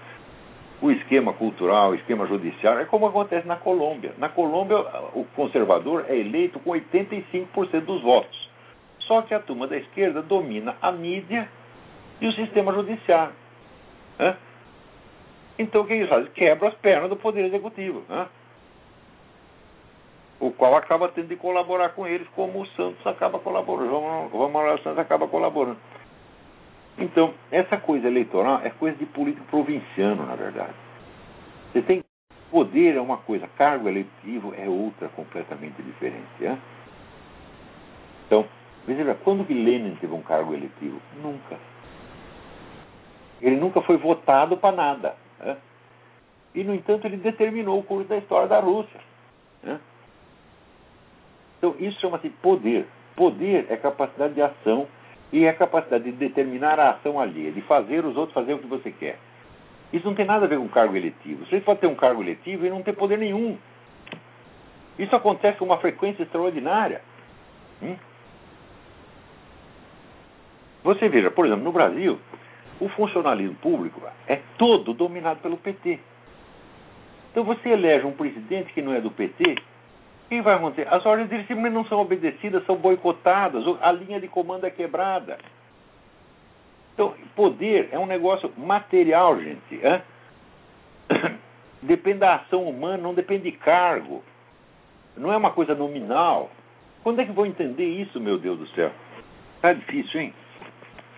o 0.82 0.91
esquema 0.91 1.34
cultural, 1.34 1.91
o 1.91 1.95
esquema 1.95 2.26
judiciário, 2.26 2.82
é 2.82 2.86
como 2.86 3.08
acontece 3.08 3.47
na 3.47 3.58
Colômbia. 3.58 4.14
Na 4.18 4.30
Colômbia, 4.30 4.78
o 5.14 5.26
conservador 5.36 6.06
é 6.08 6.18
eleito 6.18 6.60
com 6.60 6.72
85% 6.72 7.82
dos 7.82 8.02
votos. 8.02 8.50
Só 9.02 9.22
que 9.22 9.34
a 9.34 9.39
turma 9.39 9.68
da 9.68 9.78
esquerda 9.78 10.22
domina 10.22 10.76
a 10.82 10.91
mídia 10.91 11.50
e 12.22 12.28
o 12.28 12.34
sistema 12.34 12.74
judiciário. 12.74 13.34
Né? 14.17 14.38
Então, 15.57 15.82
o 15.82 15.86
que 15.86 15.93
eles 15.93 16.09
fazem? 16.09 16.32
Quebra 16.32 16.70
as 16.70 16.76
pernas 16.76 17.09
do 17.09 17.15
Poder 17.15 17.45
Executivo. 17.45 18.03
Né? 18.07 18.28
o 20.39 20.51
qual 20.51 20.76
acaba 20.76 21.09
tendo 21.09 21.28
de 21.28 21.36
colaborar 21.36 21.89
com 21.89 22.07
eles, 22.07 22.28
como 22.30 22.61
o 22.61 22.67
Santos 22.67 23.05
acaba 23.05 23.39
colaborando, 23.39 23.89
João 23.89 24.49
Manuel 24.49 24.78
Santos 24.80 24.99
acaba 24.99 25.28
colaborando. 25.28 25.78
Então, 26.97 27.34
essa 27.51 27.78
coisa 27.78 28.07
eleitoral 28.07 28.61
é 28.63 28.70
coisa 28.70 28.97
de 28.97 29.05
político 29.05 29.45
provinciano, 29.47 30.26
na 30.26 30.36
verdade. 30.36 30.74
Você 31.72 31.82
tem 31.82 32.03
poder 32.49 32.95
é 32.95 33.01
uma 33.01 33.17
coisa, 33.17 33.47
cargo 33.57 33.88
eletivo 33.88 34.53
é 34.57 34.67
outra 34.67 35.07
completamente 35.09 35.82
diferente. 35.84 36.26
É? 36.41 36.57
Então, 38.26 38.45
veja, 38.88 39.15
quando 39.24 39.45
que 39.45 39.53
Lenin 39.53 39.95
teve 40.01 40.13
um 40.13 40.22
cargo 40.22 40.53
eletivo? 40.53 40.99
Nunca. 41.22 41.57
Ele 43.41 43.55
nunca 43.55 43.81
foi 43.81 43.97
votado 43.97 44.57
para 44.57 44.75
nada. 44.75 45.15
É? 45.41 45.55
E, 46.55 46.63
no 46.63 46.73
entanto, 46.73 47.05
ele 47.05 47.17
determinou 47.17 47.79
o 47.79 47.83
curso 47.83 48.09
da 48.09 48.17
história 48.17 48.47
da 48.47 48.59
Rússia. 48.59 48.99
É? 49.63 49.77
Então, 51.57 51.75
isso 51.79 51.99
chama-se 51.99 52.29
poder. 52.29 52.87
Poder 53.15 53.67
é 53.69 53.77
capacidade 53.77 54.33
de 54.33 54.41
ação 54.41 54.87
e 55.31 55.45
é 55.45 55.53
capacidade 55.53 56.05
de 56.05 56.11
determinar 56.11 56.79
a 56.79 56.91
ação 56.91 57.19
alheia, 57.19 57.51
de 57.51 57.61
fazer 57.61 58.05
os 58.05 58.17
outros 58.17 58.33
fazer 58.33 58.53
o 58.53 58.59
que 58.59 58.67
você 58.67 58.91
quer. 58.91 59.17
Isso 59.91 60.05
não 60.05 60.15
tem 60.15 60.25
nada 60.25 60.45
a 60.45 60.47
ver 60.47 60.57
com 60.57 60.67
cargo 60.67 60.95
eletivo. 60.95 61.45
Você 61.45 61.59
pode 61.59 61.79
ter 61.79 61.87
um 61.87 61.95
cargo 61.95 62.21
eletivo 62.21 62.65
e 62.65 62.69
não 62.69 62.83
ter 62.83 62.93
poder 62.93 63.17
nenhum. 63.17 63.57
Isso 64.97 65.15
acontece 65.15 65.57
com 65.57 65.65
uma 65.65 65.77
frequência 65.77 66.23
extraordinária. 66.23 67.01
Hum? 67.81 67.95
Você 70.83 71.09
veja, 71.09 71.31
por 71.31 71.45
exemplo, 71.45 71.63
no 71.63 71.71
Brasil, 71.71 72.19
o 72.80 72.89
funcionalismo 72.89 73.55
público 73.55 74.01
é 74.27 74.39
todo 74.57 74.93
dominado 74.93 75.39
pelo 75.41 75.57
PT. 75.57 75.99
Então 77.32 77.43
você 77.43 77.69
elege 77.69 78.05
um 78.05 78.13
presidente 78.13 78.73
que 78.73 78.82
não 78.82 78.93
é 78.93 79.01
do 79.01 79.11
PT 79.11 79.55
o 80.25 80.38
que 80.38 80.41
vai 80.43 80.53
acontecer? 80.53 80.88
As 80.93 81.03
ordens 81.07 81.27
dele 81.27 81.41
simplesmente 81.47 81.73
não 81.73 81.86
são 81.86 81.99
obedecidas, 81.99 82.63
são 82.67 82.75
boicotadas, 82.75 83.63
a 83.82 83.91
linha 83.91 84.21
de 84.21 84.27
comando 84.27 84.63
é 84.63 84.69
quebrada. 84.69 85.39
Então, 86.93 87.15
poder 87.36 87.89
é 87.91 87.97
um 87.97 88.05
negócio 88.05 88.53
material, 88.55 89.41
gente. 89.41 89.73
Hein? 89.73 90.01
Depende 91.82 92.19
da 92.19 92.36
ação 92.36 92.69
humana, 92.69 93.01
não 93.01 93.15
depende 93.15 93.49
de 93.49 93.53
cargo. 93.53 94.23
Não 95.17 95.34
é 95.34 95.38
uma 95.38 95.49
coisa 95.49 95.73
nominal. 95.73 96.51
Quando 97.01 97.21
é 97.21 97.25
que 97.25 97.32
vou 97.32 97.47
entender 97.47 97.88
isso, 97.88 98.19
meu 98.19 98.38
Deus 98.38 98.59
do 98.59 98.67
céu? 98.75 98.91
Tá 99.61 99.73
difícil, 99.73 100.21
hein? 100.21 100.34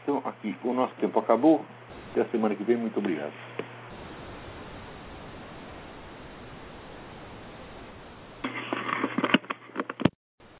Então, 0.03 0.21
aqui, 0.25 0.55
o 0.63 0.73
nosso 0.73 0.93
tempo 0.95 1.19
acabou. 1.19 1.65
Até 2.11 2.21
a 2.21 2.25
semana 2.25 2.55
que 2.55 2.63
vem. 2.63 2.77
Muito 2.77 2.97
obrigado. 2.97 3.33